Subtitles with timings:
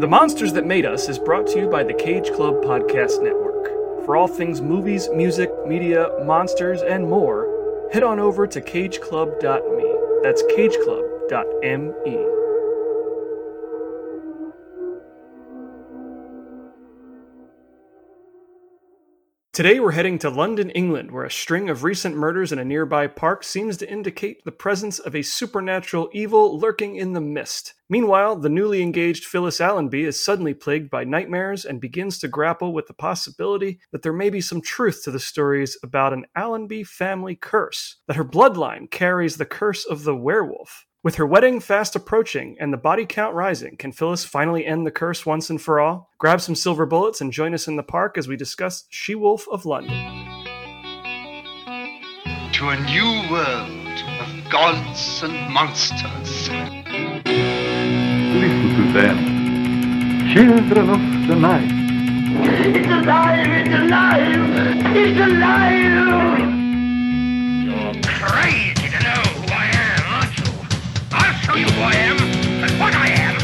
[0.00, 4.04] The Monsters That Made Us is brought to you by the Cage Club Podcast Network.
[4.04, 9.94] For all things movies, music, media, monsters, and more, head on over to cageclub.me.
[10.24, 12.33] That's cageclub.me.
[19.54, 23.06] Today we're heading to London, England, where a string of recent murders in a nearby
[23.06, 27.74] park seems to indicate the presence of a supernatural evil lurking in the mist.
[27.88, 32.72] Meanwhile, the newly engaged Phyllis Allenby is suddenly plagued by nightmares and begins to grapple
[32.72, 36.82] with the possibility that there may be some truth to the stories about an Allenby
[36.82, 40.84] family curse, that her bloodline carries the curse of the werewolf.
[41.04, 44.90] With her wedding fast approaching and the body count rising, can Phyllis finally end the
[44.90, 46.10] curse once and for all?
[46.16, 49.46] Grab some silver bullets and join us in the park as we discuss She Wolf
[49.48, 49.92] of London.
[52.52, 56.48] To a new world of gods and monsters.
[58.40, 59.18] Listen to them.
[60.32, 61.70] Children of the night.
[62.74, 63.46] It's alive!
[63.46, 64.96] It's alive!
[64.96, 66.48] It's alive!
[67.66, 68.63] You're crazy
[71.44, 72.16] show you who I am
[72.64, 73.36] and what I am.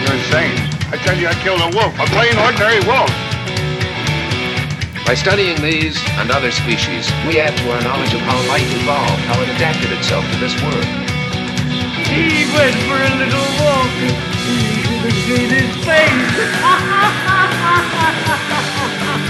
[0.00, 0.56] You're insane.
[0.88, 3.12] I tell you, I killed a wolf, a plain, ordinary wolf.
[5.04, 9.20] By studying these and other species, we add to our knowledge of how life evolved,
[9.28, 10.88] how it adapted itself to this world.
[12.08, 13.92] He went for a little walk.
[14.48, 16.40] He should have seen his face.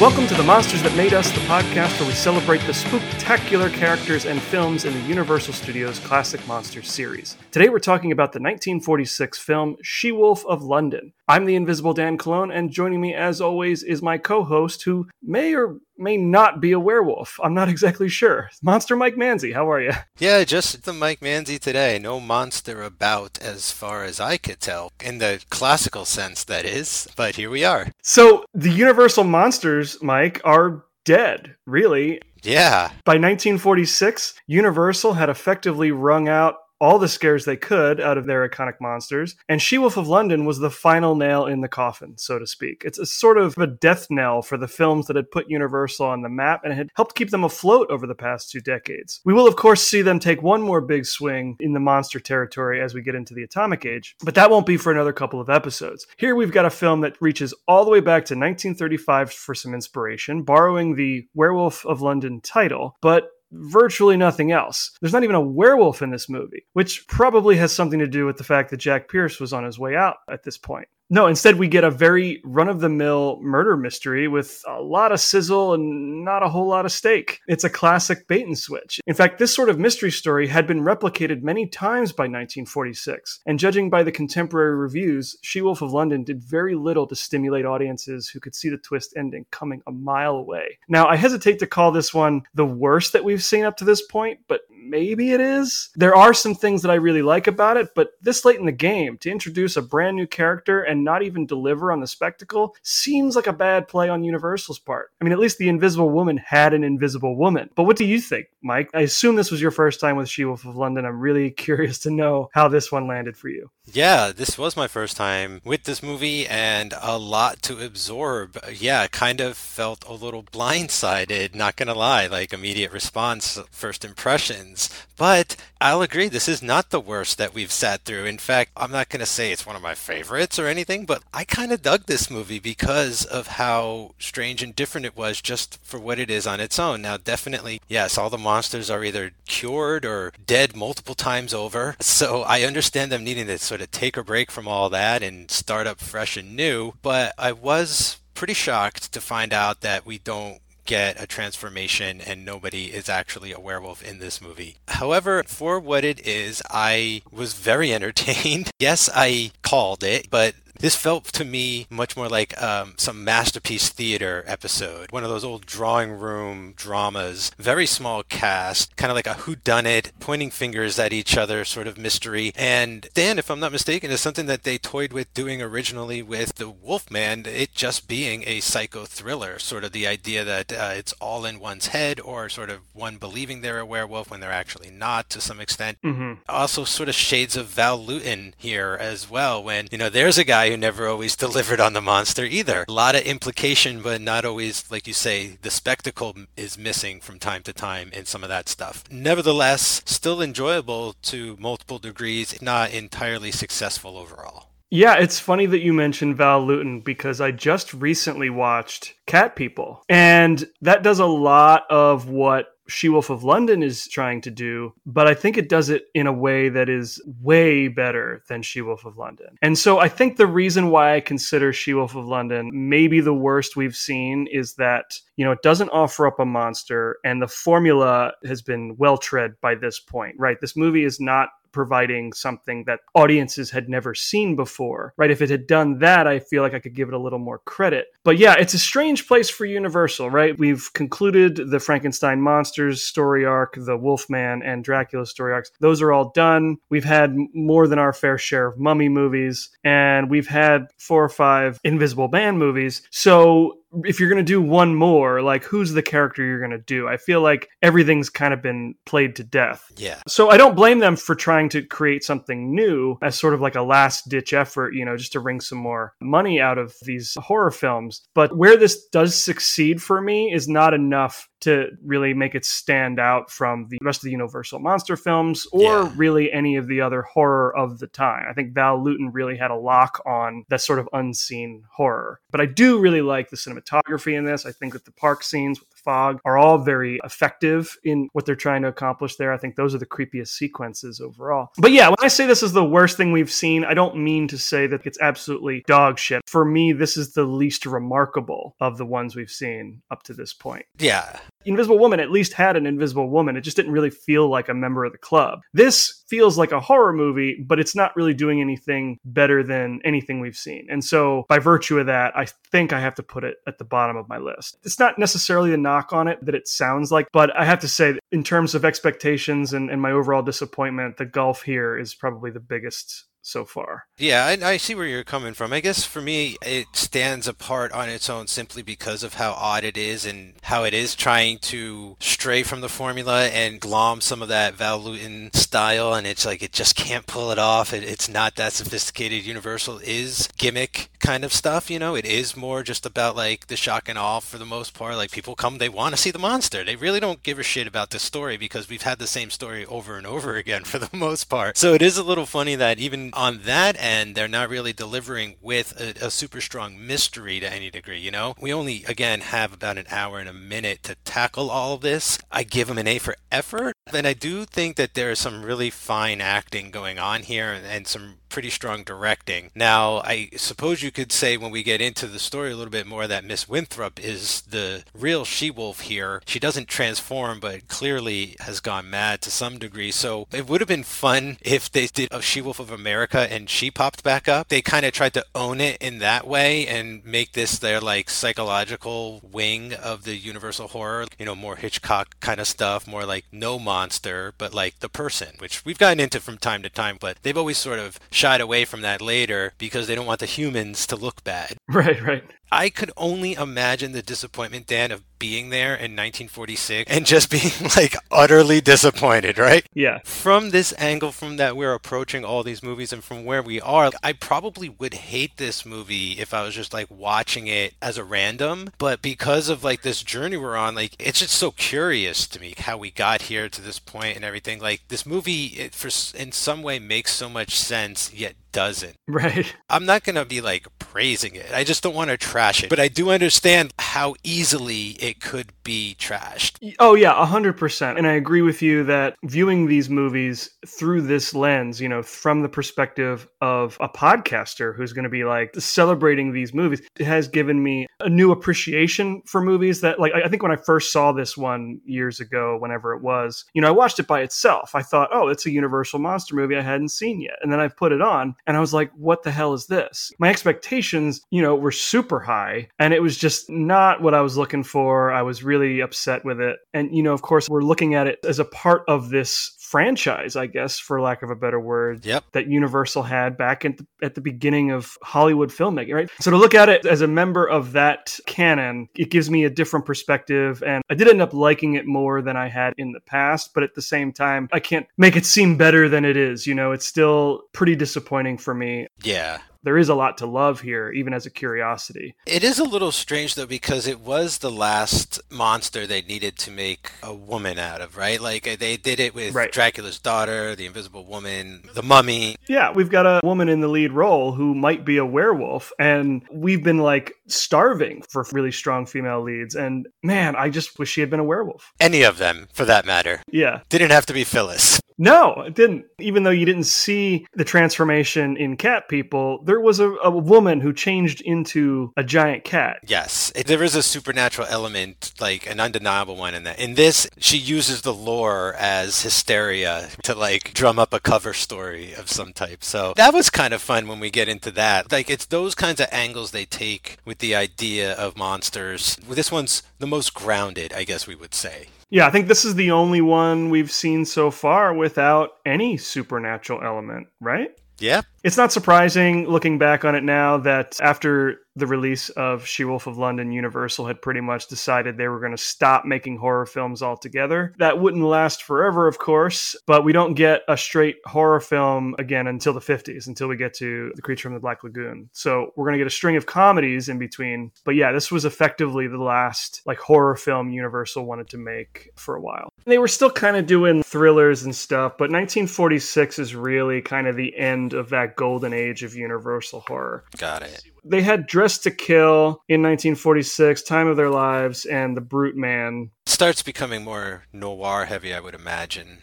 [0.00, 4.26] Welcome to The Monsters That Made Us, the podcast where we celebrate the spectacular characters
[4.26, 7.36] and films in the Universal Studios Classic Monsters series.
[7.50, 11.14] Today we're talking about the 1946 film She Wolf of London.
[11.30, 15.08] I'm the Invisible Dan Cologne, and joining me as always is my co host who
[15.22, 17.38] may or may not be a werewolf.
[17.42, 18.48] I'm not exactly sure.
[18.62, 19.92] Monster Mike Manzi, how are you?
[20.18, 21.98] Yeah, just the Mike Manzi today.
[21.98, 24.90] No monster about as far as I could tell.
[25.04, 27.08] In the classical sense, that is.
[27.14, 27.88] But here we are.
[28.02, 32.20] So, the Universal Monsters, Mike, are dead, really.
[32.42, 32.88] Yeah.
[33.04, 38.48] By 1946, Universal had effectively wrung out all the scares they could out of their
[38.48, 42.38] iconic monsters, and She Wolf of London was the final nail in the coffin, so
[42.38, 42.82] to speak.
[42.84, 46.22] It's a sort of a death knell for the films that had put Universal on
[46.22, 49.20] the map and had helped keep them afloat over the past two decades.
[49.24, 52.80] We will, of course, see them take one more big swing in the monster territory
[52.80, 55.50] as we get into the Atomic Age, but that won't be for another couple of
[55.50, 56.06] episodes.
[56.16, 59.74] Here we've got a film that reaches all the way back to 1935 for some
[59.74, 64.92] inspiration, borrowing the Werewolf of London title, but virtually nothing else.
[65.00, 68.36] There's not even a werewolf in this movie, which probably has something to do with
[68.36, 70.88] the fact that Jack Pierce was on his way out at this point.
[71.10, 75.10] No, instead we get a very run of the mill murder mystery with a lot
[75.10, 77.40] of sizzle and not a whole lot of steak.
[77.48, 79.00] It's a classic bait and switch.
[79.06, 83.58] In fact, this sort of mystery story had been replicated many times by 1946, and
[83.58, 88.28] judging by the contemporary reviews, She Wolf of London did very little to stimulate audiences
[88.28, 90.78] who could see the twist ending coming a mile away.
[90.88, 94.02] Now, I hesitate to call this one the worst that we've seen up to this
[94.02, 95.90] point, but maybe it is.
[95.94, 98.72] There are some things that I really like about it, but this late in the
[98.72, 103.36] game, to introduce a brand new character and not even deliver on the spectacle seems
[103.36, 105.10] like a bad play on Universal's part.
[105.20, 107.70] I mean, at least the Invisible Woman had an Invisible Woman.
[107.74, 108.90] But what do you think, Mike?
[108.94, 111.04] I assume this was your first time with She Wolf of London.
[111.04, 113.70] I'm really curious to know how this one landed for you.
[113.90, 118.58] Yeah, this was my first time with this movie and a lot to absorb.
[118.70, 124.90] Yeah, kind of felt a little blindsided, not gonna lie, like immediate response, first impressions.
[125.16, 128.26] But I'll agree, this is not the worst that we've sat through.
[128.26, 131.44] In fact, I'm not gonna say it's one of my favorites or anything, but I
[131.44, 135.98] kind of dug this movie because of how strange and different it was just for
[135.98, 137.00] what it is on its own.
[137.00, 141.96] Now, definitely, yes, all the monsters are either cured or dead multiple times over.
[142.18, 145.50] So I understand them needing to sort of take a break from all that and
[145.50, 146.92] start up fresh and new.
[147.02, 152.46] But I was pretty shocked to find out that we don't get a transformation and
[152.46, 154.76] nobody is actually a werewolf in this movie.
[154.88, 158.70] However, for what it is, I was very entertained.
[158.80, 163.88] yes, I called it, but this felt to me much more like um, some masterpiece
[163.88, 167.50] theater episode, one of those old drawing room dramas.
[167.58, 171.98] Very small cast, kind of like a whodunit, pointing fingers at each other sort of
[171.98, 172.52] mystery.
[172.56, 176.56] And Dan, if I'm not mistaken, is something that they toyed with doing originally with
[176.56, 181.12] the Wolfman, it just being a psycho thriller, sort of the idea that uh, it's
[181.14, 184.90] all in one's head, or sort of one believing they're a werewolf when they're actually
[184.90, 185.98] not to some extent.
[186.04, 186.34] Mm-hmm.
[186.48, 190.44] Also, sort of shades of Val Lewton here as well, when you know there's a
[190.44, 192.84] guy guy who never always delivered on the monster either.
[192.88, 197.38] A lot of implication, but not always, like you say, the spectacle is missing from
[197.38, 199.04] time to time in some of that stuff.
[199.10, 204.66] Nevertheless, still enjoyable to multiple degrees, not entirely successful overall.
[204.90, 210.02] Yeah, it's funny that you mentioned Val Lewton because I just recently watched Cat People.
[210.08, 214.94] And that does a lot of what She Wolf of London is trying to do,
[215.04, 218.80] but I think it does it in a way that is way better than She
[218.80, 219.58] Wolf of London.
[219.62, 223.34] And so I think the reason why I consider She Wolf of London maybe the
[223.34, 227.48] worst we've seen is that, you know, it doesn't offer up a monster and the
[227.48, 230.60] formula has been well tread by this point, right?
[230.60, 235.30] This movie is not providing something that audiences had never seen before, right?
[235.30, 237.58] If it had done that, I feel like I could give it a little more
[237.60, 238.06] credit.
[238.24, 240.58] But yeah, it's a strange place for Universal, right?
[240.58, 245.70] We've concluded the Frankenstein monsters story arc, the Wolfman and Dracula story arcs.
[245.80, 246.76] Those are all done.
[246.90, 251.28] We've had more than our fair share of mummy movies, and we've had four or
[251.28, 253.02] five Invisible Man movies.
[253.10, 256.78] So if you're going to do one more, like who's the character you're going to
[256.78, 257.08] do?
[257.08, 259.90] I feel like everything's kind of been played to death.
[259.96, 260.20] Yeah.
[260.26, 263.74] So I don't blame them for trying to create something new as sort of like
[263.74, 267.36] a last ditch effort, you know, just to wring some more money out of these
[267.40, 268.22] horror films.
[268.34, 273.18] But where this does succeed for me is not enough to really make it stand
[273.18, 276.12] out from the rest of the Universal monster films or Yeah.
[276.16, 278.44] really any of the other horror of the time.
[278.48, 282.40] I think Val Lewton really had a lock on that sort of unseen horror.
[282.50, 284.66] But I do really like the cinematography in this.
[284.66, 288.46] I think that the park scenes with the fog are all very effective in what
[288.46, 289.52] they're trying to accomplish there.
[289.52, 291.70] I think those are the creepiest sequences overall.
[291.78, 294.48] But yeah, when I say this is the worst thing we've seen, I don't mean
[294.48, 296.42] to say that it's absolutely dog shit.
[296.46, 300.52] For me, this is the least remarkable of the ones we've seen up to this
[300.52, 300.86] point.
[300.98, 301.38] Yeah.
[301.68, 303.56] Invisible Woman at least had an Invisible Woman.
[303.56, 305.60] It just didn't really feel like a member of the club.
[305.72, 310.40] This feels like a horror movie, but it's not really doing anything better than anything
[310.40, 310.86] we've seen.
[310.90, 313.84] And so, by virtue of that, I think I have to put it at the
[313.84, 314.78] bottom of my list.
[314.84, 317.88] It's not necessarily a knock on it that it sounds like, but I have to
[317.88, 322.50] say, in terms of expectations and, and my overall disappointment, the gulf here is probably
[322.50, 324.04] the biggest so far.
[324.18, 325.72] Yeah, I, I see where you're coming from.
[325.72, 329.84] I guess for me, it stands apart on its own simply because of how odd
[329.84, 334.42] it is and how it is trying to stray from the formula and glom some
[334.42, 336.14] of that Val Lewton style.
[336.14, 337.92] And it's like it just can't pull it off.
[337.92, 339.44] It, it's not that sophisticated.
[339.44, 342.14] Universal is gimmick kind of stuff, you know?
[342.14, 345.16] It is more just about like the shock and awe for the most part.
[345.16, 346.84] Like people come, they want to see the monster.
[346.84, 349.86] They really don't give a shit about the story because we've had the same story
[349.86, 351.78] over and over again for the most part.
[351.78, 355.54] So it is a little funny that even on that end, they're not really delivering
[355.62, 358.54] with a, a super strong mystery to any degree, you know?
[358.60, 362.38] We only, again, have about an hour and a minute to tackle all this.
[362.50, 363.94] I give them an A for effort.
[364.12, 367.86] And I do think that there is some really fine acting going on here and,
[367.86, 369.70] and some pretty strong directing.
[369.74, 373.06] Now, I suppose you could say when we get into the story a little bit
[373.06, 376.40] more that Miss Winthrop is the real she-wolf here.
[376.46, 380.10] She doesn't transform, but clearly has gone mad to some degree.
[380.10, 383.90] So it would have been fun if they did a She-Wolf of America and she
[383.90, 384.68] popped back up.
[384.68, 388.30] They kind of tried to own it in that way and make this their like
[388.30, 391.26] psychological wing of the Universal horror.
[391.38, 395.56] You know, more Hitchcock kind of stuff, more like no monster, but like the person,
[395.58, 398.84] which we've gotten into from time to time, but they've always sort of shied away
[398.84, 401.76] from that later because they don't want the humans to look bad.
[401.98, 402.44] Right, right.
[402.70, 407.72] I could only imagine the disappointment, Dan, of being there in 1946 and just being
[407.96, 409.86] like utterly disappointed, right?
[409.94, 410.18] Yeah.
[410.24, 414.10] From this angle, from that we're approaching all these movies and from where we are,
[414.22, 418.24] I probably would hate this movie if I was just like watching it as a
[418.24, 418.90] random.
[418.98, 422.74] But because of like this journey we're on, like it's just so curious to me
[422.78, 424.80] how we got here to this point and everything.
[424.80, 429.14] Like this movie, it for in some way makes so much sense, yet doesn't.
[429.28, 429.72] Right.
[429.88, 431.70] I'm not going to be like praising it.
[431.72, 432.90] I just don't want to it.
[432.90, 436.76] But I do understand how easily it could be trashed.
[436.98, 438.18] Oh yeah, a hundred percent.
[438.18, 442.62] And I agree with you that viewing these movies through this lens, you know, from
[442.62, 447.48] the perspective of a podcaster who's going to be like celebrating these movies, it has
[447.48, 451.12] given me a new appreciation for movies that like I I think when I first
[451.12, 454.94] saw this one years ago, whenever it was, you know, I watched it by itself.
[454.94, 457.58] I thought, oh, it's a Universal monster movie I hadn't seen yet.
[457.60, 460.32] And then I put it on and I was like, what the hell is this?
[460.38, 464.56] My expectations, you know, were super high and it was just not what I was
[464.56, 465.30] looking for.
[465.30, 466.78] I was really upset with it.
[466.94, 470.56] And, you know, of course, we're looking at it as a part of this franchise,
[470.56, 472.44] I guess, for lack of a better word, Yep.
[472.52, 476.30] that Universal had back at the, at the beginning of Hollywood filmmaking, right?
[476.40, 479.70] So to look at it as a member of that canon, it gives me a
[479.70, 480.82] different perspective.
[480.86, 483.82] And I did end up liking it more than I had in the past, but
[483.82, 486.66] at the same time, I can't make it seem better than it is.
[486.66, 489.06] You know, it's still pretty disappointing for me.
[489.22, 489.58] Yeah.
[489.82, 492.34] There is a lot to love here, even as a curiosity.
[492.46, 496.70] It is a little strange though because it was the last monster they needed to
[496.70, 498.40] make a woman out of, right?
[498.40, 499.72] Like uh, they did it with Right.
[499.72, 502.56] Dracula's daughter, the Invisible Woman, the Mummy.
[502.68, 506.42] Yeah, we've got a woman in the lead role who might be a werewolf, and
[506.52, 509.74] we've been like starving for really strong female leads.
[509.74, 511.92] And man, I just wish she had been a werewolf.
[512.00, 513.42] Any of them, for that matter.
[513.50, 513.80] Yeah.
[513.88, 515.00] Didn't have to be Phyllis.
[515.18, 516.06] No, it didn't.
[516.20, 520.80] Even though you didn't see the transformation in cat people, there was a, a woman
[520.80, 522.98] who changed into a giant cat.
[523.06, 526.78] Yes, it, there is a supernatural element, like an undeniable one in that.
[526.78, 532.14] In this, she uses the lore as hysteria to like drum up a cover story
[532.14, 532.84] of some type.
[532.84, 535.10] So that was kind of fun when we get into that.
[535.10, 539.16] Like it's those kinds of angles they take with the idea of monsters.
[539.28, 541.88] This one's the most grounded, I guess we would say.
[542.10, 546.82] Yeah, I think this is the only one we've seen so far without any supernatural
[546.82, 547.70] element, right?
[547.98, 552.84] Yeah, It's not surprising looking back on it now that after the release of She
[552.84, 556.66] Wolf of London, Universal had pretty much decided they were going to stop making horror
[556.66, 557.72] films altogether.
[557.78, 562.46] That wouldn't last forever, of course, but we don't get a straight horror film again
[562.46, 565.30] until the 50s, until we get to The Creature from the Black Lagoon.
[565.32, 567.70] So we're going to get a string of comedies in between.
[567.84, 572.34] But yeah, this was effectively the last like horror film Universal wanted to make for
[572.34, 572.70] a while.
[572.86, 577.36] They were still kind of doing thrillers and stuff, but 1946 is really kind of
[577.36, 580.24] the end of that golden age of Universal horror.
[580.36, 580.82] got it.
[581.04, 586.10] They had Dressed to Kill in 1946, Time of Their Lives, and The Brute Man.
[586.26, 589.18] Starts becoming more noir heavy, I would imagine.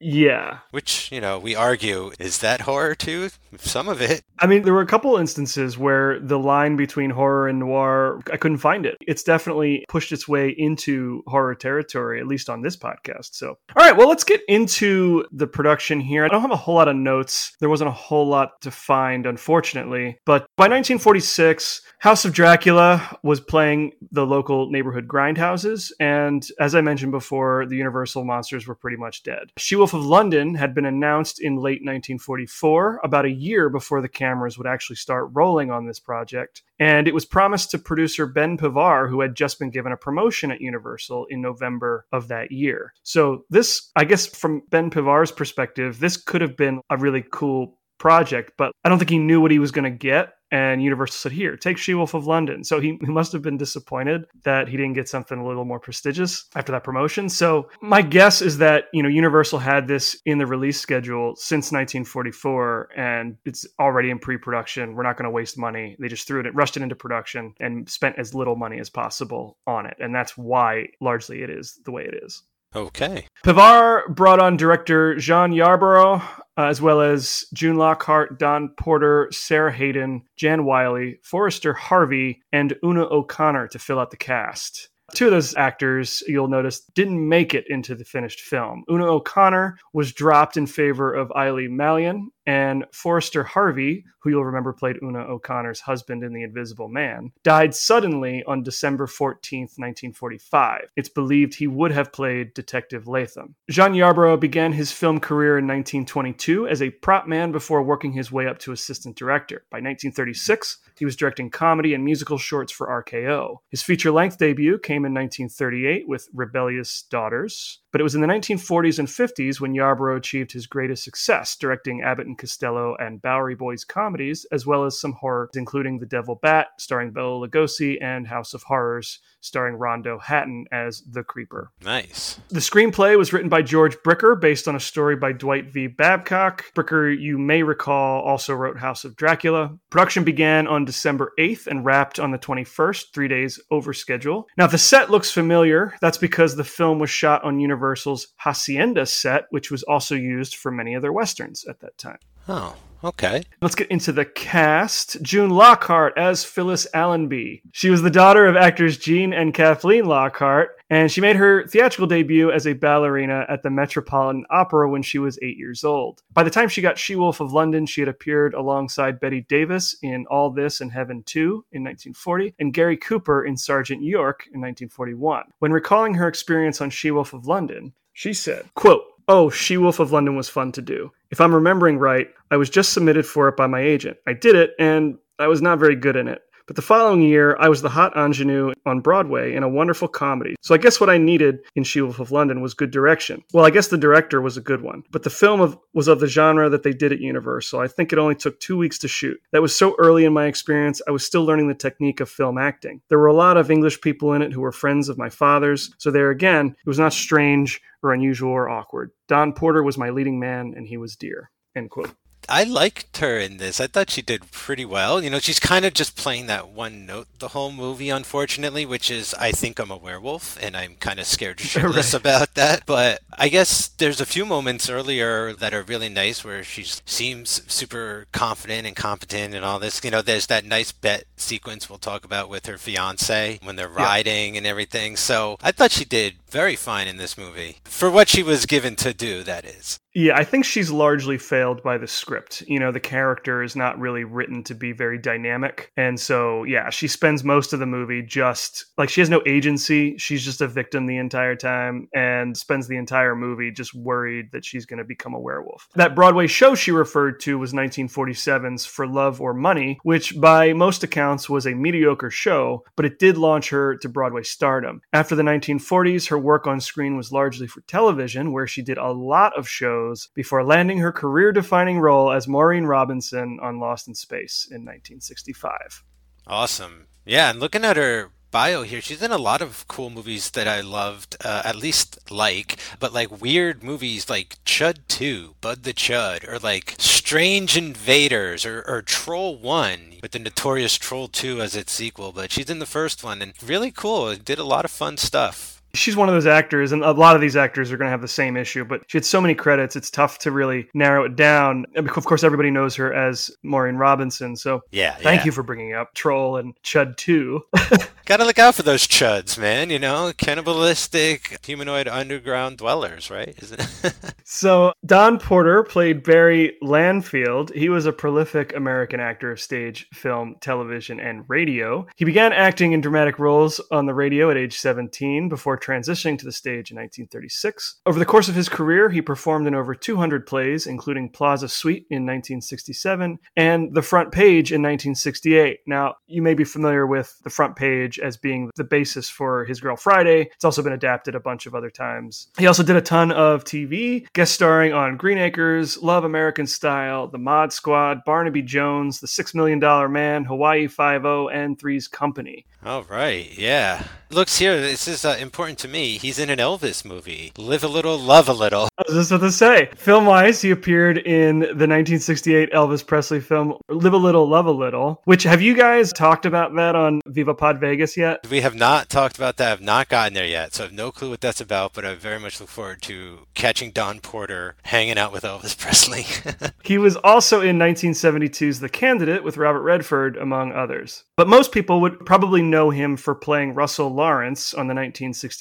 [0.00, 0.58] Yeah.
[0.70, 3.30] Which, you know, we argue, is that horror too?
[3.58, 4.22] Some of it.
[4.38, 8.36] I mean, there were a couple instances where the line between horror and noir, I
[8.36, 8.96] couldn't find it.
[9.00, 13.34] It's definitely pushed its way into horror territory, at least on this podcast.
[13.34, 16.24] So, all right, well, let's get into the production here.
[16.24, 17.56] I don't have a whole lot of notes.
[17.60, 20.18] There wasn't a whole lot to find, unfortunately.
[20.26, 25.92] But by 1946, House of Dracula was playing the local neighborhood grindhouses.
[25.98, 29.50] And as I mentioned before, the Universal monsters were pretty much dead.
[29.56, 34.08] She Wolf of London had been announced in late 1944, about a year before the
[34.08, 36.62] cameras would actually start rolling on this project.
[36.78, 40.50] And it was promised to producer Ben Pivar, who had just been given a promotion
[40.50, 42.92] at Universal in November of that year.
[43.02, 47.78] So, this, I guess, from Ben Pivar's perspective, this could have been a really cool
[47.98, 50.34] project, but I don't think he knew what he was going to get.
[50.50, 52.62] And Universal said, Here, take She Wolf of London.
[52.64, 55.80] So he, he must have been disappointed that he didn't get something a little more
[55.80, 57.28] prestigious after that promotion.
[57.28, 61.72] So my guess is that, you know, Universal had this in the release schedule since
[61.72, 64.94] 1944 and it's already in pre production.
[64.94, 65.96] We're not going to waste money.
[65.98, 69.58] They just threw it, rushed it into production and spent as little money as possible
[69.66, 69.96] on it.
[70.00, 72.42] And that's why largely it is the way it is.
[72.74, 73.26] Okay.
[73.44, 76.22] Pivar brought on director Jean Yarbrough,
[76.56, 82.74] uh, as well as June Lockhart, Don Porter, Sara Haden, Jan Wiley, Forrester Harvey, and
[82.84, 84.88] Una O'Connor to fill out the cast.
[85.14, 88.82] Two of those actors, you'll notice, didn't make it into the finished film.
[88.90, 94.72] Una O'Connor was dropped in favor of Eileen Malyon, and Forrester Harvey, who you'll remember
[94.72, 100.90] played Una O'Connor's husband in The Invisible Man, died suddenly on December 14th, 1945.
[100.96, 103.54] It's believed he would have played Detective Latham.
[103.70, 108.30] Jean Yarbrough began his film career in 1922 as a prop man before working his
[108.30, 109.64] way up to assistant director.
[109.70, 113.58] By 1936, he was directing comedy and musical shorts for RKO.
[113.70, 118.26] His feature length debut came in 1938 with Rebellious Daughters, but it was in the
[118.26, 123.54] 1940s and 50s when Yarbrough achieved his greatest success, directing Abbott and Costello and Bowery
[123.54, 128.26] Boys comedies, as well as some horror, including The Devil Bat, starring Bela Lugosi, and
[128.26, 131.70] House of Horrors, starring Rondo Hatton as the Creeper.
[131.82, 132.40] Nice.
[132.48, 135.86] The screenplay was written by George Bricker based on a story by Dwight V.
[135.86, 136.64] Babcock.
[136.74, 139.76] Bricker, you may recall, also wrote House of Dracula.
[139.90, 144.46] Production began on December 8th and wrapped on the 21st, three days over schedule.
[144.56, 149.06] Now, if the set looks familiar, that's because the film was shot on Universal's Hacienda
[149.06, 152.18] set, which was also used for many of their westerns at that time.
[152.48, 153.42] Oh, okay.
[153.60, 155.20] Let's get into the cast.
[155.22, 157.62] June Lockhart as Phyllis Allenby.
[157.72, 162.06] She was the daughter of actors Gene and Kathleen Lockhart, and she made her theatrical
[162.06, 166.22] debut as a ballerina at the Metropolitan Opera when she was eight years old.
[166.32, 169.96] By the time she got She Wolf of London, she had appeared alongside Bette Davis
[170.02, 174.60] in All This and Heaven Too in 1940, and Gary Cooper in Sergeant York in
[174.60, 175.44] 1941.
[175.58, 179.98] When recalling her experience on She Wolf of London, she said, quote, Oh, She Wolf
[179.98, 181.10] of London was fun to do.
[181.30, 184.18] If I'm remembering right, I was just submitted for it by my agent.
[184.26, 186.42] I did it, and I was not very good in it.
[186.66, 190.56] But the following year, I was the hot ingenue on Broadway in a wonderful comedy.
[190.62, 193.44] So I guess what I needed in She Wolf of London was good direction.
[193.52, 196.18] Well, I guess the director was a good one, but the film of, was of
[196.18, 197.80] the genre that they did at Universal.
[197.80, 199.38] I think it only took two weeks to shoot.
[199.52, 202.58] That was so early in my experience, I was still learning the technique of film
[202.58, 203.00] acting.
[203.08, 205.94] There were a lot of English people in it who were friends of my father's,
[205.98, 209.12] so there again, it was not strange or unusual or awkward.
[209.28, 211.50] Don Porter was my leading man, and he was dear.
[211.74, 212.10] End quote.
[212.48, 213.80] I liked her in this.
[213.80, 215.22] I thought she did pretty well.
[215.22, 219.10] You know, she's kind of just playing that one note the whole movie, unfortunately, which
[219.10, 222.14] is I think I'm a werewolf, and I'm kind of scared shitless Right.
[222.14, 222.84] about that.
[222.86, 227.62] But I guess there's a few moments earlier that are really nice where she seems
[227.72, 230.02] super confident and competent and all this.
[230.04, 233.88] You know, there's that nice bet sequence we'll talk about with her fiance when they're
[233.88, 235.16] riding and everything.
[235.16, 238.96] So I thought she did very fine in this movie for what she was given
[238.96, 239.98] to do, that is.
[240.18, 242.62] Yeah, I think she's largely failed by the script.
[242.66, 245.92] You know, the character is not really written to be very dynamic.
[245.94, 250.16] And so, yeah, she spends most of the movie just like she has no agency.
[250.16, 254.64] She's just a victim the entire time and spends the entire movie just worried that
[254.64, 255.86] she's going to become a werewolf.
[255.96, 261.02] That Broadway show she referred to was 1947's For Love or Money, which by most
[261.02, 265.02] accounts was a mediocre show, but it did launch her to Broadway stardom.
[265.12, 269.12] After the 1940s, her work on screen was largely for television, where she did a
[269.12, 274.14] lot of shows before landing her career defining role as Maureen Robinson on Lost in
[274.14, 276.02] Space in 1965.
[276.46, 277.06] Awesome.
[277.24, 280.68] Yeah, and looking at her bio here, she's in a lot of cool movies that
[280.68, 285.92] I loved, uh, at least like, but like weird movies like Chud 2, Bud the
[285.92, 291.74] Chud, or like Strange Invaders, or, or Troll 1, with the notorious Troll 2 as
[291.74, 292.32] its sequel.
[292.32, 294.34] But she's in the first one, and really cool.
[294.36, 295.75] Did a lot of fun stuff.
[295.96, 298.20] She's one of those actors, and a lot of these actors are going to have
[298.22, 301.36] the same issue, but she had so many credits, it's tough to really narrow it
[301.36, 301.86] down.
[301.94, 305.46] And Of course, everybody knows her as Maureen Robinson, so Yeah, thank yeah.
[305.46, 307.62] you for bringing up Troll and Chud 2.
[308.26, 309.90] Gotta look out for those chuds, man.
[309.90, 313.54] You know, cannibalistic humanoid underground dwellers, right?
[313.62, 317.72] Isn't So, Don Porter played Barry Lanfield.
[317.74, 322.06] He was a prolific American actor of stage, film, television, and radio.
[322.16, 326.44] He began acting in dramatic roles on the radio at age 17 before transitioning to
[326.44, 328.00] the stage in 1936.
[328.06, 332.06] Over the course of his career, he performed in over 200 plays, including Plaza Suite
[332.10, 335.80] in 1967 and The Front Page in 1968.
[335.86, 339.80] Now, you may be familiar with The Front Page as being the basis for His
[339.80, 340.50] Girl Friday.
[340.54, 342.48] It's also been adapted a bunch of other times.
[342.58, 347.28] He also did a ton of TV, guest starring on Green Acres, Love American Style,
[347.28, 352.66] The Mod Squad, Barnaby Jones, The Six Million Dollar Man, Hawaii Five-O, and Three's Company.
[352.84, 354.04] All right, yeah.
[354.30, 356.18] Looks here, this is uh, important to me.
[356.18, 357.52] He's in an Elvis movie.
[357.58, 358.88] Live a little, love a little.
[358.96, 359.90] I was just about to say.
[359.96, 364.70] Film wise, he appeared in the 1968 Elvis Presley film Live a Little, Love a
[364.70, 368.46] Little, which have you guys talked about that on Viva Pod Vegas yet?
[368.48, 369.72] We have not talked about that.
[369.72, 372.14] I've not gotten there yet, so I have no clue what that's about, but I
[372.14, 376.26] very much look forward to catching Don Porter hanging out with Elvis Presley.
[376.84, 381.24] He was also in 1972's The Candidate with Robert Redford, among others.
[381.36, 384.94] But most people would probably know him for playing Russell Lawrence on the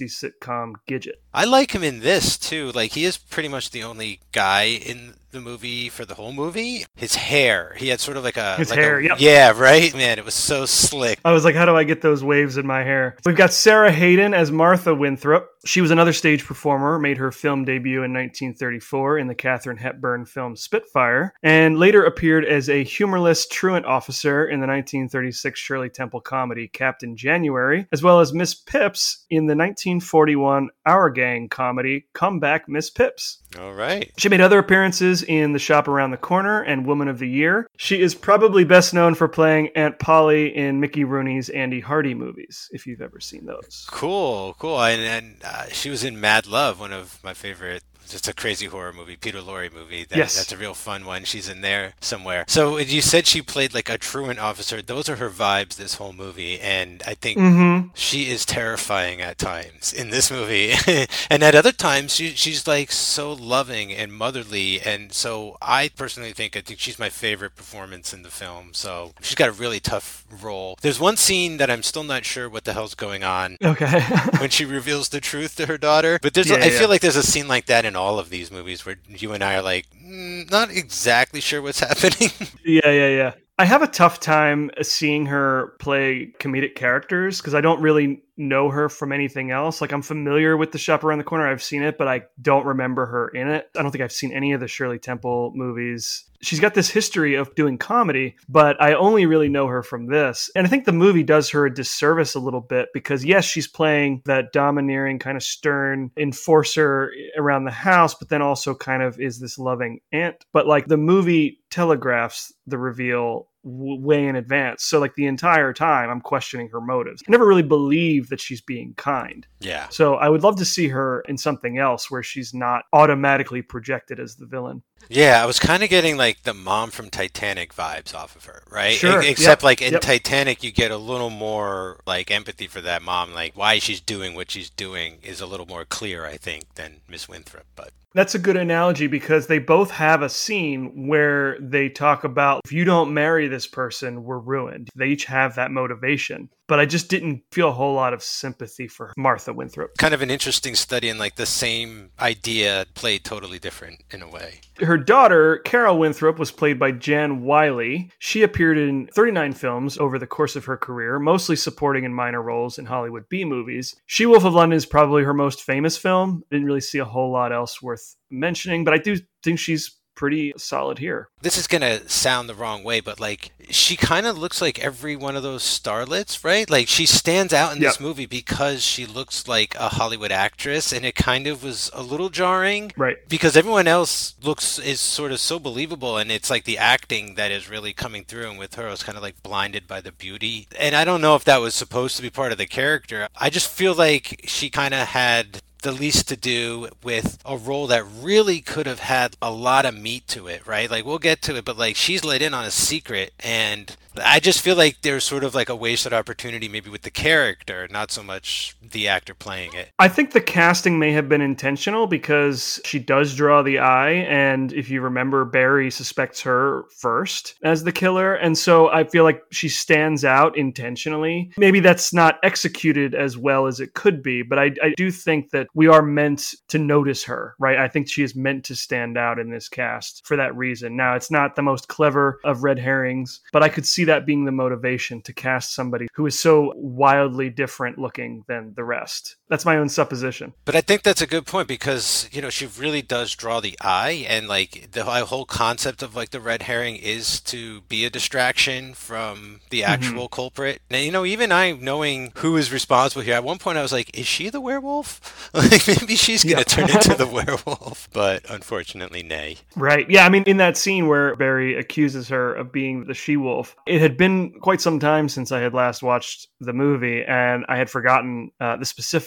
[0.01, 1.15] 1960s sitcom Gidget.
[1.34, 2.71] I like him in this too.
[2.71, 6.86] Like he is pretty much the only guy in the movie for the whole movie.
[6.95, 9.17] His hair, he had sort of like a His like hair, a- yep.
[9.19, 9.93] yeah, right.
[9.95, 11.19] Man, it was so slick.
[11.24, 13.17] I was like, how do I get those waves in my hair?
[13.26, 15.50] We've got Sara Haden as Martha Winthrop.
[15.65, 20.26] She was another stage performer, made her film debut in 1934 in the Katharine Hepburn
[20.26, 26.21] film Spitfire, and later appeared as a humorless truant officer in the 1936 Shirley Temple
[26.21, 32.39] comedy Captain January, as well as Miss Pipps in the 1941 Our Gang comedy Come
[32.39, 33.41] Back Miss Pipps.
[33.60, 34.12] All right.
[34.17, 37.67] She made other appearances in The Shop Around the Corner and Woman of the Year.
[37.77, 42.69] She is probably best known for playing Aunt Polly in Mickey Rooney's Andy Hardy movies,
[42.71, 43.85] if you've ever seen those.
[43.89, 44.81] Cool, cool.
[44.81, 47.83] And, and uh, she was in Mad Love, one of my favorite.
[48.10, 50.04] Just a crazy horror movie, Peter Lorre movie.
[50.06, 50.36] That, Yes.
[50.38, 51.24] that's a real fun one.
[51.26, 52.46] She's in there somewhere.
[52.48, 54.82] So you said she played like a truant officer.
[54.82, 57.89] Those are her vibes this whole movie, and I think Mm-hmm.
[57.94, 60.74] she is terrifying at times in this movie
[61.30, 66.32] and at other times she, she's like so loving and motherly and so i personally
[66.34, 69.80] think i think she's my favorite performance in the film so she's got a really
[69.80, 73.58] tough role there's one scene that i'm still not sure what the hell's going on
[73.63, 74.02] Okay.
[74.39, 76.80] when she reveals the truth to her daughter but there's Yeah, i yeah.
[76.80, 79.43] feel like there's a scene like that in all of these movies where you and
[79.43, 82.29] i are like mm, not exactly sure what's happening
[82.63, 83.34] yeah, yeah, yeah.
[83.58, 88.69] I have a tough time seeing her play comedic characters because I don't really know
[88.69, 89.79] her from anything else.
[89.79, 91.47] Like I'm familiar with The Shop Around the Corner.
[91.47, 93.69] I've seen it, but I don't remember her in it.
[93.77, 96.25] I don't think I've seen any of the Shirley Temple movies.
[96.45, 100.49] She's got this history of doing comedy, but I only really know her from this.
[100.55, 103.67] And I think the movie does her a disservice a little bit because, yes, she's
[103.67, 109.19] playing that domineering, kind of stern enforcer around the house, but then also kind of
[109.19, 110.45] is this loving aunt.
[110.53, 114.84] But like the movie telegraphs the reveal way in advance.
[114.84, 117.23] So like the entire time I'm questioning her motives.
[117.27, 119.45] I never really believe that she's being kind.
[119.60, 119.89] Yeah.
[119.89, 124.19] So I would love to see her in something else where she's not automatically projected
[124.19, 124.84] as the villain.
[125.10, 128.63] Yeah, I was kind of getting like the mom from Titanic vibes off of her,
[128.71, 128.93] right?
[128.93, 130.01] Sure, E- Except yep, like in yep.
[130.01, 133.34] Titanic, you get a little more like empathy for that mom.
[133.34, 137.01] Like why she's doing what she's doing is a little more clear, I think, than
[137.08, 137.65] Miss Winthrop.
[137.75, 142.62] But That's a good analogy because they both have a scene where they talk about
[142.65, 144.89] if you don't marry this person, we're ruined.
[144.95, 146.49] They each have that motivation.
[146.67, 149.97] But I just didn't feel a whole lot of sympathy for Martha Winthrop.
[149.97, 154.30] kind of an interesting study in like the same idea played totally different in a
[154.30, 154.62] way.
[154.80, 158.12] Her daughter, Carol Winthrop, was played by Jan Wiley.
[158.19, 162.41] She appeared in 39 films over the course of her career, mostly supporting in minor
[162.41, 163.95] roles in Hollywood B movies.
[164.06, 166.43] She Wolf of London is probably her most famous film.
[166.49, 170.54] Didn't really see a whole lot else worth mentioning, but I do think she's pretty
[170.58, 171.30] solid here.
[171.41, 175.15] This is gonna sound the wrong way, but like she kind of looks like every
[175.15, 176.69] one of those starlets, right?
[176.69, 181.06] Like she stands out in this movie because she looks like a Hollywood actress, and
[181.06, 182.91] it kind of was a little jarring.
[182.97, 183.17] Right.
[183.28, 187.51] because everyone else looks is sort of so believable and it's like the acting that
[187.51, 190.12] is really coming through and with her I was kind of like blinded by the
[190.12, 193.28] beauty and i don't know if that was supposed to be part of the character
[193.36, 197.86] i just feel like she kind of had the least to do with a role
[197.88, 200.89] that really could have had a lot of meat to it, right?
[200.89, 204.39] Like we'll get to it, but like she's let in on a secret and I
[204.39, 208.12] just feel like there's sort of like a wasted opportunity maybe with the character, not
[208.12, 209.89] so much the actor playing it.
[209.99, 214.12] I think the casting may have been intentional because she does draw the eye.
[214.12, 218.36] And if you remember, Barry suspects her first as the killer.
[218.36, 221.51] And so I feel like she stands out intentionally.
[221.58, 225.51] Maybe that's not executed as well as it could be, but I, I do think
[225.51, 227.78] that we are meant to notice her, right?
[227.78, 230.95] I think she is meant to stand out in this cast for that reason.
[230.95, 234.46] Now, it's not the most clever of red herrings, but I could see that being
[234.46, 239.36] the motivation to cast somebody who is so wildly different looking than the rest.
[239.49, 240.53] That's my own supposition.
[240.65, 243.77] But I think that's a good point because you know she really does draw the
[243.79, 248.10] eye, and like the whole concept of like the red herring is to be a
[248.10, 250.81] distraction from the actual culprit.
[250.89, 253.91] And you know, even I knowing who is responsible here, at one point I was
[253.93, 255.49] like, "Is she the werewolf?
[255.53, 256.63] like maybe she's gonna Yeah.
[256.63, 259.58] turn into the werewolf." But unfortunately, nay.
[259.75, 260.10] Right.
[260.10, 260.25] Yeah.
[260.25, 264.01] I mean, in that scene where Barry accuses her of being the she wolf, it
[264.01, 267.89] had been quite some time since I had last watched the movie and I had
[267.89, 268.86] forgotten uh, the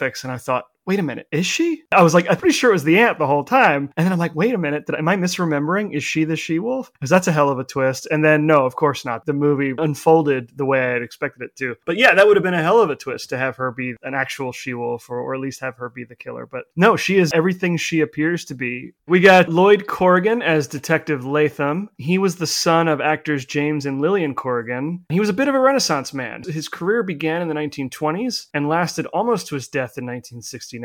[0.09, 0.25] specifics.
[0.25, 1.83] And I thought, wait a minute, is she?
[1.93, 3.93] I was like, I'm pretty sure it was the ant the whole time.
[3.99, 5.95] And then I'm like, wait a minute, did, am I misremembering?
[5.95, 6.91] Is she the she wolf?
[6.95, 8.09] Because that's a hell of a twist.
[8.11, 9.27] And then, no, of course not.
[9.27, 11.77] The movie unfolded the way I had expected it to.
[11.85, 13.97] But yeah, that would have been a hell of a twist to have her be
[14.03, 16.47] an actual she wolf or, or at least have her be the killer.
[16.47, 18.93] But no, she is everything she appears to be.
[19.07, 21.91] We got Lloyd Corrigan as Detective Latham.
[21.99, 25.05] He was the son of actors James and Lillian Corrigan.
[25.11, 26.45] He was a bit of a Renaissance man.
[26.45, 30.78] His career began in the 1920s and lasted almost to his death in 1969.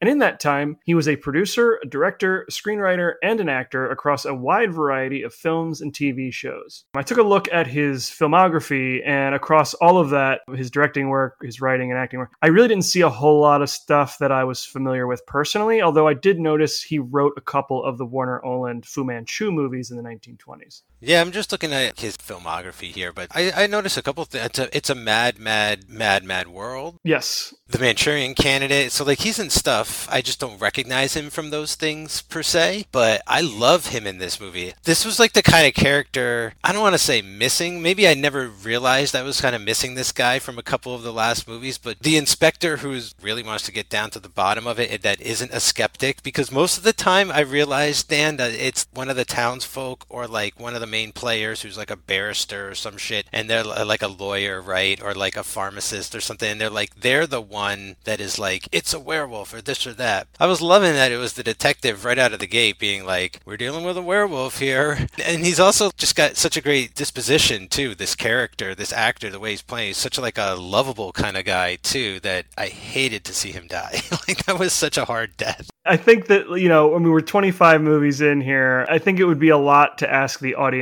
[0.00, 3.90] And in that time, he was a producer, a director, a screenwriter, and an actor
[3.90, 6.84] across a wide variety of films and TV shows.
[6.94, 11.36] I took a look at his filmography, and across all of that, his directing work,
[11.42, 14.32] his writing and acting work, I really didn't see a whole lot of stuff that
[14.32, 18.06] I was familiar with personally, although I did notice he wrote a couple of the
[18.06, 20.82] Warner Oland Fu Manchu movies in the 1920s.
[21.00, 24.46] Yeah, I'm just looking at his filmography here, but I, I noticed a couple things.
[24.46, 26.96] It's a, it's a mad, mad, mad, mad world.
[27.04, 27.54] Yes.
[27.68, 28.90] The Manchurian Candidate.
[28.90, 30.08] So, like, he's in stuff.
[30.10, 34.18] I just don't recognize him from those things per se, but I love him in
[34.18, 34.72] this movie.
[34.84, 37.82] This was like the kind of character, I don't want to say missing.
[37.82, 41.02] Maybe I never realized I was kind of missing this guy from a couple of
[41.02, 44.66] the last movies, but the inspector who really wants to get down to the bottom
[44.66, 48.52] of it that isn't a skeptic, because most of the time I realized, Dan, that
[48.52, 51.96] it's one of the townsfolk or like one of the main players who's like a
[51.96, 55.02] barrister or some shit, and they're like a lawyer, right?
[55.02, 58.68] Or like a pharmacist or something, and they're like, they're the one that is like,
[58.72, 60.28] it's a werewolf or this or that.
[60.40, 63.40] I was loving that it was the detective right out of the gate being like,
[63.44, 65.06] we're dealing with a werewolf here.
[65.28, 69.40] And he's also just got such a great disposition, too, this character, this actor, the
[69.40, 69.88] way he's playing.
[69.88, 73.66] He's such like a lovable kind of guy, too, that I hated to see him
[73.66, 74.00] die.
[74.28, 75.68] like, that was such a hard death.
[75.84, 78.86] I think that, you know, I mean, we're 25 movies in here.
[78.88, 80.77] I think it would be a lot to ask the audience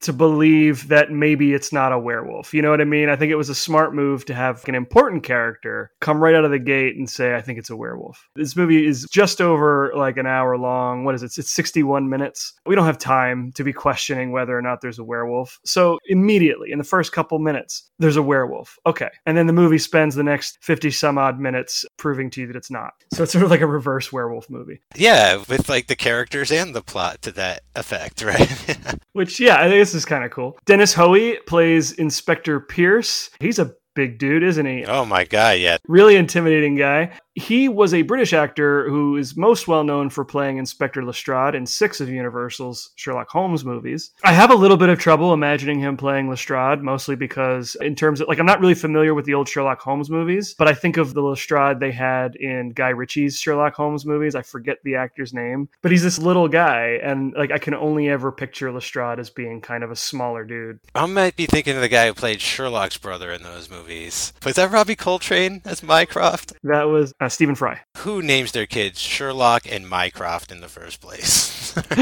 [0.00, 2.54] to believe that maybe it's not a werewolf.
[2.54, 3.08] You know what I mean?
[3.08, 6.44] I think it was a smart move to have an important character come right out
[6.44, 8.28] of the gate and say, I think it's a werewolf.
[8.34, 11.04] This movie is just over like an hour long.
[11.04, 11.36] What is it?
[11.38, 12.54] It's 61 minutes.
[12.66, 15.58] We don't have time to be questioning whether or not there's a werewolf.
[15.64, 18.78] So immediately in the first couple minutes, there's a werewolf.
[18.86, 19.10] Okay.
[19.26, 22.56] And then the movie spends the next 50 some odd minutes proving to you that
[22.56, 22.92] it's not.
[23.12, 24.80] So it's sort of like a reverse werewolf movie.
[24.94, 28.78] Yeah, with like the characters and the plot to that effect, right?
[29.12, 30.58] Which, yeah, I think this is kind of cool.
[30.66, 33.30] Dennis Hoey plays Inspector Pierce.
[33.40, 34.84] He's a big dude, isn't he?
[34.84, 35.78] oh my god, yeah.
[35.88, 37.12] Really intimidating guy.
[37.34, 41.64] He was a British actor who is most well known for playing Inspector Lestrade in
[41.64, 44.10] six of Universal's Sherlock Holmes movies.
[44.24, 48.20] I have a little bit of trouble imagining him playing Lestrade, mostly because, in terms
[48.20, 50.96] of, like, I'm not really familiar with the old Sherlock Holmes movies, but I think
[50.96, 54.34] of the Lestrade they had in Guy Ritchie's Sherlock Holmes movies.
[54.34, 58.08] I forget the actor's name, but he's this little guy, and, like, I can only
[58.08, 60.80] ever picture Lestrade as being kind of a smaller dude.
[60.94, 64.32] I might be thinking of the guy who played Sherlock's brother in those movies.
[64.44, 66.52] Was that Robbie Coltrane as Mycroft?
[66.64, 67.80] That was uh, Uh, Stephen Fry.
[67.98, 71.76] Who names their kids Sherlock and Mycroft in the first place?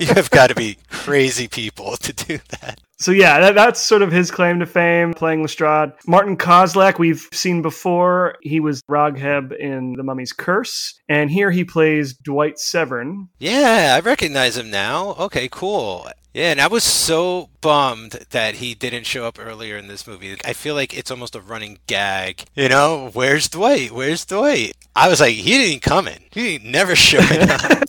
[0.00, 2.80] you have got to be crazy people to do that.
[2.98, 5.92] So yeah, that, that's sort of his claim to fame, playing Lestrade.
[6.06, 8.36] Martin Kosleck, we've seen before.
[8.40, 13.28] He was Ragheb in The Mummy's Curse, and here he plays Dwight Severn.
[13.40, 15.16] Yeah, I recognize him now.
[15.18, 16.08] Okay, cool.
[16.36, 20.36] Yeah, and I was so bummed that he didn't show up earlier in this movie.
[20.44, 22.44] I feel like it's almost a running gag.
[22.54, 23.90] You know, where's Dwight?
[23.90, 24.72] Where's Dwight?
[24.94, 26.18] I was like, he didn't come in.
[26.30, 27.82] He never showed up.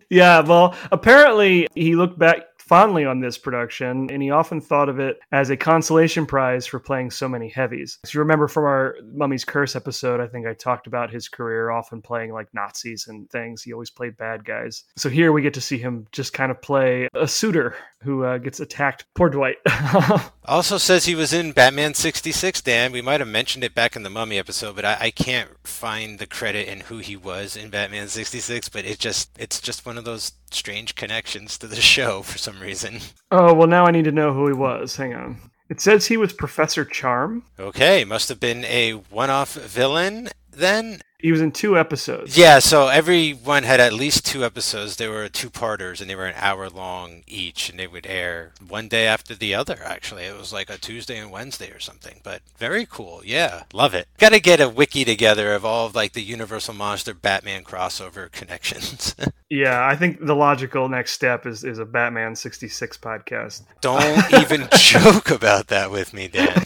[0.10, 5.00] Yeah, well, apparently he looked back fondly on this production, and he often thought of
[5.00, 7.98] it as a consolation prize for playing so many heavies.
[8.04, 11.70] If you remember from our Mummy's Curse episode, I think I talked about his career
[11.70, 13.62] often playing like Nazis and things.
[13.62, 14.84] He always played bad guys.
[14.96, 18.38] So here we get to see him just kind of play a suitor who uh,
[18.38, 19.06] gets attacked.
[19.14, 19.56] Poor Dwight.
[20.48, 22.90] Also says he was in Batman 66, Dan.
[22.90, 26.18] We might have mentioned it back in the Mummy episode, but I, I can't find
[26.18, 29.98] the credit in who he was in Batman 66, but it just it's just one
[29.98, 33.00] of those strange connections to the show for some reason.
[33.30, 34.96] oh, well, now I need to know who he was.
[34.96, 35.38] Hang on.
[35.68, 37.44] It says he was Professor Charm.
[37.58, 41.02] Okay, must have been a one-off villain then.
[41.20, 42.38] He was in two episodes.
[42.38, 44.94] Yeah, so everyone had at least two episodes.
[44.94, 48.86] They were two-parters, and they were an hour long each, and they would air one
[48.86, 49.80] day after the other.
[49.84, 52.20] Actually, it was like a Tuesday and Wednesday or something.
[52.22, 53.22] But very cool.
[53.24, 54.06] Yeah, love it.
[54.18, 58.30] Got to get a wiki together of all of like the Universal Monster Batman crossover
[58.32, 59.16] connections.
[59.50, 63.62] Yeah, I think the logical next step is, is a Batman 66 podcast.
[63.80, 66.64] Don't even joke about that with me, Dan.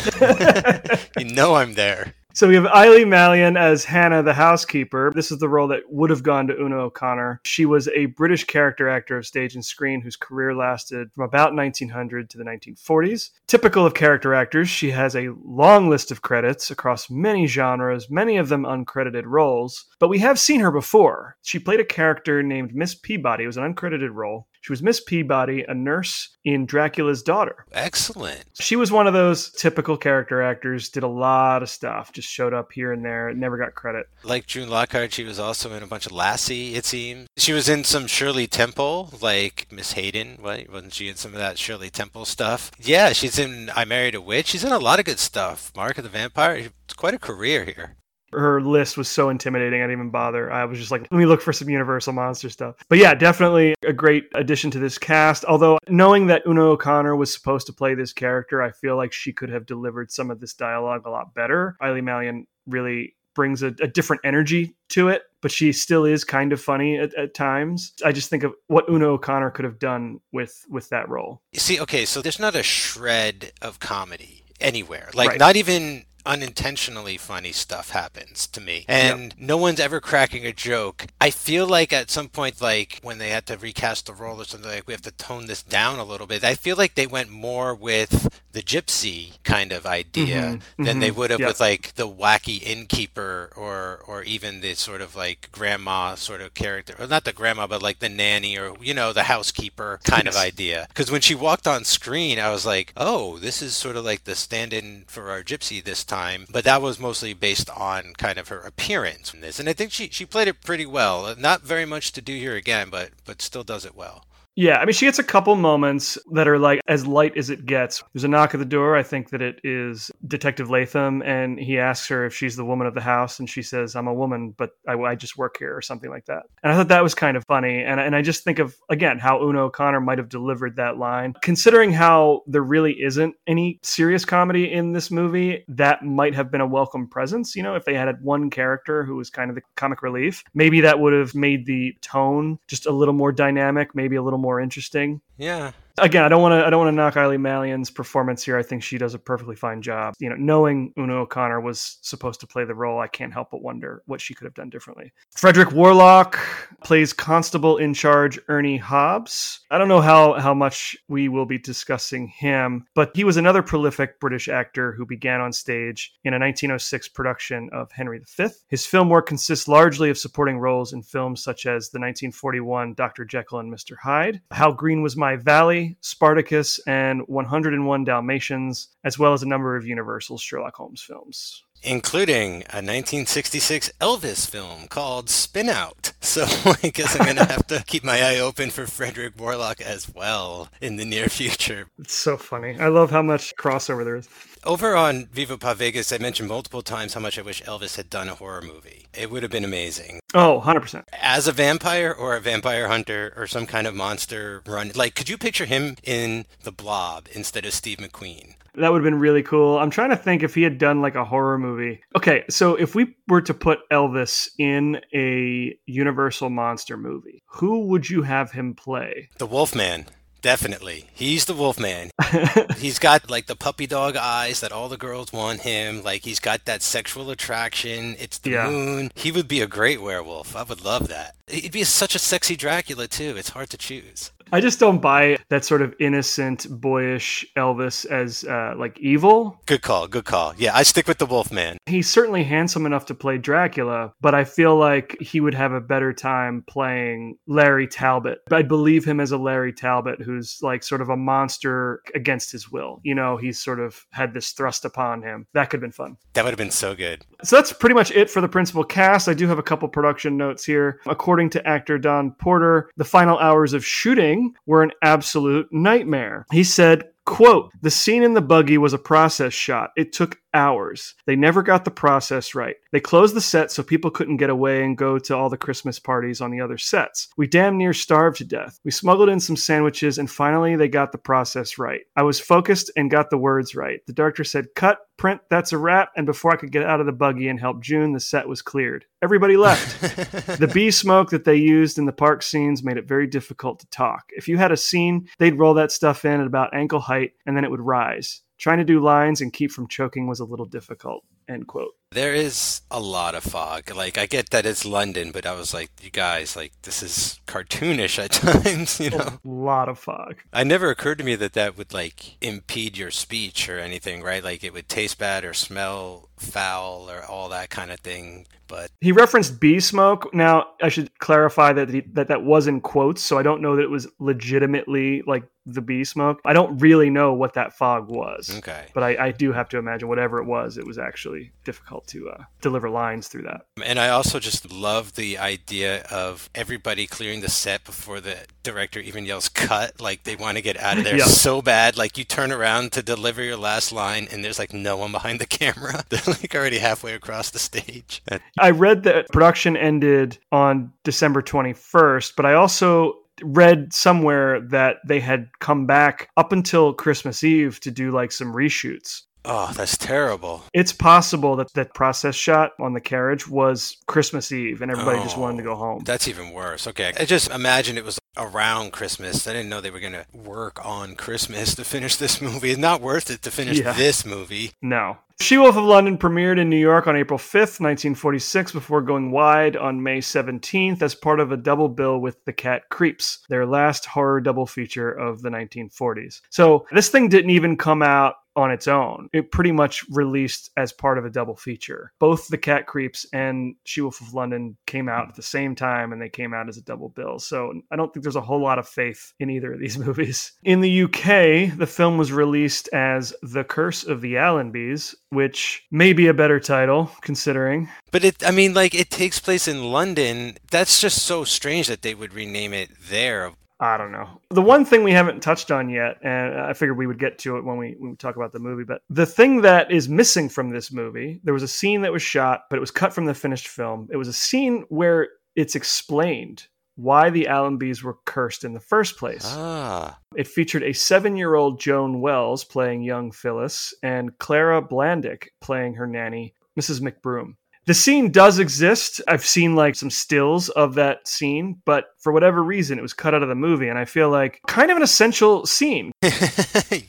[1.19, 2.13] you know I'm there.
[2.35, 5.13] So we have Eileen Malyon as Hannah the housekeeper.
[5.15, 7.43] This is the role that would have gone to Una O'Connor.
[7.45, 11.55] She was a British character actor of stage and screen whose career lasted from about
[11.55, 13.33] 1900 to the 1940s.
[13.49, 18.39] Typical of character actors, she has a long list of credits across many genres, many
[18.39, 21.37] of them uncredited roles, but we have seen her before.
[21.43, 23.45] She played a character named Miss Peabody.
[23.45, 24.47] It was an uncredited role.
[24.63, 27.67] She was Miss Peabody, a nurse in Dracula's Daughter.
[27.73, 28.45] Excellent.
[28.61, 32.55] She was one of those typical character actors, did a lot of stuff, just showed
[32.55, 34.09] up here and there, never got credit.
[34.23, 37.27] Like June Lockhart, she was also in a bunch of Lassie, it seems.
[37.37, 40.71] She was in some Shirley Temple, like Miss Haden, right?
[40.71, 42.71] Wasn't she in some of that Shirley Temple stuff?
[42.79, 44.47] Yeah, she's in I Married a Witch.
[44.47, 45.73] She's in a lot of good stuff.
[45.75, 46.71] Mark of the Vampire.
[46.85, 47.97] It's quite a career here.
[48.33, 50.51] Her list was so intimidating, I didn't even bother.
[50.53, 52.77] I was just like, let me look for some Universal Monster stuff.
[52.89, 55.45] But yeah, definitely a great addition to this cast.
[55.45, 59.33] Although, knowing that Una O'Connor was supposed to play this character, I feel like she
[59.33, 61.77] could have delivered some of this dialogue a lot better.
[61.83, 66.53] Eileen Malyon really brings a, a different energy to it, but she still is kind
[66.53, 67.95] of funny at, at times.
[68.05, 71.41] I just think of what Una O'Connor could have done with with that role.
[71.53, 75.09] You see, okay, so there's not a shred of comedy anywhere.
[75.15, 75.39] Like, Right.
[75.41, 78.85] not even unintentionally funny stuff happens to me.
[78.89, 81.07] And no one's ever cracking a joke.
[81.21, 84.45] I feel like at some point like when they had to recast the role or
[84.45, 86.43] something like we have to tone this down a little bit.
[86.45, 91.11] I feel like they went more with the gypsy kind of idea Mhm, than they
[91.11, 91.45] mhm, would have yeah.
[91.45, 96.55] with like the wacky innkeeper or or even the sort of like grandma sort of
[96.55, 96.95] character.
[96.99, 100.37] Or not the grandma but like the nanny or you know the housekeeper kind of
[100.37, 100.87] idea.
[100.89, 104.25] Because when she walked on screen i was like oh this is sort of like
[104.25, 106.12] the stand-in for our gypsy this time
[106.51, 109.59] but that was mostly based on kind of her appearance in this.
[109.59, 111.35] And i think she she played it pretty well.
[111.39, 114.85] Not very much to do here again but but still does it well Yeah, I
[114.85, 118.03] mean, she gets a couple moments that are like as light as it gets.
[118.13, 118.97] There's a knock at the door.
[118.97, 122.87] I think that it is Detective Latham, and he asks her if she's the woman
[122.87, 125.75] of the house, and she says, "I'm a woman, but I, I just work here,"
[125.75, 126.43] or something like that.
[126.63, 127.83] And I thought that was kind of funny.
[127.83, 131.33] And and I just think of again how Una O'Connor might have delivered that line,
[131.41, 135.65] considering how there really isn't any serious comedy in this movie.
[135.69, 137.57] That might have been a welcome presence.
[137.57, 140.83] You know, if they had one character who was kind of the comic relief, maybe
[140.83, 144.61] that would have made the tone just a little more dynamic, maybe a little more
[144.61, 145.23] interesting.
[145.39, 145.73] Yeah.
[145.99, 148.57] Again, I don't want to I don't want to knock Eileen Malyon's performance here.
[148.57, 150.15] I think she does a perfectly fine job.
[150.19, 153.63] You know, knowing Una O'Connor was supposed to play the role, I can't help but
[153.63, 155.13] wonder what she could have done differently.
[155.33, 156.39] Frederic Worlock
[156.83, 159.61] plays Constable in Charge Ernie Hobbs.
[159.71, 163.63] I don't know how how much we will be discussing him, but he was another
[163.63, 168.47] prolific British actor who began on stage in a 1906 production of Henry V.
[168.69, 173.25] His film work consists largely of supporting roles in films such as the 1941 Dr.
[173.25, 173.97] Jekyll and Mr.
[174.03, 179.77] Hyde, How Green Was My Valley, Spartacus, and 101 Dalmatians, as well as a number
[179.77, 181.65] of Universal's Sherlock Holmes films.
[181.85, 186.13] Including a 1966 Elvis film called Spin Out.
[186.23, 189.81] So I guess I'm going to have to keep my eye open for Frederic Worlock
[189.83, 191.89] as well in the near future.
[191.99, 192.79] It's so funny.
[192.79, 194.29] I love how much crossover there is.
[194.65, 198.09] Over on Viva Pa Vegas, I mentioned multiple times how much I wish Elvis had
[198.09, 199.07] done a horror movie.
[199.13, 200.21] It would have been amazing.
[200.33, 201.03] Oh, 100%.
[201.13, 204.93] As a vampire or a vampire hunter or some kind of monster run.
[204.95, 208.55] Like, could you picture him in The Blob instead of Steve McQueen?
[208.75, 209.79] That would have been really cool.
[209.79, 212.01] I'm trying to think if he had done like a horror movie.
[212.17, 218.09] Okay, so if we were to put Elvis in a Universal monster movie, who would
[218.09, 219.29] you have him play?
[219.39, 220.07] The Wolfman.
[220.41, 221.09] Definitely.
[221.15, 222.11] He's the Wolfman.
[222.79, 226.03] he's got like the puppy dog eyes that all the girls want him.
[226.03, 228.17] Like he's got that sexual attraction.
[228.19, 228.69] It's the Yeah.
[228.69, 229.13] moon.
[229.15, 230.57] He would be a great werewolf.
[230.57, 231.37] I would love that.
[231.47, 233.35] He'd be such a sexy Dracula too.
[233.37, 234.33] It's hard to choose.
[234.53, 239.59] I just don't buy that sort of innocent, boyish Elvis as uh, like evil.
[239.65, 240.07] Good call.
[240.07, 240.53] Good call.
[240.59, 241.79] Yeah, I stick with the Wolfman.
[241.87, 245.81] He's certainly handsome enough to play Dracula, but I feel like he would have a
[245.81, 248.41] better time playing Larry Talbot.
[248.51, 252.71] I'd believe him as a Larry Talbot who's like sort of a monster against his
[252.71, 253.01] will.
[253.05, 255.47] You know, he's sort of had this thrust upon him.
[255.55, 256.19] That could have been fun.
[256.35, 257.25] That would have been so good.
[257.43, 259.29] So that's pretty much it for the principal cast.
[259.29, 261.01] I do have a couple production notes here.
[261.07, 266.47] According to actor Don Porter, the final hours of shooting were an absolute nightmare.
[266.51, 269.91] He said, quote, the scene in the buggy was a process shot.
[269.97, 271.15] It took hours.
[271.27, 272.77] They never got the process right.
[272.93, 275.99] They closed the set so people couldn't get away and go to all the Christmas
[275.99, 277.29] parties on the other sets.
[277.37, 278.79] We damn near starved to death.
[278.85, 282.03] We smuggled in some sandwiches and finally they got the process right.
[282.17, 284.01] I was focused and got the words right.
[284.07, 286.11] The director said, cut, print, that's a wrap.
[286.17, 288.63] And before I could get out of the buggy and help June, the set was
[288.63, 289.07] cleared.
[289.23, 290.01] Everybody left.
[290.59, 293.87] the bee smoke that they used in the park scenes made it very difficult to
[293.91, 294.31] talk.
[294.37, 297.57] If you had a scene, they'd roll that stuff in at about ankle height and
[297.57, 298.43] then it would rise.
[298.63, 301.25] Trying to do lines and keep from choking was a little difficult.
[301.49, 301.93] End quote.
[302.13, 303.95] There is a lot of fog.
[303.95, 307.41] Like I get that it's London, but I was like, you guys, like this is
[307.47, 308.31] cartoonish at
[308.65, 309.39] times, you know.
[309.45, 310.37] A lot of fog.
[310.53, 314.45] I never occurred to me that that would like impede your speech or anything, right?
[314.45, 318.47] Like it would taste bad or smell foul or all that kind of thing.
[318.69, 320.33] But He referenced bee smoke.
[320.35, 323.77] Now, I should clarify that he, that that was in quotes, so I don't know
[323.77, 326.41] that it was legitimately like the bee smoke.
[326.45, 328.55] I don't really know what that fog was.
[328.59, 328.87] okay.
[328.95, 331.32] But I, I do have to imagine whatever it was, it was actually
[331.65, 333.63] difficult to uh, deliver lines through that.
[333.85, 339.01] And I also just love the idea of everybody clearing the set before the director
[339.01, 340.01] even yells cut.
[340.01, 341.25] Like they want to get out of there Yeah.
[341.25, 341.97] so bad.
[341.97, 345.41] Like you turn around to deliver your last line and there's like no one behind
[345.41, 346.03] the camera.
[346.09, 348.23] They're like already halfway across the stage.
[348.59, 355.19] I read that production ended on December 21st, but I also read somewhere that they
[355.19, 359.23] had come back up until Christmas Eve to do like some reshoots.
[359.45, 360.63] Oh, that's terrible.
[360.73, 365.37] It's possible that that process shot on the carriage was Christmas Eve and everybody just
[365.37, 366.03] wanted to oh, go home.
[366.05, 366.87] That's even worse.
[366.87, 367.13] Okay.
[367.19, 369.47] I just imagine it was around Christmas.
[369.47, 372.71] I didn't know they were going to work on Christmas to finish this movie.
[372.71, 373.93] It's not worth it to finish Yeah.
[373.93, 374.73] this movie.
[374.81, 375.19] No.
[375.43, 379.77] She Wolf of London premiered in New York on April 5th, 1946, before going wide
[379.77, 384.07] on May 17th as part of a double bill with The Cat Creeps, their last
[384.07, 386.43] horror double feature of the 1940s.
[386.51, 389.29] So this thing didn't even come out on its own.
[389.33, 392.13] It pretty much released as part of a double feature.
[392.19, 396.13] Both The Cat Creeps and She Wolf of London came out at the same time
[396.13, 397.39] and they came out as a double bill.
[397.39, 400.53] So I don't think there's a whole lot of faith in either of these movies.
[400.63, 406.13] In the UK, the film was released as The Curse of the Allenbys, which may
[406.13, 407.89] be a better title considering.
[408.11, 410.59] But it, I mean, like, it takes place in London.
[410.71, 413.53] That's just so strange that they would rename it there.
[413.81, 414.29] I don't know.
[414.51, 417.57] The one thing we haven't touched on yet, and I figured we would get to
[417.57, 420.49] it when we, when we talk about the movie, but the thing that is missing
[420.49, 423.25] from this movie, there was a scene that was shot, but it was cut from
[423.25, 424.09] the finished film.
[424.13, 426.67] It was a scene where it's explained
[426.97, 429.45] why the Allenbys were cursed in the first place.
[429.47, 430.19] Ah.
[430.37, 435.95] It featured a seven year old Joan Wells playing young Phyllis and Clara Blandick playing
[435.95, 437.01] her nanny, Mrs.
[437.01, 437.55] McBroom.
[437.85, 439.21] The scene does exist.
[439.27, 443.35] I've seen like some stills of that scene, but for whatever reason, it was cut
[443.35, 443.89] out of the movie.
[443.89, 446.13] And I feel like kind of an essential scene.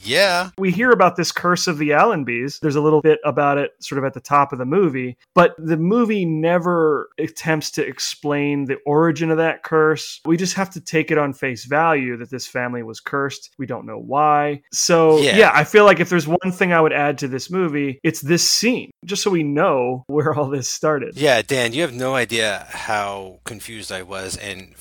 [0.04, 0.50] yeah.
[0.58, 2.60] We hear about this curse of the Allenbys.
[2.60, 5.56] There's a little bit about it sort of at the top of the movie, but
[5.58, 10.20] the movie never attempts to explain the origin of that curse.
[10.26, 13.52] We just have to take it on face value that this family was cursed.
[13.58, 14.62] We don't know why.
[14.72, 15.38] So, Yeah.
[15.38, 18.22] yeah, I feel like if there's one thing I would add to this movie, it's
[18.22, 21.16] this scene, just so we know where all this started.
[21.18, 24.74] Yeah, Dan, you have no idea how confused I was and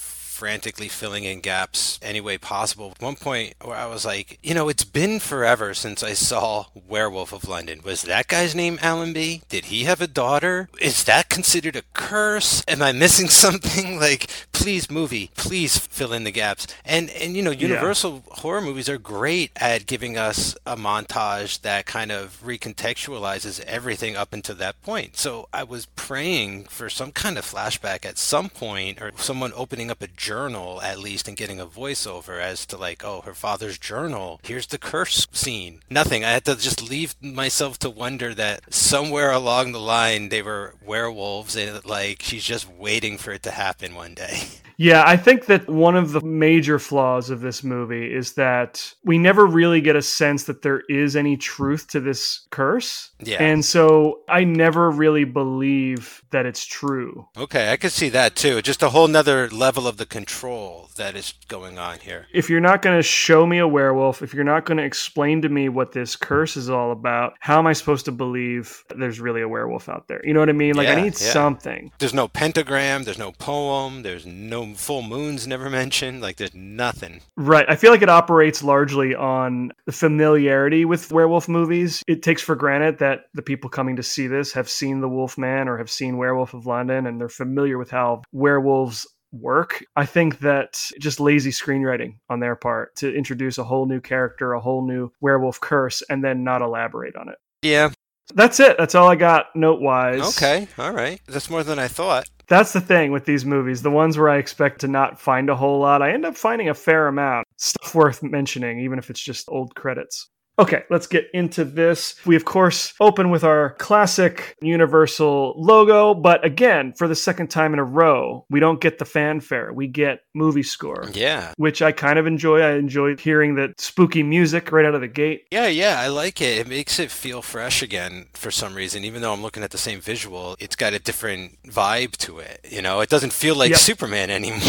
[0.43, 2.91] frantically filling in gaps any way possible.
[2.97, 6.65] At one point where I was like, you know, it's been forever since I saw
[6.89, 7.81] Werewolf of London.
[7.85, 9.43] Was that guy's name Allenby?
[9.49, 10.69] Did he have a daughter?
[10.81, 12.65] Is that considered a curse?
[12.67, 14.01] Am I missing something?
[14.01, 16.67] Like, please, movie, please fill in the gaps.
[16.85, 21.87] And and you know, Universal horror movies are great at giving us a montage that
[21.87, 25.17] kind of recontextualizes everything up until that point.
[25.17, 29.89] So I was praying for some kind of flashback at some point, or someone opening
[29.89, 33.79] up a journal at least and getting a voiceover as to like, oh, her father's
[33.79, 34.41] journal.
[34.43, 35.81] Here's the curse scene.
[35.91, 36.25] Nothing.
[36.25, 40.75] I had to just leave myself to wonder that somewhere along the line they were
[40.85, 44.41] werewolves and like she's just waiting for it to happen one day.
[44.77, 49.19] Yeah, I think that one of the major flaws of this movie is that we
[49.19, 53.11] never really get a sense that there is any truth to this curse.
[53.21, 53.43] Yeah.
[53.43, 57.27] And so I never really believe that it's true.
[57.37, 58.63] Okay, I could see that too.
[58.63, 62.27] Just a whole nother level of the control that is going on here.
[62.33, 65.43] If you're not going to show me a werewolf, if you're not going to explain
[65.43, 68.99] to me what this curse is all about, how am I supposed to believe that
[68.99, 70.21] there's really a werewolf out there?
[70.25, 70.75] You know what I mean?
[70.75, 71.33] Like, I need yeah.
[71.33, 71.93] something.
[71.99, 77.21] There's no pentagram, there's no poem, there's no full moons never mentioned, like there's nothing.
[77.37, 77.67] Right.
[77.69, 82.03] I feel like it operates largely on the familiarity with werewolf movies.
[82.07, 85.39] It takes for granted that the people coming to see this have seen The Wolf
[85.39, 89.85] Man or have seen Werewolf of London and they're familiar with how werewolves work.
[89.97, 94.53] I think that just lazy screenwriting on their part to introduce a whole new character,
[94.53, 97.37] a whole new werewolf curse, and then not elaborate on it.
[97.63, 97.91] Yeah.
[98.35, 98.77] That's it.
[98.79, 100.37] That's all I got note wise.
[100.37, 100.69] Okay.
[100.79, 101.21] All right.
[101.27, 102.29] That's more than I thought.
[102.49, 103.83] That's the thing with these movies.
[103.83, 106.69] The ones where I expect to not find a whole lot, I end up finding
[106.69, 107.47] a fair amount.
[107.57, 110.29] Stuff worth mentioning, even if it's just old credits.
[110.59, 112.15] Okay, let's get into this.
[112.27, 117.73] We, of course, open with our classic Universal logo, but again, for the second time
[117.73, 119.73] in a row, we don't get the fanfare.
[119.73, 121.53] We get movie score, Yeah.
[121.57, 122.61] which I kind of enjoy.
[122.61, 125.47] I enjoy hearing that spooky music right out of the gate.
[125.51, 126.59] Yeah, yeah, I like it.
[126.59, 129.05] It makes it feel fresh again for some reason.
[129.05, 132.67] Even though I'm looking at the same visual, it's got a different vibe to it.
[132.71, 133.79] You know, it doesn't feel like Yep.
[133.79, 134.61] Superman anymore.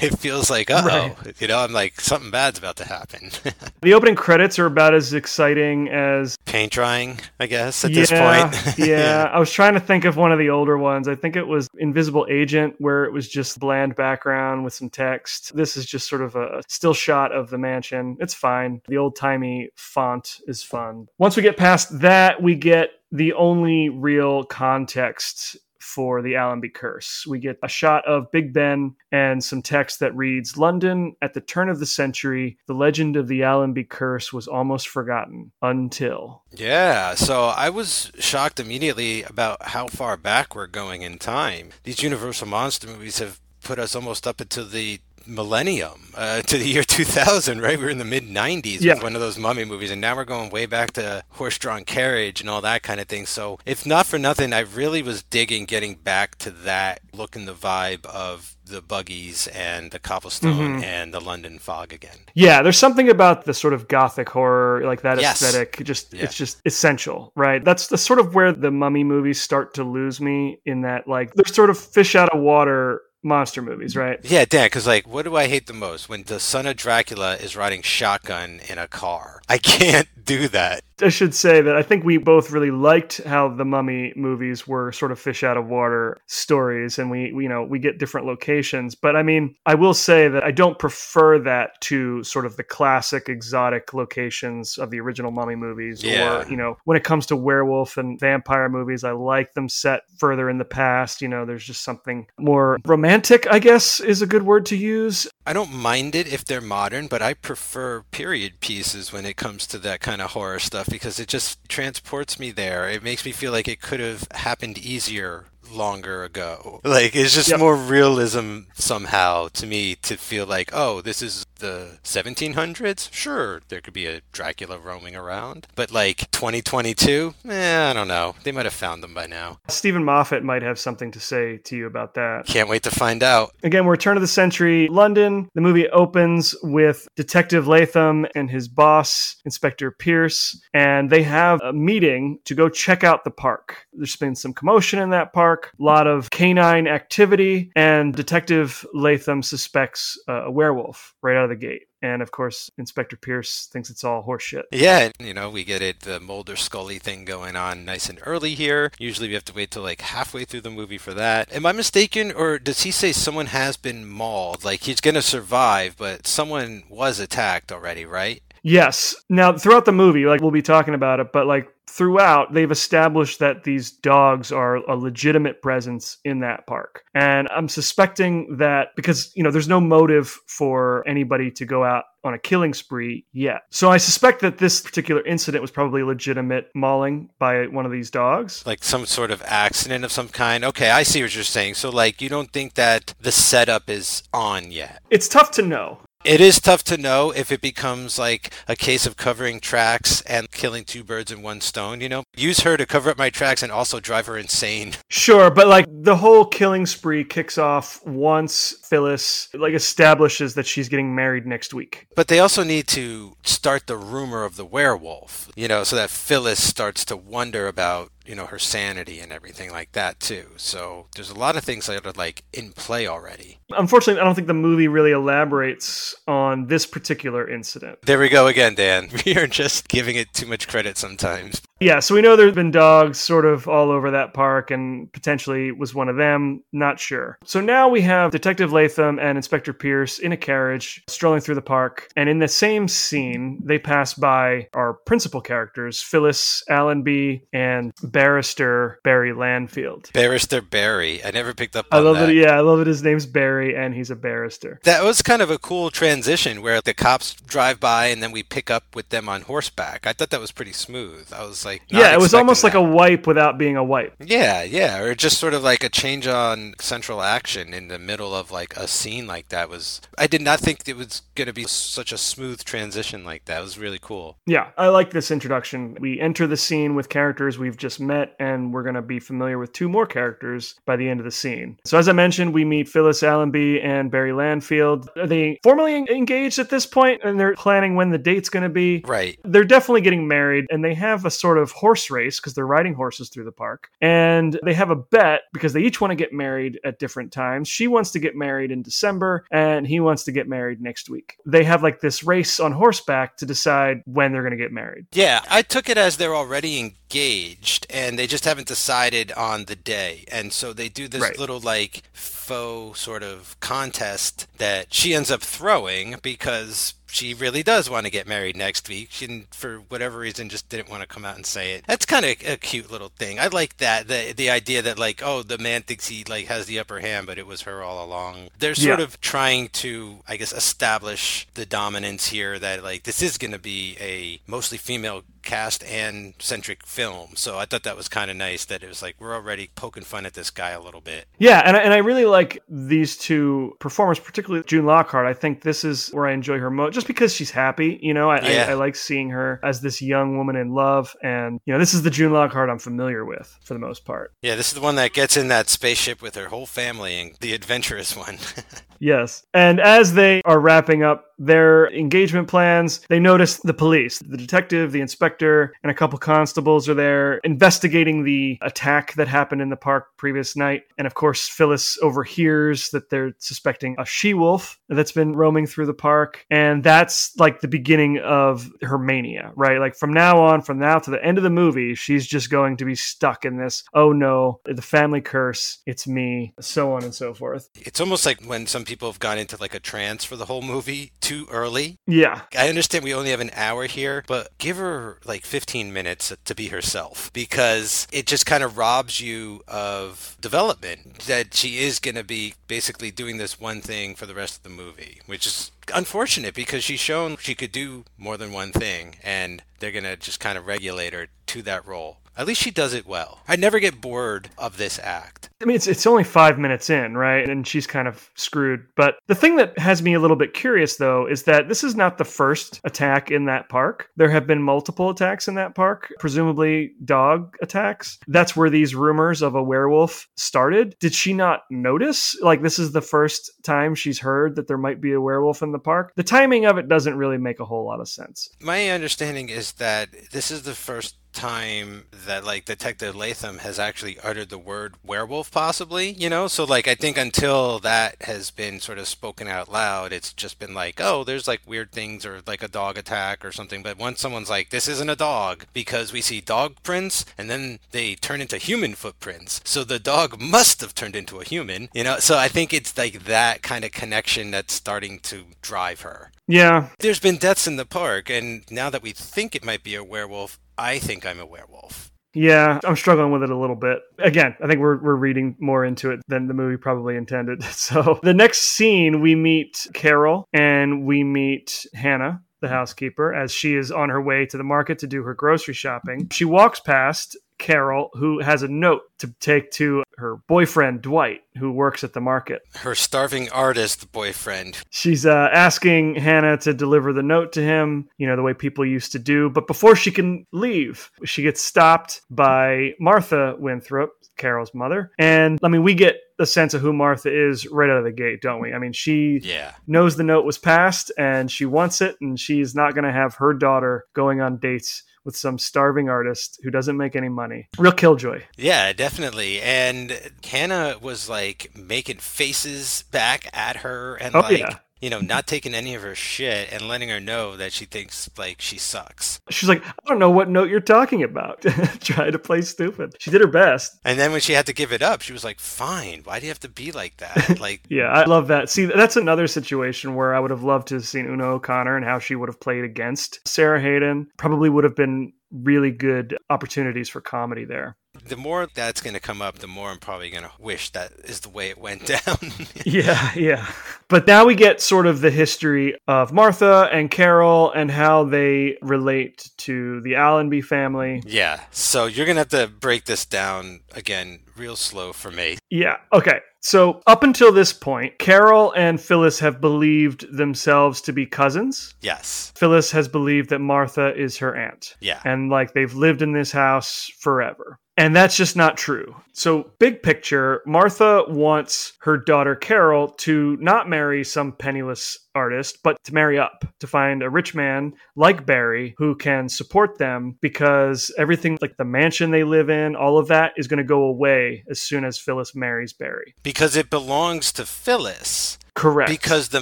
[0.00, 0.84] It feels like, oh.
[0.86, 1.40] Right.
[1.40, 3.30] You know, I'm like, something bad's about to happen.
[3.82, 8.10] The opening credits are about as exciting as Paint drying, I guess, at yeah, this
[8.10, 8.78] point.
[8.88, 11.08] yeah, I was trying to think of one of the older ones.
[11.08, 15.54] I think it was Invisible Agent, where it was just bland background with some text.
[15.54, 18.16] This is just sort of a still shot of the mansion.
[18.20, 18.82] It's fine.
[18.88, 21.08] The old timey font is fun.
[21.18, 27.26] Once we get past that, we get the only real context for the Allenby curse.
[27.26, 31.40] We get a shot of Big Ben and some text that reads London at the
[31.40, 36.42] turn of the century, the legend of the Allenby curse was almost forgotten until.
[36.52, 41.70] Yeah, so I was shocked immediately about how far back we're going in time.
[41.82, 46.66] These Universal Monster movies have put us almost up into the millennium, uh, to the
[46.68, 47.78] year 2000, right?
[47.78, 48.94] We were in the mid 90s Yeah.
[48.94, 51.84] with one of those mummy movies, and now we're going way back to horse drawn
[51.84, 53.26] carriage and all that kind of thing.
[53.26, 57.46] So, if not for nothing, I really was digging getting back to that look and
[57.48, 60.84] the vibe of the buggies and the cobblestone Mhm.
[60.84, 62.16] and the London fog again.
[62.34, 65.42] Yeah, there's something about the sort of gothic horror, like that Yes.
[65.42, 65.82] aesthetic.
[65.84, 66.22] Just Yeah.
[66.24, 67.62] it's just essential, right?
[67.62, 71.34] That's the sort of where the mummy movies start to lose me in that like
[71.34, 74.18] they're sort of fish out of water monster movies, right?
[74.22, 76.08] Yeah, Dan, because like, what do I hate the most?
[76.08, 79.42] When the son of Dracula is riding shotgun in a car.
[79.48, 80.82] I can't do that.
[81.02, 84.92] I should say that I think we both really liked how the Mummy movies were
[84.92, 88.26] sort of fish out of water stories, and we, we you know we get different
[88.26, 88.94] locations.
[88.94, 92.64] But I mean, I will say that I don't prefer that to sort of the
[92.64, 96.42] classic exotic locations of the original Mummy movies, Yeah.
[96.42, 100.02] or you know when it comes to werewolf and vampire movies, I like them set
[100.18, 101.22] further in the past.
[101.22, 105.26] You know, there's just something more romantic, I guess, is a good word to use.
[105.44, 109.66] I don't mind it if they're modern, but I prefer period pieces when it comes
[109.68, 112.88] to that kind of horror stuff because it just transports me there.
[112.88, 116.80] It makes me feel like it could have happened easier longer ago.
[116.84, 117.58] Like it's just Yep.
[117.60, 123.10] more realism somehow to me to feel like, oh, this is the 1700s.
[123.12, 128.34] Sure, there could be a Dracula roaming around, but like 2022, eh, I don't know.
[128.42, 129.60] They might have found them by now.
[129.68, 132.46] Steven Moffat might have something to say to you about that.
[132.46, 133.52] Can't wait to find out.
[133.62, 135.48] Again, we're turn of the century London.
[135.54, 141.72] The movie opens with Detective Latham and his boss, Inspector Pierce, and they have a
[141.72, 143.86] meeting to go check out the park.
[143.92, 149.42] There's been some commotion in that park, a lot of canine activity, and Detective Latham
[149.44, 151.82] suspects uh, a werewolf right out of the gate.
[152.00, 154.64] And of course, Inspector Pierce thinks it's all horseshit.
[154.72, 158.54] Yeah, you know, we get it, the Mulder Scully thing going on nice and early
[158.54, 158.90] here.
[158.98, 161.52] Usually we have to wait till like halfway through the movie for that.
[161.52, 164.64] Am I mistaken, or does he say someone has been mauled?
[164.64, 168.42] Like he's gonna survive, but someone was attacked already, right?
[168.62, 169.14] Yes.
[169.28, 173.38] Now, throughout the movie, like we'll be talking about it, but like throughout, they've established
[173.40, 177.04] that these dogs are a legitimate presence in that park.
[177.14, 182.04] And I'm suspecting that because, you know, there's no motive for anybody to go out
[182.24, 183.62] on a killing spree yet.
[183.70, 187.92] So I suspect that this particular incident was probably a legitimate mauling by one of
[187.92, 188.64] these dogs.
[188.64, 190.64] Like some sort of accident of some kind.
[190.64, 191.74] Okay, I see what you're saying.
[191.74, 195.02] So like you don't think that the setup is on yet.
[195.10, 195.98] It's tough to know.
[196.24, 200.48] It is tough to know if it becomes like a case of covering tracks and
[200.52, 202.22] killing two birds in one stone, you know?
[202.36, 204.92] Use her to cover up my tracks and also drive her insane.
[205.10, 210.88] Sure, but like the whole killing spree kicks off once Phyllis like establishes that she's
[210.88, 212.06] getting married next week.
[212.14, 216.10] But they also need to start the rumor of the werewolf, you know, so that
[216.10, 220.46] Phyllis starts to wonder about, you know, her sanity and everything like that too.
[220.56, 223.58] So there's a lot of things that are like in play already.
[223.70, 228.00] Unfortunately, I don't think the movie really elaborates on this particular incident.
[228.02, 229.10] There we go again, Dan.
[229.24, 231.62] We are just giving it too much credit sometimes.
[231.82, 235.72] Yeah, so we know there's been dogs sort of all over that park and potentially
[235.72, 237.38] was one of them, not sure.
[237.44, 241.62] So now we have Detective Latham and Inspector Pierce in a carriage strolling through the
[241.62, 247.92] park, and in the same scene, they pass by our principal characters, Phyllis Allenby and
[248.12, 250.12] Barrister Barry Lanfield.
[250.12, 251.24] Barrister Barry.
[251.24, 252.26] I never picked up I love that.
[252.26, 252.34] that.
[252.34, 254.80] Yeah, I love that his name's Barry and he's a barrister.
[254.84, 258.42] That was kind of a cool transition where the cops drive by and then we
[258.42, 260.06] pick up with them on horseback.
[260.06, 261.32] I thought that was pretty smooth.
[261.32, 264.14] I was like, Yeah, it was almost like a wipe without being a wipe.
[264.24, 268.34] Yeah, yeah, or just sort of like a change on central action in the middle
[268.34, 270.00] of like a scene like that was.
[270.18, 273.58] I did not think it was going to be such a smooth transition like that.
[273.60, 274.36] It was really cool.
[274.46, 275.96] Yeah, I like this introduction.
[276.00, 279.58] We enter the scene with characters we've just met, and we're going to be familiar
[279.58, 281.78] with two more characters by the end of the scene.
[281.84, 285.08] So, as I mentioned, we meet Phyllis Allenby and Barry Lanfield.
[285.16, 288.68] Are they formally engaged at this point, and they're planning when the date's going to
[288.68, 289.02] be?
[289.06, 289.38] Right.
[289.44, 292.94] They're definitely getting married, and they have a sort of horse race because they're riding
[292.94, 293.90] horses through the park.
[294.00, 297.68] And they have a bet because they each want to get married at different times.
[297.68, 301.36] She wants to get married in December, and he wants to get married next week.
[301.46, 305.06] They have like this race on horseback to decide when they're going to get married.
[305.12, 309.76] Yeah, I took it as they're already engaged and they just haven't decided on the
[309.76, 310.24] day.
[310.30, 311.38] And so they do this Right.
[311.38, 317.90] little like faux sort of contest that she ends up throwing because she really does
[317.90, 319.08] want to get married next week.
[319.12, 321.84] She, didn't- for whatever reason, just didn't want to come out and say it.
[321.86, 323.38] That's kind of a cute little thing.
[323.38, 324.08] I like that.
[324.08, 327.26] The the idea that like, oh, the man thinks he like has the upper hand,
[327.26, 328.48] but it was her all along.
[328.58, 329.04] They're sort Yeah.
[329.04, 332.58] of trying to, I guess, establish the dominance here.
[332.58, 337.30] That like this is going to be a mostly female cast and centric film.
[337.34, 338.64] So I thought that was kind of nice.
[338.64, 341.26] That it was like we're already poking fun at this guy a little bit.
[341.38, 345.26] Yeah, and I, and I really like these two performers, particularly June Lockhart.
[345.26, 347.98] I think this is where I enjoy her most, just because she's happy.
[348.02, 348.66] You know, I, Yeah.
[348.68, 351.94] I, I like seeing her as this young woman in love, and you know, this
[351.94, 354.32] is the June Lockhart I'm familiar with for the most part.
[354.42, 357.32] Yeah, this is the one that gets in that spaceship with her whole family and
[357.40, 358.38] the adventurous one.
[359.02, 359.44] Yes.
[359.52, 364.20] And as they are wrapping up their engagement plans, they notice the police.
[364.20, 369.62] The detective, the inspector, and a couple constables are there investigating the attack that happened
[369.62, 370.82] in the park previous night.
[370.98, 375.86] And of course, Phyllis overhears that they're suspecting a she wolf that's been roaming through
[375.86, 376.44] the park.
[376.50, 379.78] And that's like the beginning of her mania, right?
[379.78, 382.76] Like from now on, from now to the end of the movie, she's just going
[382.78, 387.14] to be stuck in this oh no, the family curse, it's me, so on and
[387.14, 387.68] so forth.
[387.74, 390.62] It's almost like when some people have gone into like a trance for the whole
[390.62, 391.96] movie too early.
[392.06, 392.42] Yeah.
[392.56, 396.54] I understand we only have an hour here, but give her like 15 minutes to
[396.54, 402.16] be herself because it just kind of robs you of development that she is going
[402.16, 405.70] to be basically doing this one thing for the rest of the movie, which is
[405.94, 410.16] unfortunate because she's shown she could do more than one thing and they're going to
[410.16, 412.18] just kind of regulate her to that role.
[412.36, 413.40] At least she does it well.
[413.46, 415.50] I never get bored of this act.
[415.60, 417.48] I mean, it's it's only five minutes in, right?
[417.48, 418.86] And she's kind of screwed.
[418.96, 421.94] But the thing that has me a little bit curious, though, is that this is
[421.94, 424.08] not the first attack in that park.
[424.16, 428.18] There have been multiple attacks in that park, presumably dog attacks.
[428.26, 430.96] That's where these rumors of a werewolf started.
[430.98, 432.36] Did she not notice?
[432.40, 435.72] Like, this is the first time she's heard that there might be a werewolf in
[435.72, 436.12] the park.
[436.16, 438.48] The timing of it doesn't really make a whole lot of sense.
[438.60, 444.18] My understanding is that this is the first time that like detective latham has actually
[444.20, 446.46] uttered the word werewolf possibly you know?
[446.48, 450.58] So like i think until that has been sort of spoken out loud it's just
[450.58, 453.82] been like oh there's like weird things or like a dog attack or something.
[453.82, 457.78] But once someone's like this isn't a dog because we see dog prints and then
[457.90, 459.60] they turn into human footprints.
[459.64, 462.18] So the dog must have turned into a human you know?
[462.18, 466.30] So i think it's like that kind of connection that's starting to drive her.
[466.48, 469.94] Yeah, there's been deaths in the park and now that we think it might be
[469.94, 473.98] a werewolf i think i'm a werewolf Yeah, I'm struggling with it a little bit.
[474.18, 477.62] Again, I think we're we're reading more into it than the movie probably intended.
[477.86, 483.74] So the next scene, we meet Carol and we meet Hannah, the housekeeper, as she
[483.76, 486.28] is on her way to the market to do her grocery shopping.
[486.32, 491.70] She walks past Carol, who has a note to take to her boyfriend Dwight, who
[491.72, 492.62] works at the market.
[492.74, 498.26] her starving artist boyfriend She's uh, asking Hannah to deliver the note to him, you
[498.26, 499.48] know, the way people used to do.
[499.48, 505.12] But before she can leave, she gets stopped by Martha Winthrop, Carol's mother.
[505.18, 508.12] And I mean, we get the sense of who Martha is right out of the
[508.12, 508.72] gate, don't we?
[508.72, 512.74] I mean, she yeah knows the note was passed and she wants it, and she's
[512.74, 516.96] not going to have her daughter going on dates with some starving artist who doesn't
[516.96, 517.68] make any money.
[517.78, 518.42] Real killjoy.
[518.56, 519.60] Yeah, definitely.
[519.60, 524.78] And Hannah was like making faces back at her and Oh, like yeah.
[525.02, 525.26] You know, mm-hmm.
[525.26, 528.78] not taking any of her shit and letting her know that she thinks like she
[528.78, 529.40] sucks.
[529.50, 531.60] She's like, I don't know what note you're talking about.
[532.00, 533.16] Try to play stupid.
[533.18, 533.98] She did her best.
[534.04, 536.46] And then when she had to give it up, she was like, "Fine, why do
[536.46, 538.70] you have to be like that?" Like Yeah, I love that.
[538.70, 542.04] See, that's another situation where I would have loved to have seen Una O'Connor and
[542.04, 544.28] how she would have played against Sara Haden.
[544.36, 547.96] Probably would have been really good opportunities for comedy there.
[548.28, 551.12] The more that's going to come up, the more I'm probably going to wish that
[551.24, 552.38] is the way it went down.
[552.84, 553.66] Yeah, yeah.
[554.08, 558.76] But now we get sort of the history of Martha and Carol and how they
[558.82, 561.22] relate to the Allenby family.
[561.26, 561.60] yeah.
[561.70, 565.58] So you're going to have to break this down again real slow for me.
[565.70, 565.96] Yeah.
[566.12, 566.40] Okay.
[566.62, 571.94] So up until this point, Carol and Phyllis have believed themselves to be cousins.
[572.00, 572.52] Yes.
[572.56, 574.94] Phyllis has believed that Martha is her aunt.
[575.00, 575.20] Yeah.
[575.24, 577.78] And like they've lived in this house forever.
[577.98, 579.14] And that's just not true.
[579.34, 586.02] So, big picture, Martha wants her daughter Carol to not marry some penniless artist, but
[586.04, 591.12] to marry up, to find a rich man like Barry who can support them because
[591.18, 594.64] everything like the mansion they live in, all of that is going to go away
[594.70, 596.34] as soon as Phyllis marries Barry.
[596.52, 598.58] Because it belongs to Phyllis.
[598.74, 599.08] Correct.
[599.08, 599.60] Because the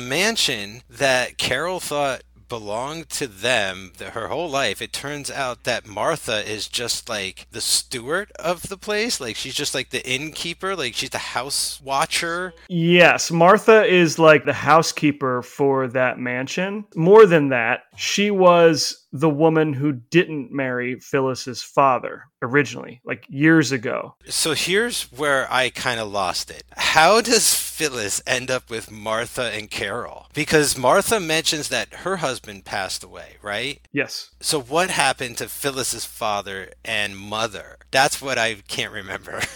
[0.00, 5.86] mansion that Carol thought belonged to them the, her whole life, it turns out that
[5.86, 9.20] Martha is just like the steward of the place.
[9.20, 12.52] Like she's just like the innkeeper, like she's the house watcher.
[12.68, 16.86] Yes, Martha is like the housekeeper for that mansion.
[16.96, 23.72] More than that, she was the woman who didn't marry Phyllis's father originally, like years
[23.72, 24.14] ago.
[24.26, 26.62] So here's where I kind of lost it.
[26.76, 30.26] How does Phyllis end up with Martha and Carol?
[30.32, 33.80] Because Martha mentions that her husband passed away, right?
[33.92, 34.30] Yes.
[34.40, 37.78] So what happened to Phyllis's father and mother?
[37.90, 39.40] That's what I can't remember.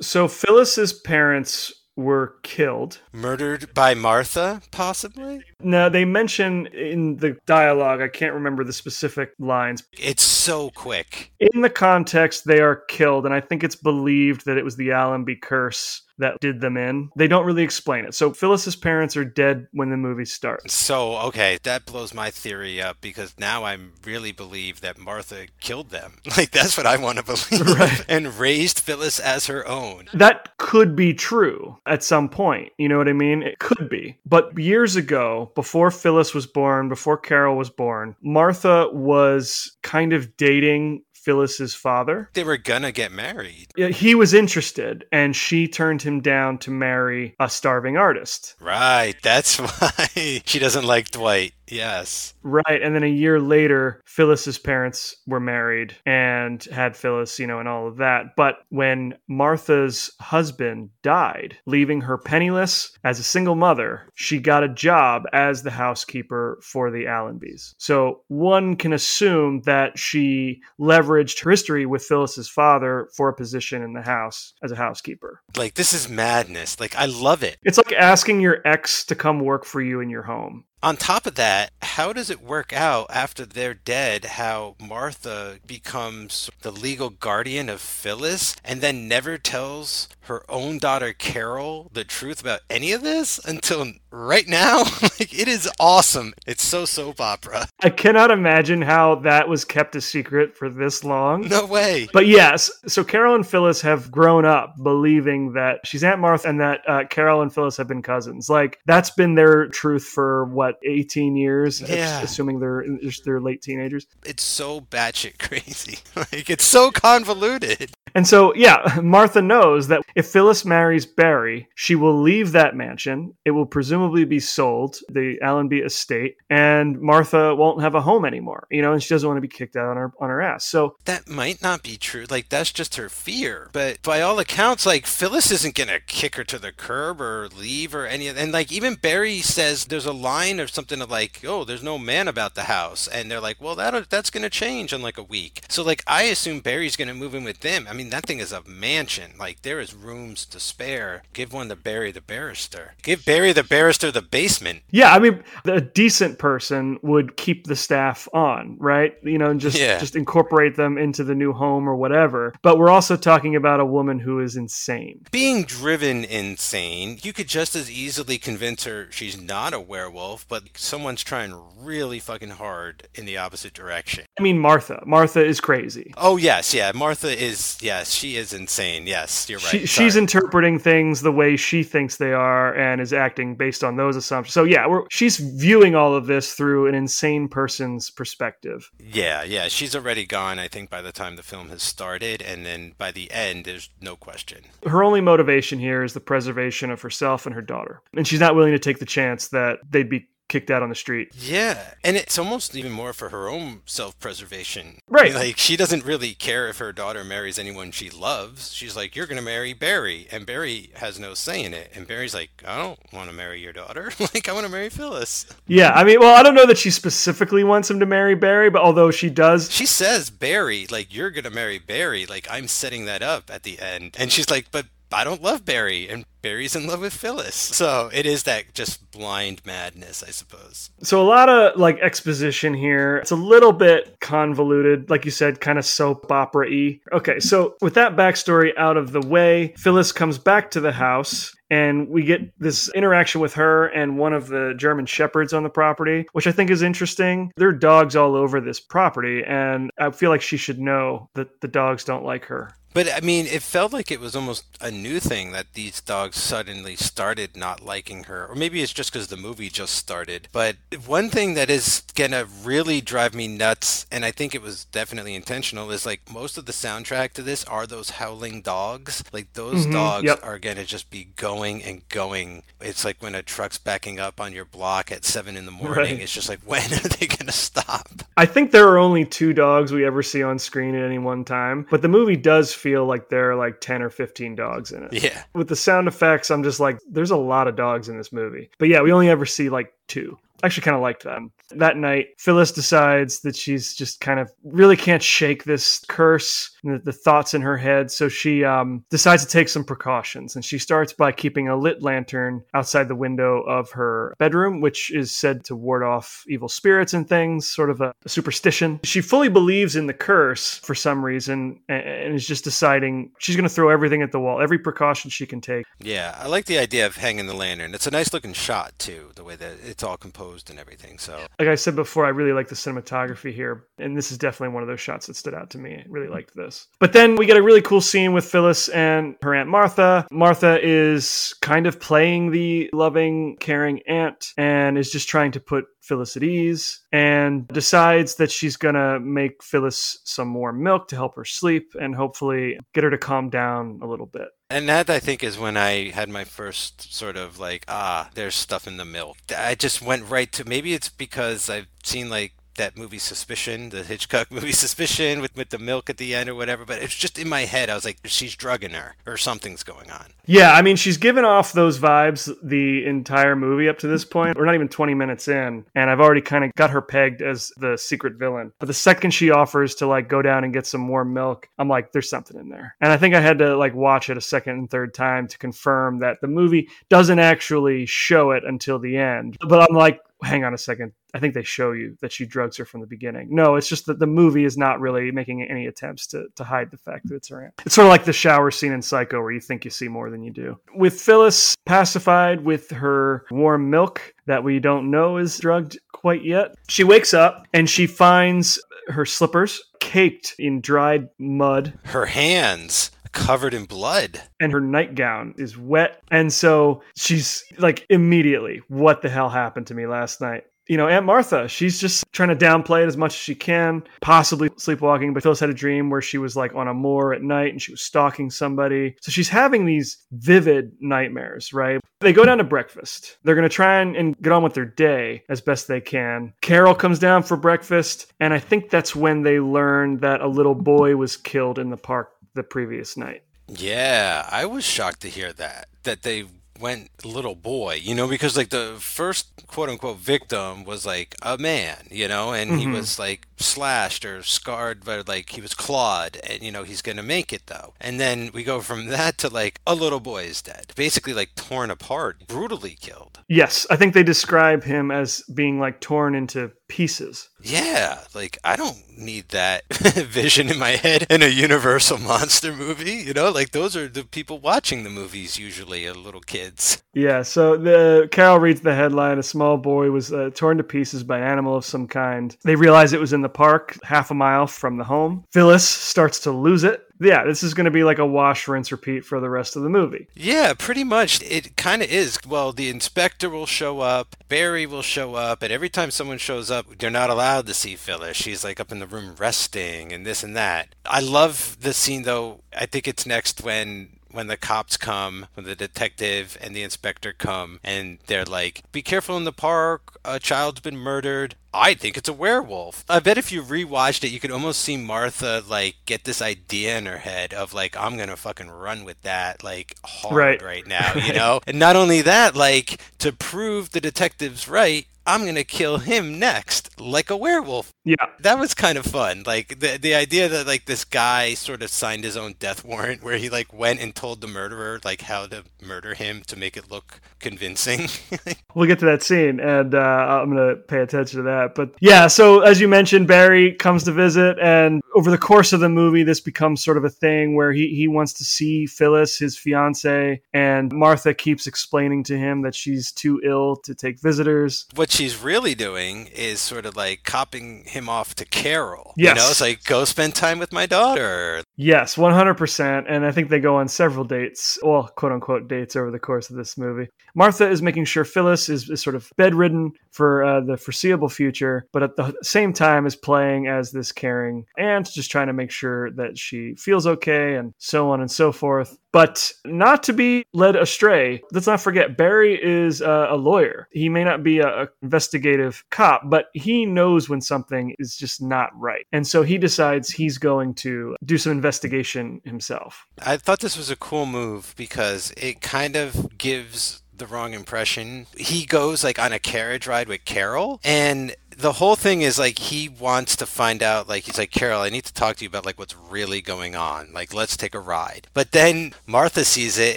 [0.00, 3.00] So Phyllis's parents were killed.
[3.12, 5.42] Murdered by Martha, possibly?
[5.64, 9.82] Now, they mention in the dialogue, I can't remember the specific lines.
[9.92, 11.32] It's so quick.
[11.40, 14.92] In the context, they are killed, and I think it's believed that it was the
[14.92, 17.10] Allenby curse that did them in.
[17.16, 18.14] They don't really explain it.
[18.14, 20.72] So Phyllis's parents are dead when the movie starts.
[20.72, 25.90] So, okay, that blows my theory up because now I really believe that Martha killed
[25.90, 26.18] them.
[26.36, 27.64] Like, that's what I want to believe.
[27.78, 28.04] Right.
[28.08, 30.08] And raised Phyllis as her own.
[30.12, 32.72] That could be true at some point.
[32.76, 33.42] You know what I mean?
[33.42, 34.18] It could be.
[34.26, 40.36] But years ago, before Phyllis was born, before Carol was born, Martha was kind of
[40.36, 42.28] dating Phyllis's father.
[42.34, 43.68] They were gonna get married.
[43.76, 48.54] He was interested, and she turned him down to marry a starving artist.
[48.60, 51.54] Right, that's why she doesn't like Dwight.
[51.68, 52.34] Yes.
[52.42, 52.82] Right.
[52.82, 57.68] And then a year later, Phyllis's parents were married and had Phyllis, you know, and
[57.68, 58.36] all of that.
[58.36, 64.68] But when Martha's husband died, leaving her penniless as a single mother, she got a
[64.68, 67.74] job as the housekeeper for the Allenbys.
[67.78, 73.82] So one can assume that she leveraged her history with Phyllis's father for a position
[73.82, 75.42] in the house as a housekeeper.
[75.56, 76.78] Like, this is madness.
[76.80, 77.58] Like, I love it.
[77.62, 80.64] It's like asking your ex to come work for you in your home.
[80.84, 84.26] On top of that, how does it work out after they're dead?
[84.26, 91.14] How Martha becomes the legal guardian of Phyllis and then never tells her own daughter
[91.14, 94.80] Carol the truth about any of this until right now?
[95.02, 96.34] like, it is awesome.
[96.46, 97.66] It's so soap opera.
[97.80, 101.48] I cannot imagine how that was kept a secret for this long.
[101.48, 102.08] No way.
[102.12, 106.60] But yes, so Carol and Phyllis have grown up believing that she's Aunt Martha and
[106.60, 108.50] that uh, Carol and Phyllis have been cousins.
[108.50, 112.22] Like that's been their truth for what eighteen years, Yeah.
[112.22, 112.84] assuming they're
[113.24, 114.06] they're late teenagers.
[114.24, 115.98] It's so batshit crazy.
[116.16, 117.92] like, it's so convoluted.
[118.16, 123.34] And so, yeah, Martha knows that if Phyllis marries Barry, she will leave that mansion.
[123.44, 128.68] It will presumably be sold, the Allenby estate, and Martha won't have a home anymore.
[128.70, 130.64] You know, and she doesn't want to be kicked out on her on her ass.
[130.64, 132.24] So That might not be true.
[132.30, 133.68] Like, that's just her fear.
[133.72, 137.48] But by all accounts, like, Phyllis isn't going to kick her to the curb or
[137.48, 141.10] leave or any of And, like, even Barry says there's a line or something of,
[141.10, 143.06] like, oh, there's no man about the house.
[143.08, 145.62] And they're like, well, that that's going to change in, like, a week.
[145.68, 147.86] So, like, I assume Barry's going to move in with them.
[147.88, 149.32] I mean, that thing is a mansion.
[149.38, 151.22] Like, there is rooms to spare.
[151.32, 152.94] Give one to Barry the barrister.
[153.02, 154.82] Give Barry the barrister the basement.
[154.90, 159.14] Yeah, I mean, a decent person would keep the staff on, right?
[159.22, 159.98] You know, and just Yeah.
[159.98, 162.54] just incorporate them into the new home or whatever.
[162.62, 165.20] But we're also talking about a woman who is insane.
[165.30, 170.64] being driven insane, you could just as easily convince her she's not a werewolf, but
[170.76, 174.24] someone's trying really fucking hard in the opposite direction.
[174.38, 175.02] I mean, Martha.
[175.06, 176.12] Martha is crazy.
[176.16, 179.06] Oh yes, yeah, Martha is yes, she is insane.
[179.06, 179.68] Yes, you're right.
[179.68, 183.96] She, she's interpreting things the way she thinks they are and is acting based on
[183.96, 184.54] those assumptions.
[184.54, 188.90] So yeah, we're, she's viewing all of this through an insane person's perspective.
[188.98, 190.58] Yeah, yeah, she's already gone.
[190.58, 193.90] I think by the time the film has started, and then by the end, there's
[194.00, 194.64] no question.
[194.86, 198.54] Her only motivation here is the preservation of herself and her daughter, and she's not
[198.54, 201.30] willing to take the chance that they'd be kicked out on the street.
[201.34, 204.98] Yeah, and it's almost even more for her own self-preservation.
[205.08, 205.34] Right.
[205.34, 208.72] Like she doesn't really care if her daughter marries anyone she loves.
[208.72, 211.90] She's like, "You're going to marry Barry," and Barry has no say in it.
[211.94, 214.12] And Barry's like, "I don't want to marry your daughter.
[214.20, 216.90] like, I want to marry Phyllis." Yeah, I mean, well, I don't know that she
[216.90, 221.30] specifically wants him to marry Barry, but although she does, She says Barry, like, "You're
[221.30, 224.70] going to marry Barry." Like, I'm setting that up at the end, and she's like,
[224.70, 227.54] "But." I don't love Barry, and Barry's in love with Phyllis.
[227.54, 230.90] So it is that just blind madness, I suppose.
[231.02, 233.16] so a lot of like exposition here.
[233.16, 237.00] It's a little bit convoluted, like you said, kind of soap opera y.
[237.12, 241.54] Okay, so with that backstory out of the way, Phyllis comes back to the house.
[241.70, 245.70] And we get this interaction with her and one of the German shepherds on the
[245.70, 247.50] property, which I think is interesting.
[247.56, 251.62] There are dogs all over this property, and I feel like she should know that
[251.62, 252.70] the dogs don't like her.
[252.94, 256.36] But I mean, it felt like it was almost a new thing that these dogs
[256.38, 258.46] suddenly started not liking her.
[258.46, 260.48] Or maybe it's just because the movie just started.
[260.52, 264.62] But one thing that is going to really drive me nuts, and I think it
[264.62, 269.24] was definitely intentional, is like most of the soundtrack to this are those howling dogs.
[269.32, 270.40] Like those Mhm, dogs yep.
[270.44, 272.62] are going to just be going and going.
[272.80, 276.14] It's like when a truck's backing up on your block at seven in the morning.
[276.14, 276.20] Right.
[276.20, 278.08] It's just like, when are they going to stop?
[278.36, 281.44] I think there are only two dogs we ever see on screen at any one
[281.44, 285.04] time, but the movie does feel like there are like 10 or 15 dogs in
[285.04, 285.14] it.
[285.14, 285.42] Yeah.
[285.54, 288.68] With the sound effects, I'm just like, there's a lot of dogs in this movie.
[288.78, 290.36] But yeah, we only ever see like two.
[290.62, 291.40] I actually kind of liked that.
[291.70, 297.00] That night, Phyllis decides that she's just kind of really can't shake this curse, the,
[297.02, 298.10] the thoughts in her head.
[298.10, 300.54] So she um, decides to take some precautions.
[300.54, 305.10] And she starts by keeping a lit lantern outside the window of her bedroom, which
[305.10, 309.00] is said to ward off evil spirits and things, sort of a, a superstition.
[309.04, 313.56] She fully believes in the curse for some reason and, and is just deciding she's
[313.56, 315.84] going to throw everything at the wall, every precaution she can take.
[316.00, 317.94] Yeah, I like the idea of hanging the lantern.
[317.94, 321.18] It's a nice looking shot too, the way that it's all composed and everything.
[321.18, 324.74] So Like I said before, I really like the cinematography here, and this is definitely
[324.74, 325.94] one of those shots that stood out to me.
[325.94, 326.88] I really liked this.
[326.98, 330.26] But then we get a really cool scene with Phyllis and her Aunt Martha.
[330.30, 335.84] Martha is kind of playing the loving, caring aunt and is just trying to put
[336.00, 341.16] Phyllis at ease and decides that she's going to make Phyllis some more milk to
[341.16, 344.48] help her sleep and hopefully get her to calm down a little bit.
[344.74, 348.56] And that I think is when I had my first sort of like, ah, there's
[348.56, 349.36] stuff in the milk.
[349.56, 354.02] I just went right to maybe it's because I've seen like that movie Suspicion, the
[354.02, 357.38] Hitchcock movie Suspicion with, with the milk at the end or whatever, but it's just
[357.38, 357.90] in my head.
[357.90, 360.26] I was like, she's drugging her or something's going on.
[360.46, 364.58] Yeah, I mean, she's given off those vibes the entire movie up to this point.
[364.58, 367.72] We're not even 20 minutes in, and I've already kind of got her pegged as
[367.78, 368.72] the secret villain.
[368.78, 371.88] But the second she offers to like go down and get some more milk, I'm
[371.88, 372.94] like, there's something in there.
[373.00, 375.58] And I think I had to like watch it a second and third time to
[375.58, 379.56] confirm that the movie doesn't actually show it until the end.
[379.60, 381.12] But I'm like, hang on a second.
[381.32, 383.48] I think they show you that she drugs her from the beginning.
[383.50, 386.90] No, it's just that the movie is not really making any attempts to, to hide
[386.90, 387.74] the fact that it's her aunt.
[387.84, 390.30] It's sort of like the shower scene in Psycho where you think you see more
[390.30, 390.78] than you do.
[390.94, 396.74] With Phyllis pacified with her warm milk that we don't know is drugged quite yet,
[396.88, 403.74] she wakes up and she finds her slippers caked in dried mud Her hands covered
[403.74, 404.40] in blood.
[404.60, 406.22] and her nightgown is wet.
[406.30, 410.64] And so she's like, immediately, what the hell happened to me last night?
[410.86, 414.02] You know, Aunt Martha, she's just trying to downplay it as much as she can,
[414.20, 415.32] possibly sleepwalking.
[415.32, 417.80] But Phyllis had a dream where she was like on a moor at night and
[417.80, 419.16] she was stalking somebody.
[419.22, 422.02] So she's having these vivid nightmares, right?
[422.20, 423.38] They go down to breakfast.
[423.44, 426.52] They're going to try and, and get on with their day as best they can.
[426.60, 428.32] Carol comes down for breakfast.
[428.38, 431.96] And I think that's when they learn that a little boy was killed in the
[431.96, 433.42] park the previous night.
[433.68, 435.88] Yeah, I was shocked to hear that.
[436.02, 436.46] That they
[436.80, 441.56] went little boy, you know, because like the first quote unquote victim was like a
[441.56, 442.94] man, you know, and he mm-hmm.
[442.94, 447.22] was like slashed or scarred, but like he was clawed, and you know, he's gonna
[447.22, 447.94] make it though.
[448.00, 451.54] And then we go from that to like a little boy is dead, basically like
[451.54, 453.40] torn apart, brutally killed.
[453.48, 457.48] Yes, I think they describe him as being like torn into pieces.
[457.62, 463.12] Yeah, like I don't need that vision in my head in a Universal monster movie,
[463.12, 467.02] you know, like those are the people watching the movies usually, are little kids.
[467.14, 471.22] Yeah, so the Carol reads the headline: a small boy was uh, torn to pieces
[471.22, 472.56] by an animal of some kind.
[472.64, 475.44] They realize it was in the park, half a mile from the home.
[475.52, 477.02] Phyllis starts to lose it.
[477.20, 479.82] Yeah, this is going to be like a wash, rinse, repeat for the rest of
[479.82, 480.26] the movie.
[480.34, 481.42] Yeah, pretty much.
[481.42, 482.38] It kind of is.
[482.46, 486.70] Well, the inspector will show up, Barry will show up, and every time someone shows
[486.70, 488.36] up, they're not allowed to see Phyllis.
[488.36, 490.94] She's like up in the room resting and this and that.
[491.06, 492.60] I love the scene though.
[492.76, 497.32] I think it's next when when the cops come, when the detective and the inspector
[497.32, 500.18] come, and they're like, "Be careful in the park.
[500.24, 503.04] A child's been murdered." I think it's a werewolf.
[503.08, 506.96] I bet if you rewatched it, you could almost see Martha like get this idea
[506.96, 510.62] in her head of like, I'm gonna fucking run with that like hard Right.
[510.62, 511.60] right, now, you know?
[511.66, 517.00] and not only that, like to prove the detective's right, I'm gonna kill him next,
[517.00, 517.92] like a werewolf.
[518.04, 519.42] Yeah, That was kind of fun.
[519.46, 523.22] Like the the idea that like this guy sort of signed his own death warrant
[523.22, 526.76] where he like went and told the murderer like how to murder him to make
[526.76, 528.08] it look convincing.
[528.74, 531.74] we'll get to that scene, and uh, I'm going to pay attention to that.
[531.74, 535.80] But yeah, so as you mentioned, Barry comes to visit, and over the course of
[535.80, 539.38] the movie, this becomes sort of a thing where he, he wants to see Phyllis,
[539.38, 544.86] his fiance, and Martha keeps explaining to him that she's too ill to take visitors.
[544.94, 549.14] what she's really doing is sort of like copping him off to Carol.
[549.16, 549.36] Yes.
[549.36, 551.62] You know, it's like go spend time with my daughter.
[551.76, 553.04] Yes, 100%.
[553.08, 556.50] And I think they go on several dates, well, quote unquote dates over the course
[556.50, 557.08] of this movie.
[557.34, 561.86] Martha is making sure Phyllis is, is sort of bedridden for uh, the foreseeable future,
[561.92, 565.70] but at the same time is playing as this caring aunt, just trying to make
[565.70, 568.96] sure that she feels okay and so on and so forth.
[569.14, 573.86] But not to be led astray, let's not forget Barry is uh, a lawyer.
[573.92, 578.42] He may not be a, a investigative cop, but he knows when something is just
[578.42, 579.06] not right.
[579.12, 583.06] And so he decides he's going to do some investigation himself.
[583.24, 588.26] I thought this was a cool move because it kind of gives the wrong impression.
[588.36, 592.58] He goes like on a carriage ride with Carol and the whole thing is like
[592.58, 595.48] he wants to find out like he's like Carol I need to talk to you
[595.48, 597.12] about like what's really going on.
[597.12, 598.28] Like let's take a ride.
[598.34, 599.96] But then Martha sees it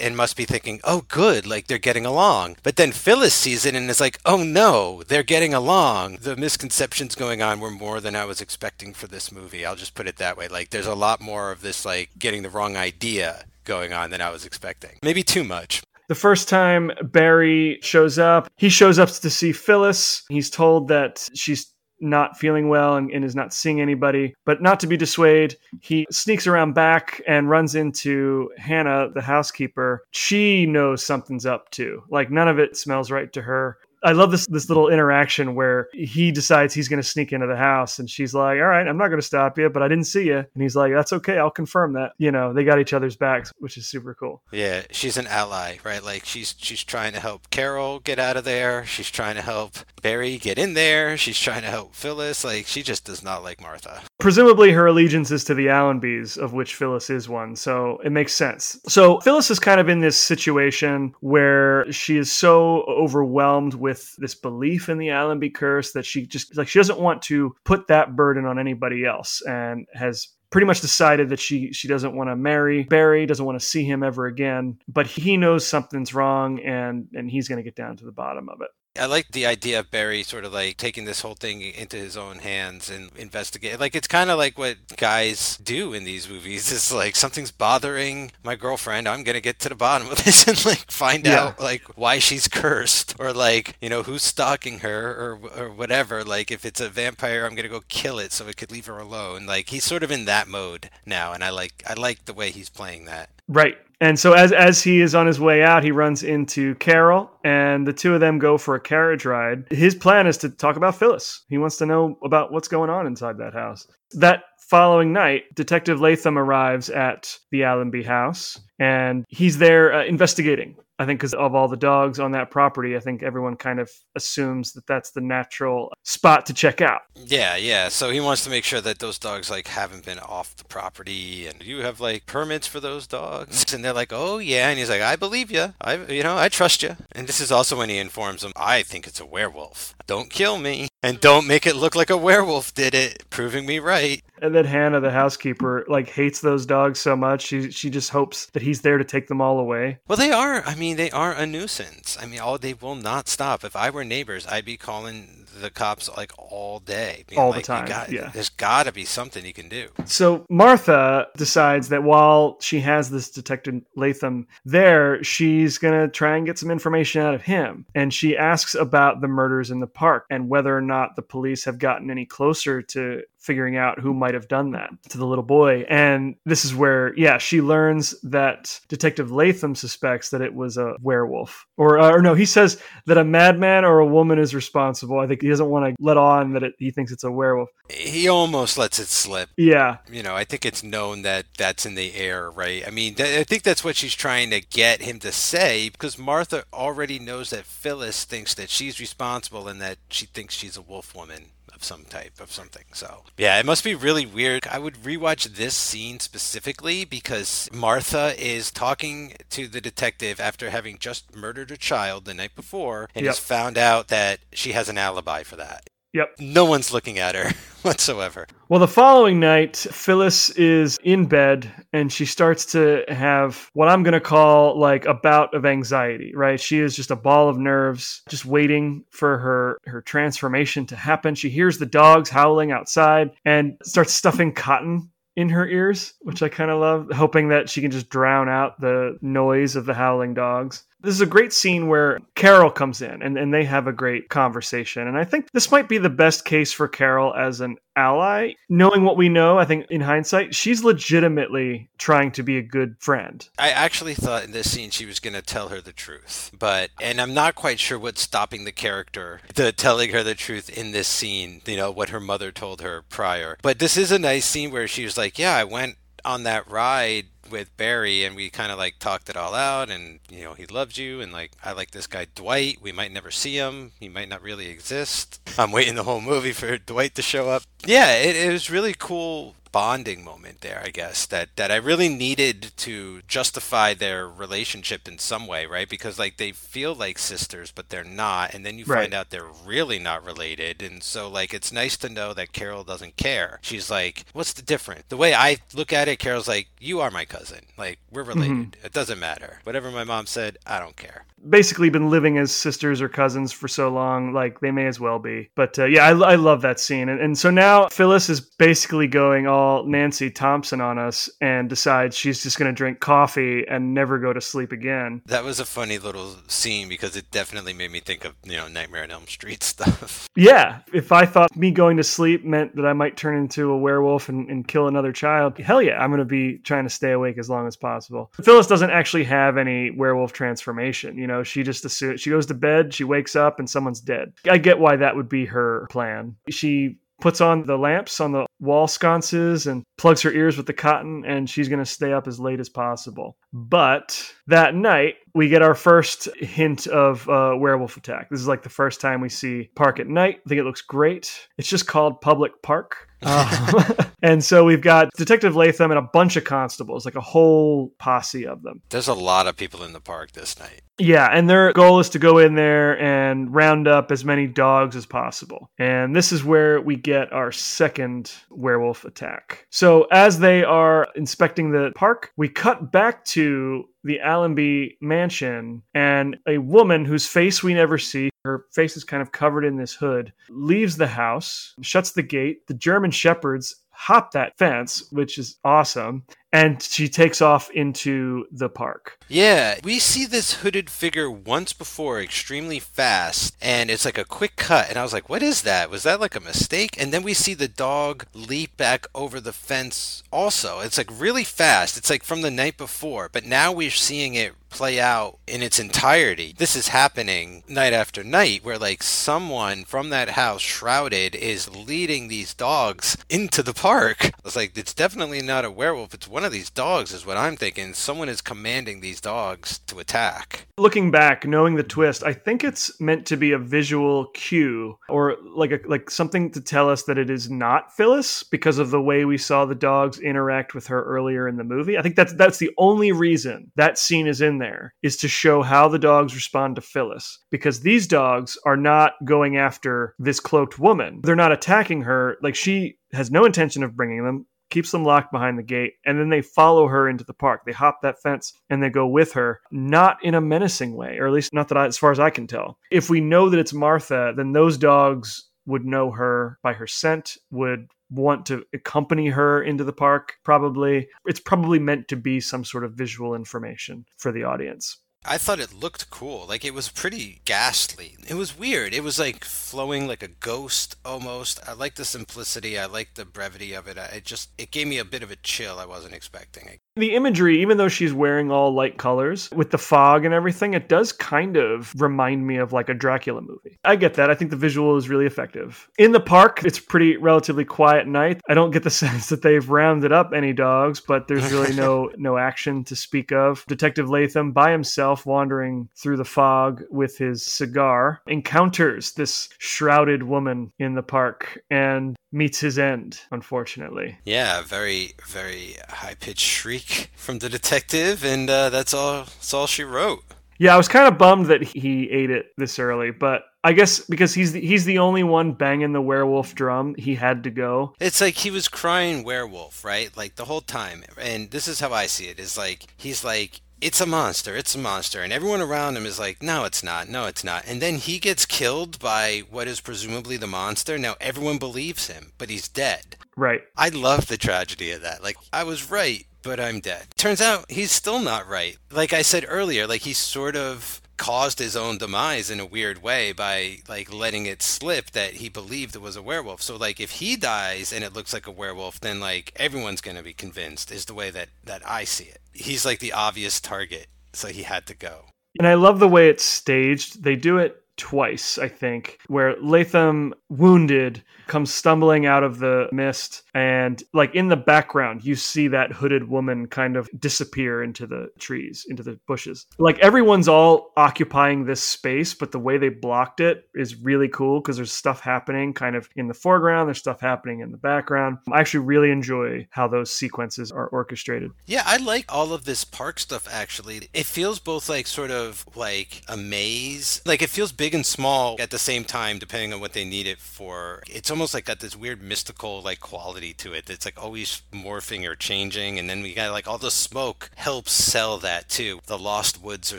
[0.00, 2.56] and must be thinking oh good like they're getting along.
[2.62, 6.18] But then Phyllis sees it and is like oh no they're getting along.
[6.22, 9.64] The misconceptions going on were more than I was expecting for this movie.
[9.64, 10.48] I'll just put it that way.
[10.48, 14.22] Like there's a lot more of this like getting the wrong idea going on than
[14.22, 14.98] I was expecting.
[15.02, 20.24] Maybe too much The first time Barry shows up, he shows up to see Phyllis.
[20.30, 24.34] He's told that she's not feeling well and, and is not seeing anybody.
[24.46, 30.04] But not to be dissuaded, he sneaks around back and runs into Hannah, the housekeeper.
[30.12, 32.02] She knows something's up too.
[32.08, 33.78] Like none of it smells right to her.
[34.02, 37.56] I love this this little interaction where he decides he's going to sneak into the
[37.56, 40.04] house, and she's like, "All right, I'm not going to stop you, but I didn't
[40.04, 42.92] see you." And he's like, "That's okay, I'll confirm that." You know, they got each
[42.92, 44.42] other's backs, which is super cool.
[44.52, 46.02] Yeah, she's an ally, right?
[46.02, 48.84] Like she's she's trying to help Carol get out of there.
[48.84, 51.16] She's trying to help Barry get in there.
[51.16, 52.44] She's trying to help Phyllis.
[52.44, 54.02] Like she just does not like Martha.
[54.20, 58.34] Presumably, her allegiance is to the Allenbys, of which Phyllis is one, so it makes
[58.34, 58.78] sense.
[58.88, 64.34] So Phyllis is kind of in this situation where she is so overwhelmed with this
[64.34, 68.16] belief in the Allenby curse that she just like she doesn't want to put that
[68.16, 72.36] burden on anybody else, and has pretty much decided that she she doesn't want to
[72.36, 77.08] marry Barry, doesn't want to see him ever again, but he knows something's wrong and
[77.14, 78.70] and he's going to get down to the bottom of it.
[78.98, 82.16] I like the idea of Barry sort of like taking this whole thing into his
[82.16, 83.78] own hands and investigate.
[83.80, 86.70] Like it's kind of like what guys do in these movies.
[86.78, 89.08] It's like something's bothering my girlfriend.
[89.08, 91.44] I'm gonna get to the bottom of this and like find Yeah.
[91.44, 96.24] out like why she's cursed or like you know who's stalking her or or whatever.
[96.24, 98.98] Like if it's a vampire, I'm gonna go kill it so it could leave her
[98.98, 99.46] alone.
[99.46, 102.50] Like he's sort of in that mode now, and I like I like the way
[102.50, 103.30] he's playing that.
[103.48, 103.78] Right.
[104.00, 107.86] And so as as he is on his way out, he runs into Carol and
[107.86, 109.66] the two of them go for a carriage ride.
[109.70, 111.44] His plan is to talk about Phyllis.
[111.48, 113.86] He wants to know about what's going on inside that house.
[114.12, 120.76] That following night, Detective Latham arrives at the Allenby house and he's there uh, investigating.
[120.98, 123.90] I think because of all the dogs on that property, I think everyone kind of
[124.16, 127.02] assumes that that's the natural spot to check out.
[127.14, 127.88] Yeah, yeah.
[127.88, 131.46] So he wants to make sure that those dogs like haven't been off the property,
[131.46, 133.66] and you have like permits for those dogs.
[133.78, 135.74] And they're like, "Oh yeah," and he's like, "I believe you.
[135.80, 138.82] I, you know, I trust you." And this is also when he informs them, "I
[138.82, 139.94] think it's a werewolf.
[140.06, 143.78] Don't kill me, and don't make it look like a werewolf did it, proving me
[143.78, 147.42] right." And then Hannah, the housekeeper, like hates those dogs so much.
[147.46, 149.98] She she just hopes that he's there to take them all away.
[150.08, 150.62] Well, they are.
[150.64, 152.16] I mean, they are a nuisance.
[152.20, 153.64] I mean, all they will not stop.
[153.64, 157.24] If I were neighbors, I'd be calling the cops like all day.
[157.36, 158.30] All the like, "You time, got- yeah.
[158.32, 159.88] There's got to be something you can do.
[160.04, 166.36] So Martha decides that while she has this detective Latham there, she's going to try
[166.36, 167.86] and get some information out of him.
[167.94, 171.64] And she asks about the murders in the park and whether or not the police
[171.64, 175.42] have gotten any closer to figuring out who might have done that to the little
[175.42, 175.86] boy.
[175.88, 180.96] And this is where, yeah, she learns that Detective Latham suspects that it was a
[181.00, 181.66] werewolf.
[181.78, 185.18] Or, uh, or no, he says that a madman or a woman is responsible.
[185.18, 187.70] I think he doesn't want to let on that it, he thinks it's a werewolf.
[187.88, 189.48] He almost lets it slip.
[189.56, 192.86] Yeah, you know, I think it's known that that's in the air, right?
[192.86, 196.18] I mean, th- I think that's what she's trying to get him to say because
[196.18, 200.82] Martha already knows that Phyllis thinks that she's responsible and that she thinks she's a
[200.82, 201.46] wolf woman
[201.78, 202.84] of some type of something.
[202.92, 204.66] So, yeah, it must be really weird.
[204.70, 210.98] I would rewatch this scene specifically because Martha is talking to the detective after having
[210.98, 213.30] just murdered a child the night before and Yep.
[213.34, 215.88] has found out that she has an alibi for that.
[216.18, 216.34] Yep.
[216.40, 217.52] No one's looking at her
[217.82, 218.46] whatsoever.
[218.68, 224.02] Well, the following night, Phyllis is in bed and she starts to have what I'm
[224.02, 226.60] going to call like a bout of anxiety, right?
[226.60, 231.34] She is just a ball of nerves, just waiting for her her transformation to happen.
[231.34, 236.48] She hears the dogs howling outside and starts stuffing cotton in her ears, which I
[236.48, 240.34] kind of love, hoping that she can just drown out the noise of the howling
[240.34, 240.82] dogs.
[241.00, 244.28] This is a great scene where Carol comes in and, and they have a great
[244.28, 245.06] conversation.
[245.06, 248.54] And I think this might be the best case for Carol as an ally.
[248.68, 252.96] Knowing what we know, I think in hindsight, she's legitimately trying to be a good
[252.98, 253.48] friend.
[253.58, 256.90] I actually thought in this scene she was going to tell her the truth, but
[257.00, 260.90] and I'm not quite sure what's stopping the character to telling her the truth in
[260.90, 261.62] this scene.
[261.66, 264.88] You know what her mother told her prior, but this is a nice scene where
[264.88, 268.78] she was like, "Yeah, I went on that ride." With Barry and we kind of
[268.78, 271.90] like talked it all out and you know he loves you and like I like
[271.90, 272.78] this guy Dwight.
[272.80, 273.92] We might never see him.
[273.98, 275.40] He might not really exist.
[275.58, 277.62] I'm waiting the whole movie for Dwight to show up.
[277.84, 282.08] Yeah it, it was really cool bonding moment there, I guess, that, that I really
[282.08, 285.88] needed to justify their relationship in some way, right?
[285.88, 288.54] Because like they feel like sisters, but they're not.
[288.54, 289.02] And then you Right.
[289.02, 290.82] find out they're really not related.
[290.82, 293.58] And so like it's nice to know that Carol doesn't care.
[293.62, 295.04] She's like, what's the difference?
[295.08, 297.66] The way I look at it, Carol's like, you are my cousin.
[297.76, 298.40] Like we're mm-hmm.
[298.40, 298.76] related.
[298.84, 299.60] It doesn't matter.
[299.64, 301.24] Whatever my mom said, I don't care.
[301.48, 305.18] Basically been living as sisters or cousins for so long, like they may as well
[305.18, 305.50] be.
[305.54, 307.08] But uh, yeah, I, I love that scene.
[307.08, 312.16] And, and so now Phyllis is basically going all Nancy Thompson on us and decides
[312.16, 315.22] she's just going to drink coffee and never go to sleep again.
[315.26, 318.68] That was a funny little scene because it definitely made me think of, you know,
[318.68, 320.28] Nightmare on Elm Street stuff.
[320.34, 323.78] Yeah, if I thought me going to sleep meant that I might turn into a
[323.78, 327.12] werewolf and, and kill another child, hell yeah, I'm going to be trying to stay
[327.12, 328.32] awake as long as possible.
[328.42, 331.16] Phyllis doesn't actually have any werewolf transformation.
[331.16, 334.32] You know, she just assumes she goes to bed, she wakes up, and someone's dead.
[334.50, 336.34] I get why that would be her plan.
[336.50, 340.72] She puts on the lamps on the wall sconces and plugs her ears with the
[340.72, 343.36] cotton, and she's going to stay up as late as possible.
[343.52, 348.28] But that night, we get our first hint of uh, werewolf attack.
[348.28, 350.40] This is like the first time we see Park at night.
[350.44, 351.48] I think it looks great.
[351.56, 353.08] It's just called Public Park.
[353.22, 353.84] Um,
[354.22, 358.46] and so we've got Detective Latham and a bunch of constables, like a whole posse
[358.46, 358.82] of them.
[358.90, 360.82] There's a lot of people in the park this night.
[361.00, 364.96] Yeah, and their goal is to go in there and round up as many dogs
[364.96, 365.70] as possible.
[365.78, 369.66] And this is where we get our second werewolf attack.
[369.70, 376.36] So, as they are inspecting the park, we cut back to the Allenby mansion, and
[376.46, 379.94] a woman whose face we never see, her face is kind of covered in this
[379.94, 382.66] hood, leaves the house, shuts the gate.
[382.66, 386.24] The German shepherds hop that fence, which is awesome,
[386.58, 389.16] and she takes off into the park.
[389.28, 394.56] Yeah, we see this hooded figure once before extremely fast, and it's like a quick
[394.56, 394.88] cut.
[394.88, 395.88] And I was like, what is that?
[395.88, 397.00] Was that like a mistake?
[397.00, 400.80] And then we see the dog leap back over the fence also.
[400.80, 401.96] It's like really fast.
[401.96, 405.78] It's like from the night before, but now we're seeing it play out in its
[405.78, 406.54] entirety.
[406.56, 412.28] This is happening night after night where like someone from that house shrouded is leading
[412.28, 414.26] these dogs into the park.
[414.26, 416.14] I was like, it's definitely not a werewolf.
[416.14, 417.94] It's one of these dogs is what I'm thinking.
[417.94, 420.66] Someone is commanding these dogs to attack.
[420.78, 425.36] Looking back, knowing the twist, I think it's meant to be a visual cue or
[425.54, 429.00] like a like something to tell us that it is not Phyllis because of the
[429.00, 431.98] way we saw the dogs interact with her earlier in the movie.
[431.98, 435.62] I think that's that's the only reason that scene is in there is to show
[435.62, 440.78] how the dogs respond to Phyllis because these dogs are not going after this cloaked
[440.78, 441.20] woman.
[441.22, 445.32] They're not attacking her like she has no intention of bringing them keeps them locked
[445.32, 447.62] behind the gate, and then they follow her into the park.
[447.64, 451.26] They hop that fence and they go with her, not in a menacing way, or
[451.26, 452.78] at least not that I, as far as I can tell.
[452.90, 457.36] If we know that it's Martha, then those dogs would know her by her scent,
[457.50, 461.08] would want to accompany her into the park, probably.
[461.26, 464.98] It's probably meant to be some sort of visual information for the audience.
[465.24, 466.46] I thought it looked cool.
[466.48, 468.16] Like it was pretty ghastly.
[468.28, 468.94] It was weird.
[468.94, 471.60] It was like flowing like a ghost almost.
[471.68, 472.78] I like the simplicity.
[472.78, 473.98] I like the brevity of it.
[473.98, 476.78] It just it gave me a bit of a chill I wasn't expecting.
[476.96, 480.88] The imagery, even though she's wearing all light colors with the fog and everything, it
[480.88, 483.76] does kind of remind me of like a Dracula movie.
[483.84, 484.30] I get that.
[484.30, 485.88] I think the visual is really effective.
[485.98, 488.40] In the park, it's pretty relatively quiet night.
[488.48, 492.10] I don't get the sense that they've rounded up any dogs, but there's really no
[492.16, 493.64] no action to speak of.
[493.68, 500.72] Detective Latham by himself wandering through the fog with his cigar encounters this shrouded woman
[500.78, 504.18] in the park and meets his end, unfortunately.
[504.24, 509.24] Yeah, very very high pitched shriek from the detective, and uh, that's all.
[509.24, 510.24] That's all she wrote.
[510.58, 514.00] Yeah, I was kind of bummed that he ate it this early, but I guess
[514.00, 517.94] because he's the, he's the only one banging the werewolf drum, he had to go.
[518.00, 520.14] It's like he was crying werewolf, right?
[520.16, 521.04] Like the whole time.
[521.20, 522.40] And this is how I see it.
[522.40, 526.18] Is like he's like it's a monster, it's a monster, and everyone around him is
[526.18, 527.64] like, no, it's not, no, it's not.
[527.66, 530.98] And then he gets killed by what is presumably the monster.
[530.98, 533.16] Now everyone believes him, but he's dead.
[533.36, 533.62] Right.
[533.76, 535.22] I love the tragedy of that.
[535.22, 537.06] Like, I was right, but I'm dead.
[537.16, 538.76] Turns out he's still not right.
[538.90, 543.02] Like I said earlier, like he's sort of caused his own demise in a weird
[543.02, 546.62] way by like letting it slip that he believed it was a werewolf.
[546.62, 550.16] So like if he dies and it looks like a werewolf, then like everyone's going
[550.16, 552.40] to be convinced is the way that that I see it.
[552.52, 555.26] He's like the obvious target, so he had to go.
[555.58, 557.22] And I love the way it's staged.
[557.22, 563.42] They do it twice, I think, where Latham, wounded, comes stumbling out of the mist.
[563.54, 568.28] And, like, in the background, you see that hooded woman kind of disappear into the
[568.38, 569.66] trees, into the bushes.
[569.78, 574.60] Like, everyone's all occupying this space, but the way they blocked it is really cool
[574.60, 578.38] because there's stuff happening kind of in the foreground, there's stuff happening in the background.
[578.52, 581.50] I actually really enjoy how those sequences are orchestrated.
[581.66, 584.08] Yeah, I like all of this park stuff actually.
[584.14, 587.20] It feels both like sort of like a maze.
[587.26, 590.26] Like it feels big and small at the same time depending on what they need
[590.26, 591.02] it for.
[591.06, 593.88] It's almost like got this weird mystical like quality to it.
[593.90, 597.92] It's like always morphing or changing and then we got like all the smoke helps
[597.92, 599.00] sell that too.
[599.06, 599.98] The lost woods or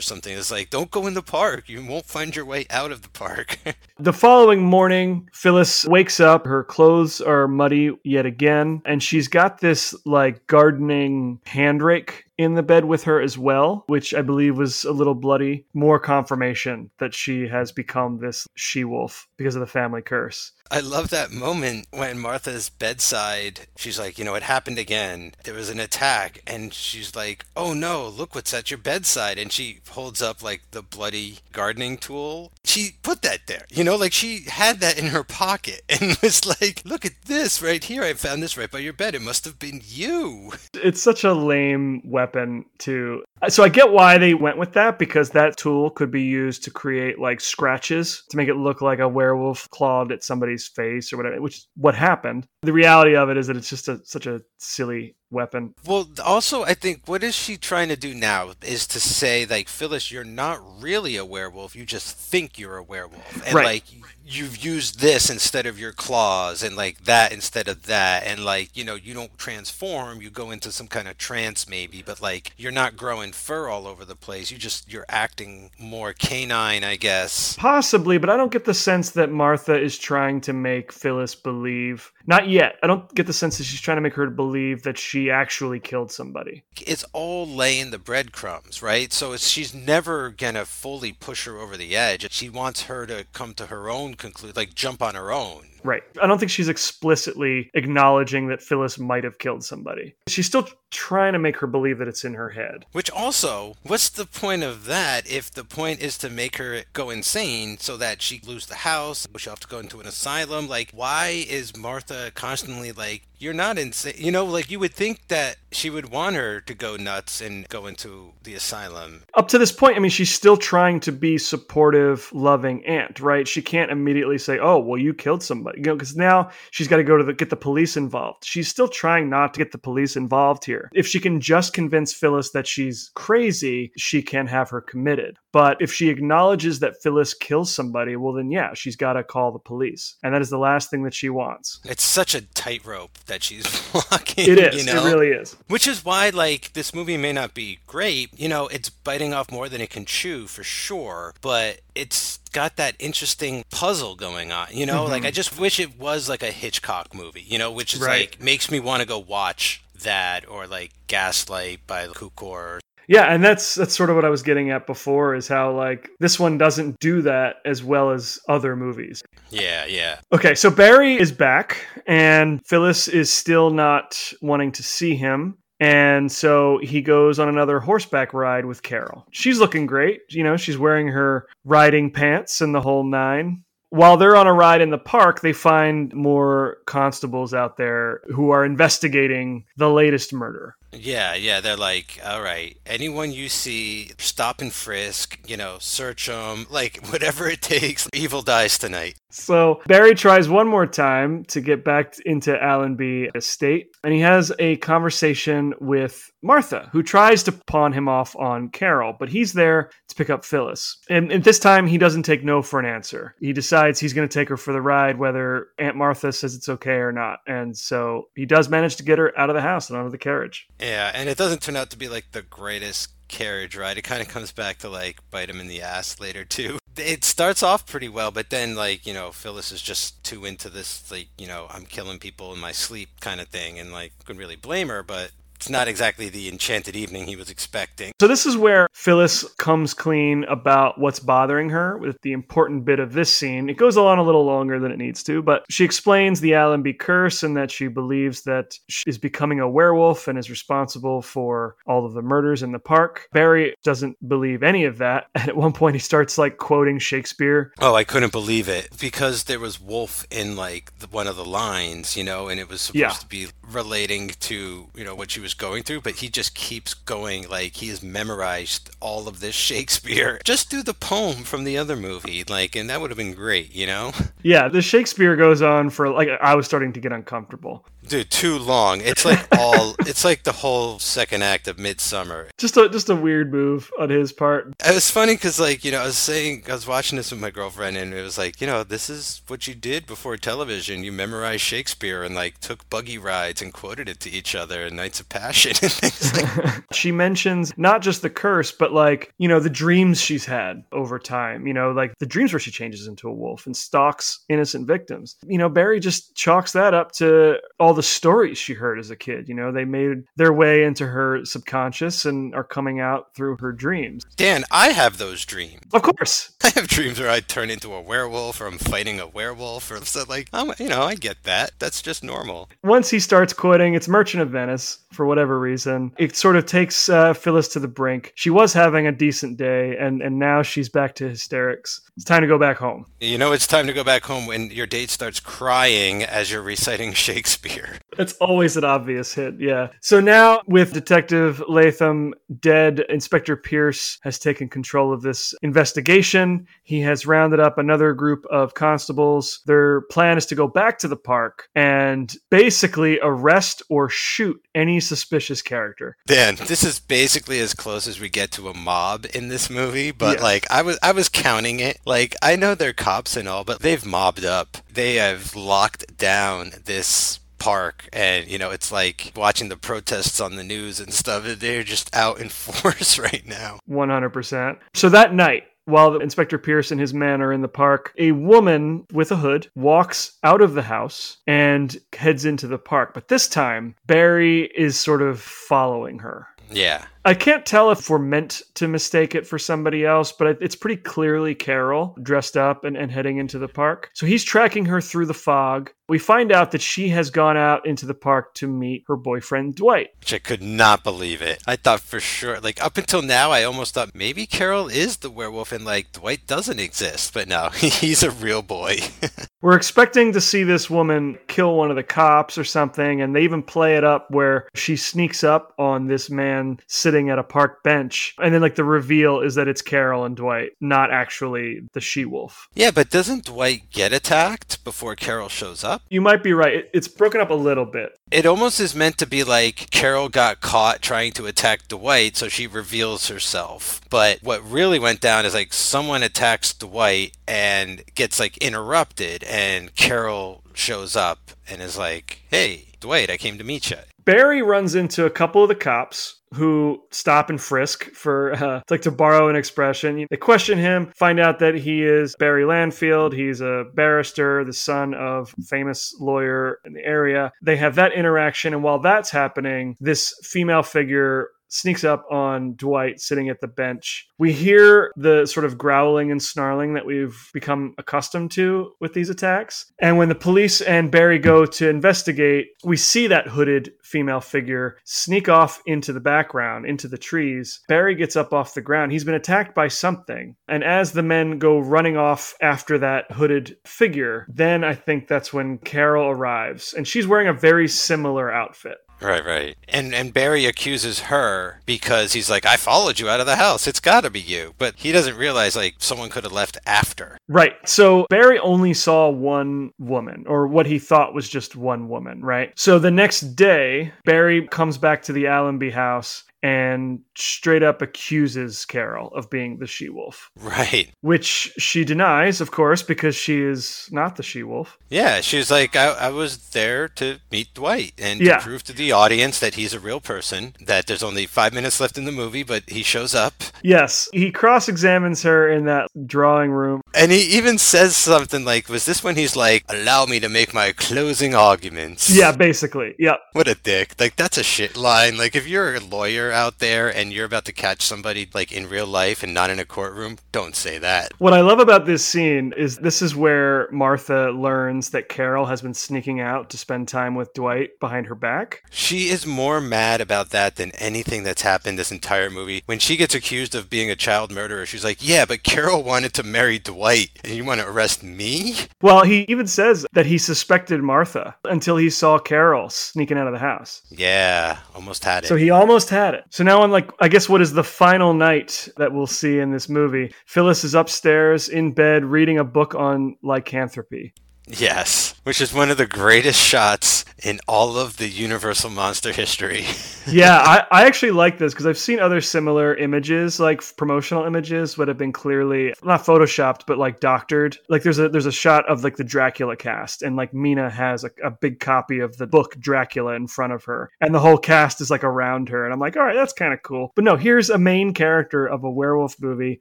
[0.00, 0.36] something.
[0.36, 1.68] It's like don't go in the park.
[1.68, 3.58] You won't find your way out of the park.
[4.02, 6.46] The following morning, Phyllis wakes up.
[6.46, 12.54] Her clothes are muddy yet again, and she's got this like gardening hand rake in
[12.54, 15.66] the bed with her as well, which I believe was a little bloody.
[15.74, 20.52] More confirmation that she has become this she wolf because of the family curse.
[20.70, 25.34] I love that moment when Martha's bedside, she's like, you know, it happened again.
[25.42, 26.42] There was an attack.
[26.46, 29.38] And she's like, oh no, look what's at your bedside.
[29.38, 32.52] And she holds up like the bloody gardening tool.
[32.64, 36.46] She put that there, you know, like she had that in her pocket and was
[36.46, 38.04] like, look at this right here.
[38.04, 39.14] I found this right by your bed.
[39.14, 40.52] It must have been you.
[40.74, 43.24] It's such a lame weapon to.
[43.48, 46.70] So I get why they went with that because that tool could be used to
[46.70, 51.16] create like scratches to make it look like a werewolf clawed at somebody's face or
[51.16, 52.46] whatever, which is what happened.
[52.62, 55.74] The reality of it is that it's just a, such a silly weapon.
[55.86, 59.68] Well, also, I think what is she trying to do now is to say, like,
[59.68, 61.74] Phyllis, you're not really a werewolf.
[61.74, 63.46] You just think you're a werewolf.
[63.46, 63.64] And, Right.
[63.64, 63.84] like,
[64.30, 68.24] you've used this instead of your claws and, like, that instead of that.
[68.24, 70.22] And, like, you know, you don't transform.
[70.22, 73.86] You go into some kind of trance, maybe, but, like, you're not growing fur all
[73.86, 74.50] over the place.
[74.50, 77.56] You just, you're acting more canine, I guess.
[77.56, 82.12] Possibly, but I don't get the sense that Martha is trying to make Phyllis believe.
[82.26, 82.76] Not yet.
[82.82, 85.80] I don't get the sense that she's trying to make her believe that she actually
[85.80, 86.62] killed somebody.
[86.86, 89.12] it's all laying the breadcrumbs, right?
[89.12, 92.30] So it's, she's never gonna fully push her over the edge.
[92.30, 95.69] She wants her to come to her own conclusion, like jump on her own.
[95.84, 96.02] Right.
[96.20, 100.14] I don't think she's explicitly acknowledging that Phyllis might have killed somebody.
[100.26, 102.84] She's still trying to make her believe that it's in her head.
[102.92, 107.10] Which also, what's the point of that if the point is to make her go
[107.10, 110.68] insane so that she lose the house, she'll have to go into an asylum?
[110.68, 114.14] Like, why is Martha constantly like, you're not insane?
[114.18, 117.68] You know, like you would think that she would want her to go nuts and
[117.68, 119.22] go into the asylum.
[119.34, 123.46] Up to this point, I mean, she's still trying to be supportive, loving aunt, right?
[123.46, 126.96] She can't immediately say, "Oh, well, you killed somebody," you know, because now she's got
[126.96, 128.44] to go to the, get the police involved.
[128.44, 130.90] She's still trying not to get the police involved here.
[130.94, 135.38] If she can just convince Phyllis that she's crazy, she can have her committed.
[135.52, 139.50] But if she acknowledges that Phyllis kills somebody, well, then yeah, she's got to call
[139.52, 141.80] the police, and that is the last thing that she wants.
[141.84, 143.64] It's such a tightrope that she's
[143.94, 144.48] walking.
[144.50, 144.86] It is.
[144.86, 145.04] You know?
[145.04, 145.56] It really is.
[145.68, 148.30] Which is why, like, this movie may not be great.
[148.38, 152.76] You know, it's biting off more than it can chew for sure, but it's got
[152.76, 154.68] that interesting puzzle going on.
[154.72, 155.34] You know, like, I mm-hmm.
[155.34, 158.30] just wish it was like a Hitchcock movie, you know, which is Right.
[158.30, 162.80] like, makes me want to go watch that or like Gaslight by Cukor.
[163.10, 166.08] Yeah, and that's that's sort of what I was getting at before is how like
[166.20, 169.20] this one doesn't do that as well as other movies.
[169.50, 170.20] Yeah, yeah.
[170.32, 175.58] Okay, so Barry is back and Phyllis is still not wanting to see him.
[175.80, 179.26] And so he goes on another horseback ride with Carol.
[179.30, 180.20] She's looking great.
[180.28, 183.64] You know, she's wearing her riding pants and the whole nine.
[183.88, 188.50] While they're on a ride in the park, they find more constables out there who
[188.50, 190.76] are investigating the latest murder.
[190.92, 196.26] Yeah, yeah, they're like, all right, anyone you see, stop and frisk, you know, search
[196.26, 198.08] them, like whatever it takes.
[198.12, 199.16] Evil dies tonight.
[199.30, 204.52] So Barry tries one more time to get back into Allenby estate, and he has
[204.58, 209.90] a conversation with Martha, who tries to pawn him off on Carol, but he's there
[210.08, 210.96] to pick up Phyllis.
[211.08, 213.34] And at this time, he doesn't take no for an answer.
[213.40, 216.68] He decides he's going to take her for the ride, whether Aunt Martha says it's
[216.68, 217.40] okay or not.
[217.46, 220.18] And so he does manage to get her out of the house and onto the
[220.18, 220.66] carriage.
[220.80, 223.98] Yeah, and it doesn't turn out to be like the greatest carriage ride.
[223.98, 226.78] It kind of comes back to like bite him in the ass later too.
[226.96, 230.68] It starts off pretty well, but then like you know Phyllis is just too into
[230.68, 234.12] this like you know I'm killing people in my sleep kind of thing, and like
[234.24, 235.30] couldn't really blame her, but
[235.60, 238.12] It's not exactly the enchanted evening he was expecting.
[238.18, 242.98] So this is where Phyllis comes clean about what's bothering her with the important bit
[242.98, 243.68] of this scene.
[243.68, 246.94] It goes on a little longer than it needs to, but she explains the Allenby
[246.94, 251.76] curse and that she believes that she is becoming a werewolf and is responsible for
[251.86, 253.28] all of the murders in the park.
[253.34, 255.26] Barry doesn't believe any of that.
[255.34, 257.74] And at one point he starts like quoting Shakespeare.
[257.80, 261.44] Oh, I couldn't believe it because there was wolf in like the, one of the
[261.44, 263.10] lines, you know, and it was supposed Yeah.
[263.10, 266.94] to be relating to, you know, what she was going through, but he just keeps
[266.94, 270.40] going like he has memorized all of this Shakespeare.
[270.44, 273.74] Just do the poem from the other movie, like and that would have been great,
[273.74, 274.12] you know?
[274.42, 277.84] Yeah, the Shakespeare goes on for like I was starting to get uncomfortable.
[278.06, 279.00] Dude, too long.
[279.00, 282.48] It's like all it's like the whole second act of Midsummer.
[282.58, 284.74] Just a just a weird move on his part.
[284.84, 287.40] It was funny because, like, you know, I was saying, I was watching this with
[287.40, 291.04] my girlfriend, and it was like, you know, this is what you did before television.
[291.04, 294.96] You memorized Shakespeare and, like, took buggy rides and quoted it to each other in
[294.96, 299.48] Nights of Passion and things like She mentions not just the curse, but like, you
[299.48, 303.06] know, the dreams she's had over time, you know, like the dreams where she changes
[303.06, 305.36] into a wolf and stalks innocent victims.
[305.46, 309.16] You know, Barry just chalks that up to all the stories she heard as a
[309.16, 309.48] kid.
[309.48, 313.72] You know, they made their way into her subconscious and are coming out through her
[313.72, 314.24] dreams.
[314.36, 315.82] Dan, I have those dreams.
[315.92, 316.52] Of course.
[316.64, 320.04] I have dreams where I turn into a werewolf or I'm fighting a werewolf or
[320.04, 321.72] so, like, I'm, you know, I get that.
[321.78, 322.68] That's just normal.
[322.82, 326.12] Once he starts quoting, it's Merchant of Venice for whatever reason.
[326.18, 328.32] It sort of takes uh, Phyllis to the brink.
[328.34, 332.00] She was having a decent day, and, and now she's back to hysterics.
[332.16, 333.06] It's time to go back home.
[333.20, 336.62] You know, it's time to go back home when your date starts crying as you're
[336.62, 337.79] reciting Shakespeare.
[338.18, 339.88] It's always an obvious hit, yeah.
[340.00, 346.66] So now, with Detective Latham dead, Inspector Pierce has taken control of this investigation.
[346.82, 349.60] He has rounded up another group of constables.
[349.66, 355.00] Their plan is to go back to the park and basically arrest or shoot any
[355.00, 356.16] suspicious character.
[356.26, 360.10] Dan, this is basically as close as we get to a mob in this movie,
[360.10, 360.42] but Yeah.
[360.44, 361.98] like I was I was counting it.
[362.06, 364.76] Like I know they're cops and all, but they've mobbed up.
[364.92, 370.56] They have locked down this park and you know it's like watching the protests on
[370.56, 374.78] the news and stuff they're just out in force right now 100%.
[374.94, 379.04] So that night, while Inspector Pierce and his men are in the park, a woman
[379.12, 383.12] with a hood walks out of the house and heads into the park.
[383.14, 386.46] But this time, Barry is sort of following her.
[386.70, 390.74] yeah I can't tell if we're meant to mistake it for somebody else, but it's
[390.74, 394.10] pretty clearly Carol dressed up and, and heading into the park.
[394.14, 395.90] So he's tracking her through the fog.
[396.08, 399.76] We find out that she has gone out into the park to meet her boyfriend,
[399.76, 400.08] Dwight.
[400.18, 401.62] which I could not believe it.
[401.68, 405.30] I thought for sure, like up until now, I almost thought maybe Carol is the
[405.30, 408.96] werewolf and like Dwight doesn't exist, but no, he's a real boy.
[409.62, 413.42] We're expecting to see this woman kill one of the cops or something, and they
[413.42, 416.80] even play it up where she sneaks up on this man
[417.10, 418.34] sitting at a park bench.
[418.40, 422.24] And then, like, the reveal is that it's Carol and Dwight, not actually the she
[422.24, 422.68] wolf.
[422.74, 426.02] yeah, but doesn't Dwight get attacked before Carol shows up?
[426.08, 426.84] You might be right.
[426.94, 428.12] It's broken up a little bit.
[428.30, 432.48] It almost is meant to be like Carol got caught trying to attack Dwight, so
[432.48, 434.00] she reveals herself.
[434.08, 439.92] But what really went down is like someone attacks Dwight and gets like interrupted, and
[439.96, 444.94] Carol shows up and is like, "Hey, Dwight, I came to meet you." Barry runs
[444.94, 449.48] into a couple of the cops who stop and frisk for, uh, like to borrow
[449.48, 450.26] an expression.
[450.30, 453.32] They question him, find out that he is Barry Lanfield.
[453.32, 457.52] He's a barrister, the son of famous lawyer in the area.
[457.62, 463.20] They have that interaction, and while that's happening, this female figure sneaks up on Dwight
[463.20, 464.28] sitting at the bench.
[464.38, 469.30] We hear the sort of growling and snarling that we've become accustomed to with these
[469.30, 469.86] attacks.
[470.00, 474.96] And when the police and Barry go to investigate, we see that hooded female figure
[475.04, 477.80] sneak off into the background, into the trees.
[477.88, 479.12] Barry gets up off the ground.
[479.12, 480.56] He's been attacked by something.
[480.68, 485.52] And as the men go running off after that hooded figure, then I think that's
[485.52, 486.92] when Carol arrives.
[486.94, 488.98] And she's wearing a very similar outfit.
[489.20, 489.76] Right, right.
[489.88, 493.86] And and Barry accuses her because he's like, "I followed you out of the house.
[493.86, 497.36] It's got to be you." But he doesn't realize like someone could have left after.
[497.48, 497.74] Right.
[497.86, 502.72] So Barry only saw one woman, or what he thought was just one woman, right?
[502.76, 508.84] So the next day, Barry comes back to the Allenby house and straight up accuses
[508.84, 511.10] Carol of being the she wolf, Right.
[511.22, 514.98] which she denies, of course, because she is not the she wolf.
[515.08, 518.58] Yeah, she's like, I, I was there to meet Dwight and Yeah.
[518.58, 522.00] to prove to the audience that he's a real person, that there's only five minutes
[522.00, 523.54] left in the movie, but he shows up.
[523.82, 527.00] Yes, he cross examines her in that drawing room.
[527.14, 530.74] And he even says something like, was this when he's like, allow me to make
[530.74, 532.28] my closing arguments?
[532.30, 533.14] Yeah, basically.
[533.18, 533.40] Yep.
[533.52, 534.14] What a dick.
[534.20, 535.36] Like, that's a shit line.
[535.38, 538.88] Like, if you're a lawyer out there and you're about to catch somebody, like, in
[538.88, 541.32] real life and not in a courtroom, don't say that.
[541.38, 545.82] What I love about this scene is this is where Martha learns that Carol has
[545.82, 548.82] been sneaking out to spend time with Dwight behind her back.
[548.90, 552.82] She is more mad about that than anything that's happened this entire movie.
[552.86, 556.34] When she gets accused of being a child murderer, she's like, yeah, but Carol wanted
[556.34, 558.74] to marry Dwight, and you want to arrest me?
[559.02, 563.52] Well, he even says that he suspected Martha until he saw Carol sneaking out of
[563.52, 564.02] the house.
[564.10, 565.46] Yeah, almost had it.
[565.46, 566.39] So he almost had it.
[566.50, 569.70] So now on like I guess what is the final night that we'll see in
[569.70, 570.32] this movie.
[570.46, 574.32] Phyllis is upstairs in bed reading a book on lycanthropy.
[574.66, 579.86] Yes, which is one of the greatest shots in all of the Universal monster history.
[580.26, 584.94] yeah, I, I actually like this because I've seen other similar images, like promotional images,
[584.96, 587.78] that have been clearly not photoshopped, but like doctored.
[587.88, 591.24] Like there's a there's a shot of like the Dracula cast, and like Mina has
[591.24, 594.58] a, a big copy of the book Dracula in front of her, and the whole
[594.58, 597.12] cast is like around her, and I'm like, all right, that's kind of cool.
[597.14, 599.80] But no, here's a main character of a werewolf movie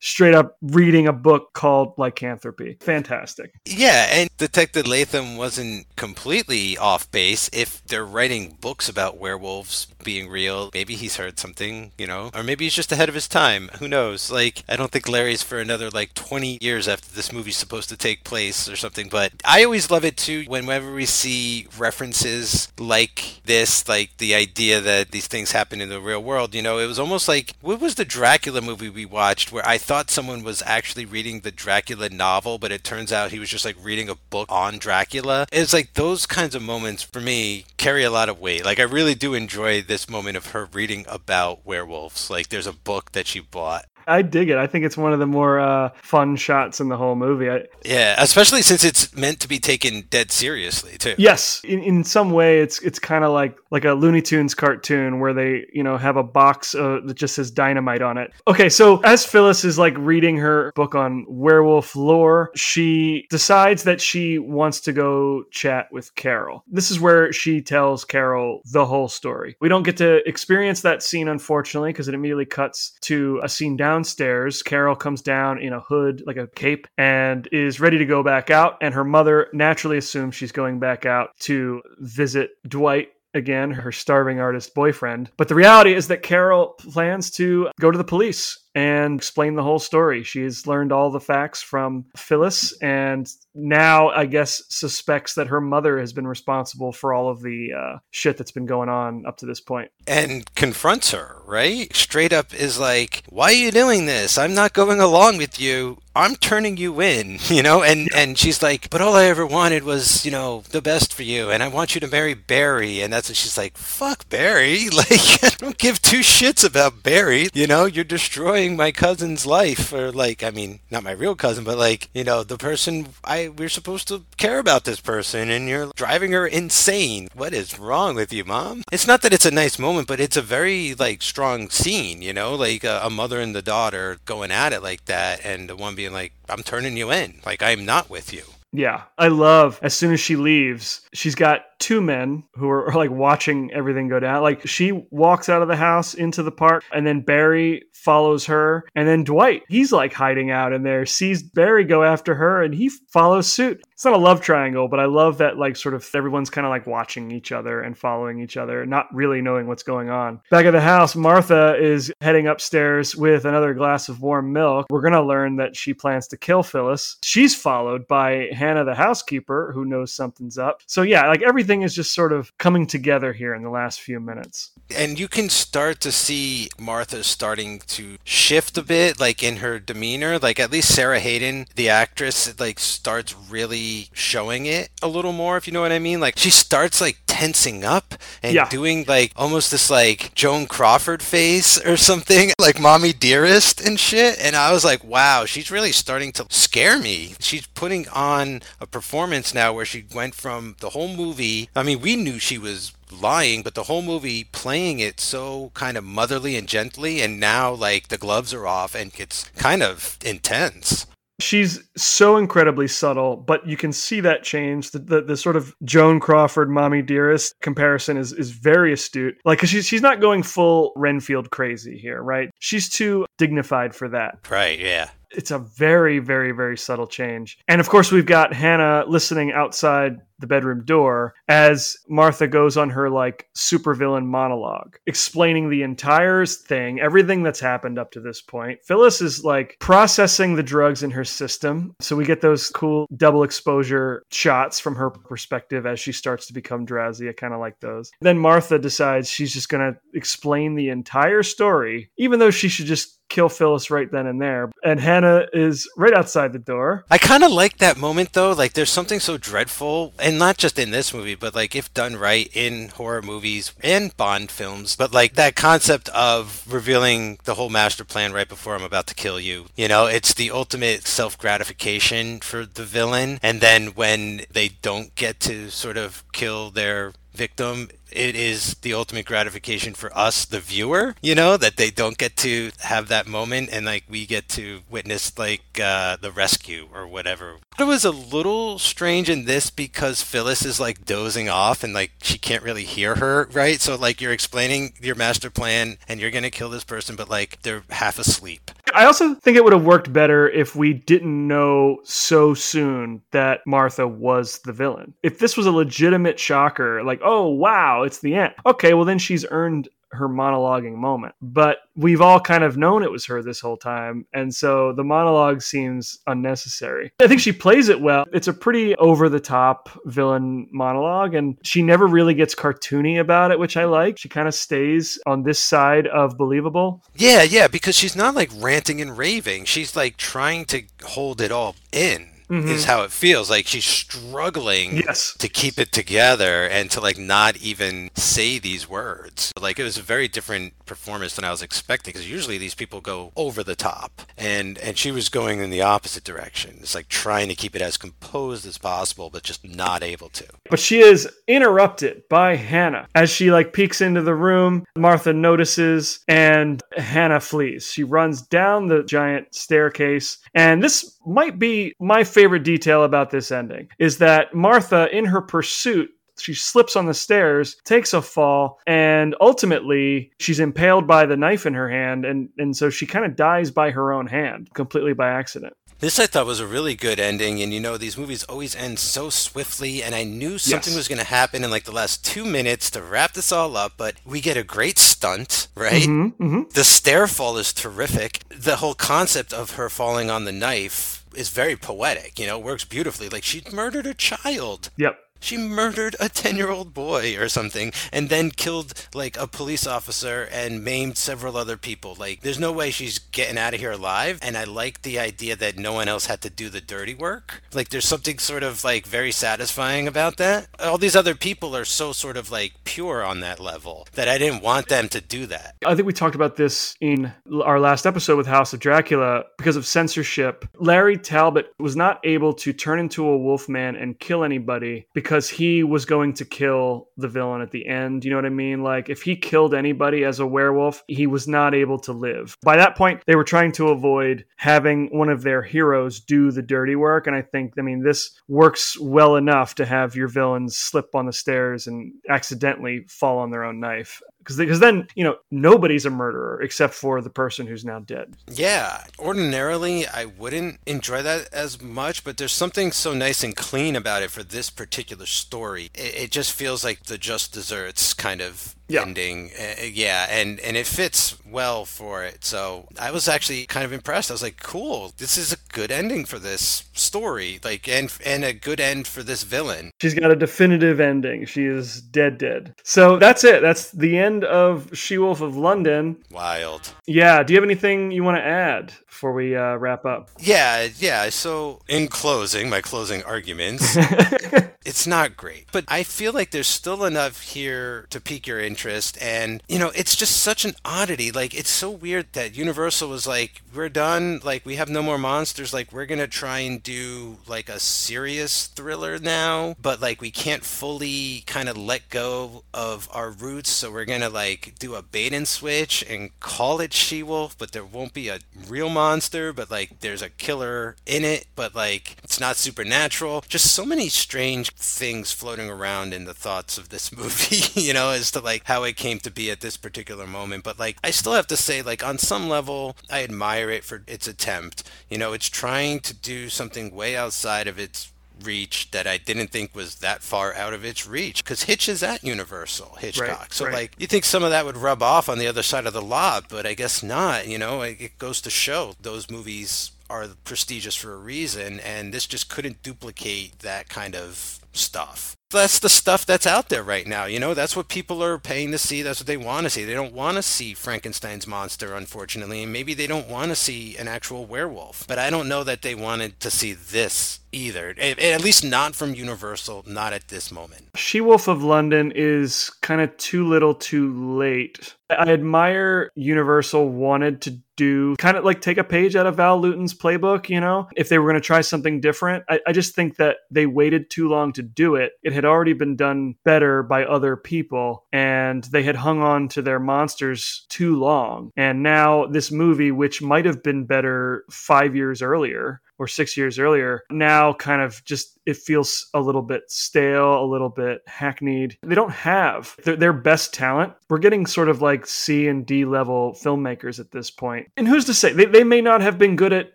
[0.00, 2.78] straight up reading a book called Lycanthropy.
[2.80, 3.52] Fantastic.
[3.64, 7.50] Yeah, and Detective Latham wasn't completely off base.
[7.52, 12.42] If they're writing books about werewolves being real, maybe he's heard something, you know, or
[12.42, 13.68] maybe he's just ahead of his time.
[13.78, 14.30] Who knows?
[14.30, 17.96] Like, I don't think Larry's for another like 20 years after this movie's supposed to
[17.96, 19.08] take place or something.
[19.08, 24.80] But I always love it too whenever we see references like this, like the idea
[24.80, 26.54] that these things happen in the real world.
[26.54, 29.78] You know, it was almost like what was the Dracula movie we watched where I
[29.78, 33.64] thought someone was actually reading the Dracula novel, but it turns out he was just
[33.64, 35.25] like reading a book on Dracula.
[35.52, 38.64] It's like those kinds of moments for me carry a lot of weight.
[38.64, 42.30] Like I really do enjoy this moment of her reading about werewolves.
[42.30, 44.56] Like there's a book that she bought I dig it.
[44.56, 47.50] I think it's one of the more uh, fun shots in the whole movie.
[47.50, 51.14] I, yeah, especially since it's meant to be taken dead seriously too.
[51.18, 55.18] Yes, in, in some way, it's it's kind of like like a Looney Tunes cartoon
[55.18, 58.32] where they you know have a box uh, that just says dynamite on it.
[58.46, 64.00] Okay, so as Phyllis is like reading her book on werewolf lore, she decides that
[64.00, 66.62] she wants to go chat with Carol.
[66.68, 69.56] This is where she tells Carol the whole story.
[69.60, 73.76] We don't get to experience that scene unfortunately because it immediately cuts to a scene
[73.76, 74.62] down downstairs.
[74.62, 78.50] Carol comes down in a hood, like a cape, and is ready to go back
[78.50, 78.76] out.
[78.82, 84.40] And her mother naturally assumes she's going back out to visit Dwight again, her starving
[84.40, 85.30] artist boyfriend.
[85.36, 89.62] But the reality is that Carol plans to go to the police and explain the
[89.62, 90.22] whole story.
[90.22, 95.98] She's learned all the facts from Phyllis and now, I guess, suspects that her mother
[95.98, 99.46] has been responsible for all of the uh, shit that's been going on up to
[99.46, 99.90] this point.
[100.06, 101.94] And confronts her, right?
[101.96, 104.36] Straight up is like, Why are you doing this?
[104.36, 105.96] I'm not going along with you.
[106.16, 109.84] I'm turning you in, you know, and and she's like, but all I ever wanted
[109.84, 113.12] was, you know, the best for you, and I want you to marry Barry, and
[113.12, 117.66] that's what she's like, fuck Barry, like I don't give two shits about Barry, you
[117.66, 121.76] know, you're destroying my cousin's life, or like, I mean, not my real cousin, but
[121.76, 125.92] like, you know, the person I we're supposed to care about this person, and you're
[125.94, 127.28] driving her insane.
[127.34, 128.84] What is wrong with you, mom?
[128.90, 132.32] It's not that it's a nice moment, but it's a very like strong scene, you
[132.32, 135.76] know, like a, a mother and the daughter going at it like that, and the
[135.76, 137.40] one being being like, I'm turning you in.
[137.44, 138.44] Like, I'm not with you.
[138.72, 139.02] Yeah.
[139.18, 143.10] I love as soon as she leaves, she's got two men who are, are, like
[143.10, 144.42] watching everything go down.
[144.42, 148.84] Like she walks out of the house into the park, and then Barry follows her,
[148.94, 152.72] and then Dwight, he's like hiding out in there, sees Barry go after her, and
[152.72, 153.82] he follows suit.
[153.92, 156.70] It's not a love triangle, but I love that like sort of everyone's kind of
[156.70, 160.40] like watching each other and following each other, not really knowing what's going on.
[160.52, 164.86] Back at the house, Martha is heading upstairs with another glass of warm milk.
[164.88, 167.16] We're gonna learn that she plans to kill Phyllis.
[167.24, 170.82] She's followed by Hannah, the housekeeper, who knows something's up.
[170.86, 174.20] So yeah, like everything is just sort of coming together here in the last few
[174.20, 174.70] minutes.
[174.94, 179.78] And you can start to see Martha starting to shift a bit, like in her
[179.78, 180.38] demeanor.
[180.38, 185.56] Like at least Sara Haden, the actress, like starts really showing it a little more,
[185.56, 186.20] if you know what I mean.
[186.20, 188.68] Like she starts like tensing up and yeah.
[188.68, 194.38] doing like almost this like Joan Crawford face or something, like mommy dearest and shit.
[194.40, 197.34] And I was like, wow, she's really starting to scare me.
[197.40, 201.68] She's putting on a performance now where she went from the whole movie.
[201.76, 205.96] I mean, we knew she was lying, but the whole movie playing it so kind
[205.96, 210.18] of motherly and gently, and now like the gloves are off and it's kind of
[210.24, 211.06] intense.
[211.38, 214.92] She's so incredibly subtle, but you can see that change.
[214.92, 219.36] The, the, the, sort of Joan Crawford, mommy dearest comparison is, is very astute.
[219.44, 222.48] Like, cause she's, she's not going full Renfield crazy here, right?
[222.58, 224.38] She's too dignified for that.
[224.48, 225.10] Right, yeah.
[225.30, 227.58] It's a very, very, very subtle change.
[227.68, 232.90] And of course, we've got Hannah listening outside the bedroom door as Martha goes on
[232.90, 238.78] her like supervillain monologue, explaining the entire thing, everything that's happened up to this point.
[238.84, 241.94] Phyllis is like processing the drugs in her system.
[242.00, 246.52] So we get those cool double exposure shots from her perspective as she starts to
[246.52, 247.28] become drowsy.
[247.28, 248.10] I kind of like those.
[248.20, 252.86] Then Martha decides she's just going to explain the entire story, even though she should
[252.86, 254.70] just kill Phyllis right then and there.
[254.84, 257.04] And Hannah is right outside the door.
[257.10, 258.52] I kind of like that moment though.
[258.52, 262.16] Like there's something so dreadful, and not just in this movie, but like if done
[262.16, 264.96] right in horror movies and Bond films.
[264.96, 269.14] But like that concept of revealing the whole master plan right before I'm about to
[269.14, 269.66] kill you.
[269.76, 273.38] You know, it's the ultimate self gratification for the villain.
[273.42, 278.94] And then when they don't get to sort of kill their victim it is the
[278.94, 283.26] ultimate gratification for us the viewer you know that they don't get to have that
[283.26, 287.56] moment and like we get to witness like uh, the rescue or whatever.
[287.78, 292.12] It was a little strange in this because phyllis is like dozing off and like
[292.22, 293.80] she can't really hear her right?
[293.80, 297.62] So like you're explaining your master plan and you're gonna kill this person but like
[297.62, 301.98] they're half asleep I also think it would have worked better if we didn't know
[302.02, 305.12] so soon that Martha was the villain.
[305.22, 308.54] If this was a legitimate shocker, like, oh, wow, it's the end.
[308.64, 311.34] Okay, well, then she's earned her monologuing moment.
[311.40, 314.26] But we've all kind of known it was her this whole time.
[314.32, 317.12] And so the monologue seems unnecessary.
[317.20, 318.24] I think she plays it well.
[318.32, 323.50] It's a pretty over the top villain monologue, and she never really gets cartoony about
[323.50, 324.18] it, which I like.
[324.18, 327.02] She kind of stays on this side of believable.
[327.14, 329.64] Yeah, yeah, because she's not like ranting and raving.
[329.64, 332.68] She's like trying to hold it all in mm-hmm.
[332.68, 333.50] is how it feels.
[333.50, 335.34] Like she's struggling yes.
[335.38, 339.52] to keep it together and to like not even say these words.
[339.60, 343.00] Like it was a very different performance than I was expecting because usually these people
[343.00, 346.78] go over the top and and she was going in the opposite direction.
[346.80, 350.46] It's like trying to keep it as composed as possible but just not able to.
[350.70, 354.84] But she is interrupted by Hannah as she like peeks into the room.
[354.96, 357.90] Martha notices and Hannah flees.
[357.90, 363.50] She runs down the giant staircase and this might be my favorite detail about this
[363.50, 368.78] ending is that Martha, in her pursuit, she slips on the stairs, takes a fall,
[368.86, 373.24] and ultimately she's impaled by the knife in her hand, and, and so she kind
[373.24, 375.74] of dies by her own hand, completely by accident.
[375.98, 378.98] This I thought was a really good ending, and you know these movies always end
[378.98, 380.96] so swiftly, and I knew something yes.
[380.96, 383.94] was going to happen in like the last two minutes to wrap this all up.
[383.96, 386.02] But we get a great stunt, right?
[386.02, 386.62] Mm-hmm, mm-hmm.
[386.74, 388.40] The stair fall is terrific.
[388.50, 392.84] The whole concept of her falling on the knife is very poetic, you know, works
[392.84, 393.30] beautifully.
[393.30, 394.90] Like she murdered a child.
[394.98, 399.46] Yep she murdered a 10 year old boy or something and then killed like a
[399.46, 402.16] police officer and maimed several other people.
[402.18, 404.40] Like, there's no way she's getting out of here alive.
[404.42, 407.62] And I like the idea that no one else had to do the dirty work.
[407.72, 410.66] Like, there's something sort of like very satisfying about that.
[410.80, 414.38] All these other people are so sort of like pure on that level that I
[414.38, 415.76] didn't want them to do that.
[415.86, 417.32] I think we talked about this in
[417.62, 420.64] our last episode with House of Dracula because of censorship.
[420.78, 425.35] Larry Talbot was not able to turn into a wolf man and kill anybody because
[425.36, 428.24] because he was going to kill the villain at the end.
[428.24, 428.82] You know what I mean?
[428.82, 432.56] Like if he killed anybody as a werewolf, he was not able to live.
[432.62, 436.62] By that point, they were trying to avoid having one of their heroes do the
[436.62, 437.26] dirty work.
[437.26, 441.26] And I think, I mean, this works well enough to have your villains slip on
[441.26, 446.06] the stairs and accidentally fall on their own knife because because then you know nobody's
[446.06, 448.36] a murderer except for the person who's now dead.
[448.48, 453.96] Yeah, ordinarily I wouldn't enjoy that as much, but there's something so nice and clean
[453.96, 455.90] about it for this particular story.
[455.94, 459.02] It, it just feels like the just desserts kind of yeah.
[459.02, 459.50] ending.
[459.58, 462.44] Uh, yeah, and and it fits well for it.
[462.44, 464.30] So I was actually kind of impressed.
[464.30, 467.60] I was like, cool, this is a good ending for this story.
[467.64, 469.90] Like, and and a good end for this villain.
[470.00, 471.46] She's got a definitive ending.
[471.46, 472.74] She is dead, dead.
[472.84, 473.62] So that's it.
[473.62, 476.16] That's the end of She Wolf of London.
[476.30, 476.92] Wild.
[477.06, 477.42] Yeah.
[477.42, 480.30] Do you have anything you want to add before we uh, wrap up?
[480.38, 481.28] Yeah, yeah.
[481.30, 483.96] So in closing, my closing arguments,
[484.84, 488.75] it's not great, but I feel like there's still enough here to pique your interest
[488.76, 491.30] interest and you know it's just such an oddity.
[491.32, 494.40] Like it's so weird that universal was like we're done.
[494.44, 495.72] Like we have no more monsters.
[495.72, 500.64] Like we're gonna try and do like a serious thriller now but like we can't
[500.64, 505.32] fully kind of let go of our roots so we're gonna like do a bait
[505.32, 508.38] and switch and call it she-wolf but there won't be a
[508.68, 513.44] real monster but like there's a killer in it but like it's not supernatural.
[513.48, 518.10] Just so many strange things floating around in the thoughts of this movie you know
[518.10, 520.64] as to like how it came to be at this particular moment.
[520.64, 524.02] But like, I still have to say, like, on some level, I admire it for
[524.08, 524.82] its attempt.
[525.08, 528.10] You know, it's trying to do something way outside of its
[528.42, 532.02] reach that I didn't think was that far out of its reach because Hitch is
[532.02, 533.38] at Universal Hitchcock.
[533.40, 533.74] Right, so right.
[533.74, 536.02] like you think some of that would rub off on the other side of the
[536.02, 537.46] lot, but I guess not.
[537.46, 542.12] You know, it it goes to show those movies are prestigious for a reason, and
[542.12, 545.35] this just couldn't duplicate that kind of stuff.
[545.50, 547.26] That's the stuff that's out there right now.
[547.26, 549.02] You know, that's what people are paying to see.
[549.02, 549.84] That's what they want to see.
[549.84, 553.96] They don't want to see Frankenstein's monster, unfortunately, and maybe they don't want to see
[553.96, 555.06] an actual werewolf.
[555.06, 557.94] But I don't know that they wanted to see this either.
[557.98, 560.90] At least not from Universal, not at this moment.
[560.94, 564.94] She Wolf of London is kind of too little too late.
[565.08, 569.60] I admire Universal wanted to do kind of like take a page out of Val
[569.60, 572.44] Lewton's playbook, you know, if they were going to try something different.
[572.48, 575.12] I, I just think that they waited too long to do it.
[575.22, 579.62] It had already been done better by other people and they had hung on to
[579.62, 581.52] their monsters too long.
[581.56, 586.58] And now this movie, which might have been better five years earlier, or six years
[586.58, 591.76] earlier, now kind of just it feels a little bit stale, a little bit hackneyed.
[591.82, 593.92] They don't have their, their best talent.
[594.08, 597.68] We're getting sort of like C and D level filmmakers at this point.
[597.76, 598.32] And who's to say?
[598.32, 599.72] They, they may not have been good at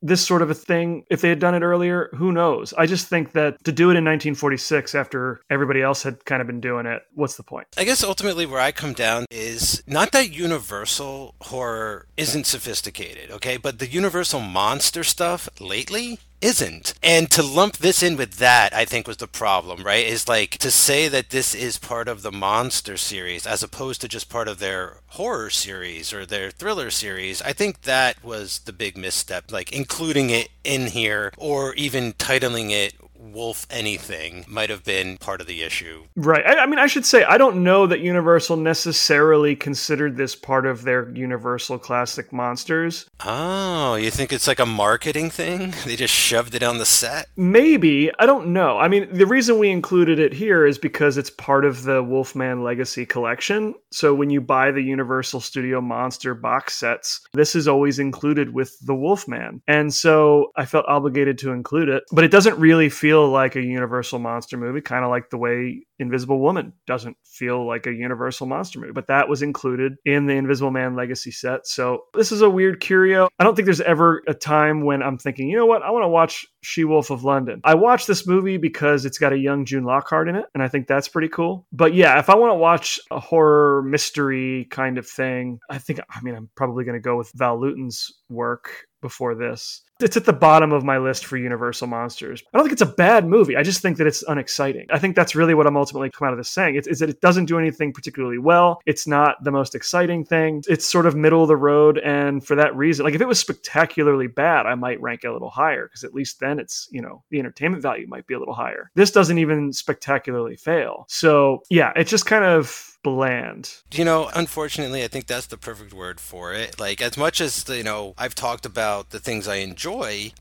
[0.00, 2.08] this sort of a thing if they had done it earlier.
[2.14, 2.72] Who knows?
[2.74, 6.46] I just think that to do it in 1946 after everybody else had kind of
[6.46, 7.66] been doing it, what's the point?
[7.76, 13.56] I guess ultimately where I come down is not that Universal horror isn't sophisticated, okay,
[13.56, 16.94] but the Universal monster stuff lately isn't.
[17.02, 20.04] And to lump this in with that, I think was the problem, right?
[20.04, 24.08] Is like to say that this is part of the monster series as opposed to
[24.08, 27.40] just part of their horror series or their thriller series.
[27.42, 32.70] I think that was the big misstep, like including it in here or even titling
[32.70, 36.04] it Wolf Anything might have been part of the issue.
[36.16, 36.44] Right.
[36.44, 40.66] I, I mean, I should say, I don't know that Universal necessarily considered this part
[40.66, 43.08] of their Universal Classic Monsters.
[43.24, 45.74] Oh, you think it's like a marketing thing?
[45.92, 47.26] They just shoved it on the set?
[47.36, 48.10] Maybe.
[48.18, 48.78] I don't know.
[48.78, 52.62] I mean, the reason we included it here is because it's part of the Wolfman
[52.62, 53.74] Legacy collection.
[53.90, 58.78] So when you buy the Universal Studio Monster box sets, this is always included with
[58.86, 59.60] the Wolfman.
[59.66, 62.04] And so I felt obligated to include it.
[62.12, 65.84] But it doesn't really feel like a Universal monster movie, kind of like the way
[65.98, 68.92] Invisible Woman doesn't feel like a Universal monster movie.
[68.92, 71.66] But that was included in the Invisible Man Legacy set.
[71.66, 73.28] So this is a weird curio.
[73.38, 76.04] I don't think there's ever a time when I'm thinking, you know what, I want
[76.04, 77.60] to watch She Wolf of London.
[77.64, 80.68] I watched this movie because it's got a young June Lockhart in it, and I
[80.68, 81.66] think that's pretty cool.
[81.72, 86.00] But yeah, if I want to watch a horror mystery kind of thing, I think,
[86.10, 89.82] I mean, I'm probably going to go with Val Lewton's work before this.
[90.00, 92.42] It's at the bottom of my list for Universal Monsters.
[92.52, 93.56] I don't think it's a bad movie.
[93.56, 94.86] I just think that it's unexciting.
[94.90, 96.76] I think that's really what I'm ultimately come out of this saying.
[96.76, 98.80] It's, is that it doesn't do anything particularly well.
[98.86, 100.62] It's not the most exciting thing.
[100.68, 103.38] It's sort of middle of the road, and for that reason, like if it was
[103.38, 107.00] spectacularly bad, I might rank it a little higher because at least then it's you
[107.00, 108.90] know the entertainment value might be a little higher.
[108.94, 111.04] This doesn't even spectacularly fail.
[111.08, 113.74] So yeah, it's just kind of bland.
[113.92, 116.78] You know, unfortunately, I think that's the perfect word for it.
[116.78, 119.91] Like, as much as, you know, I've talked about the things I enjoy,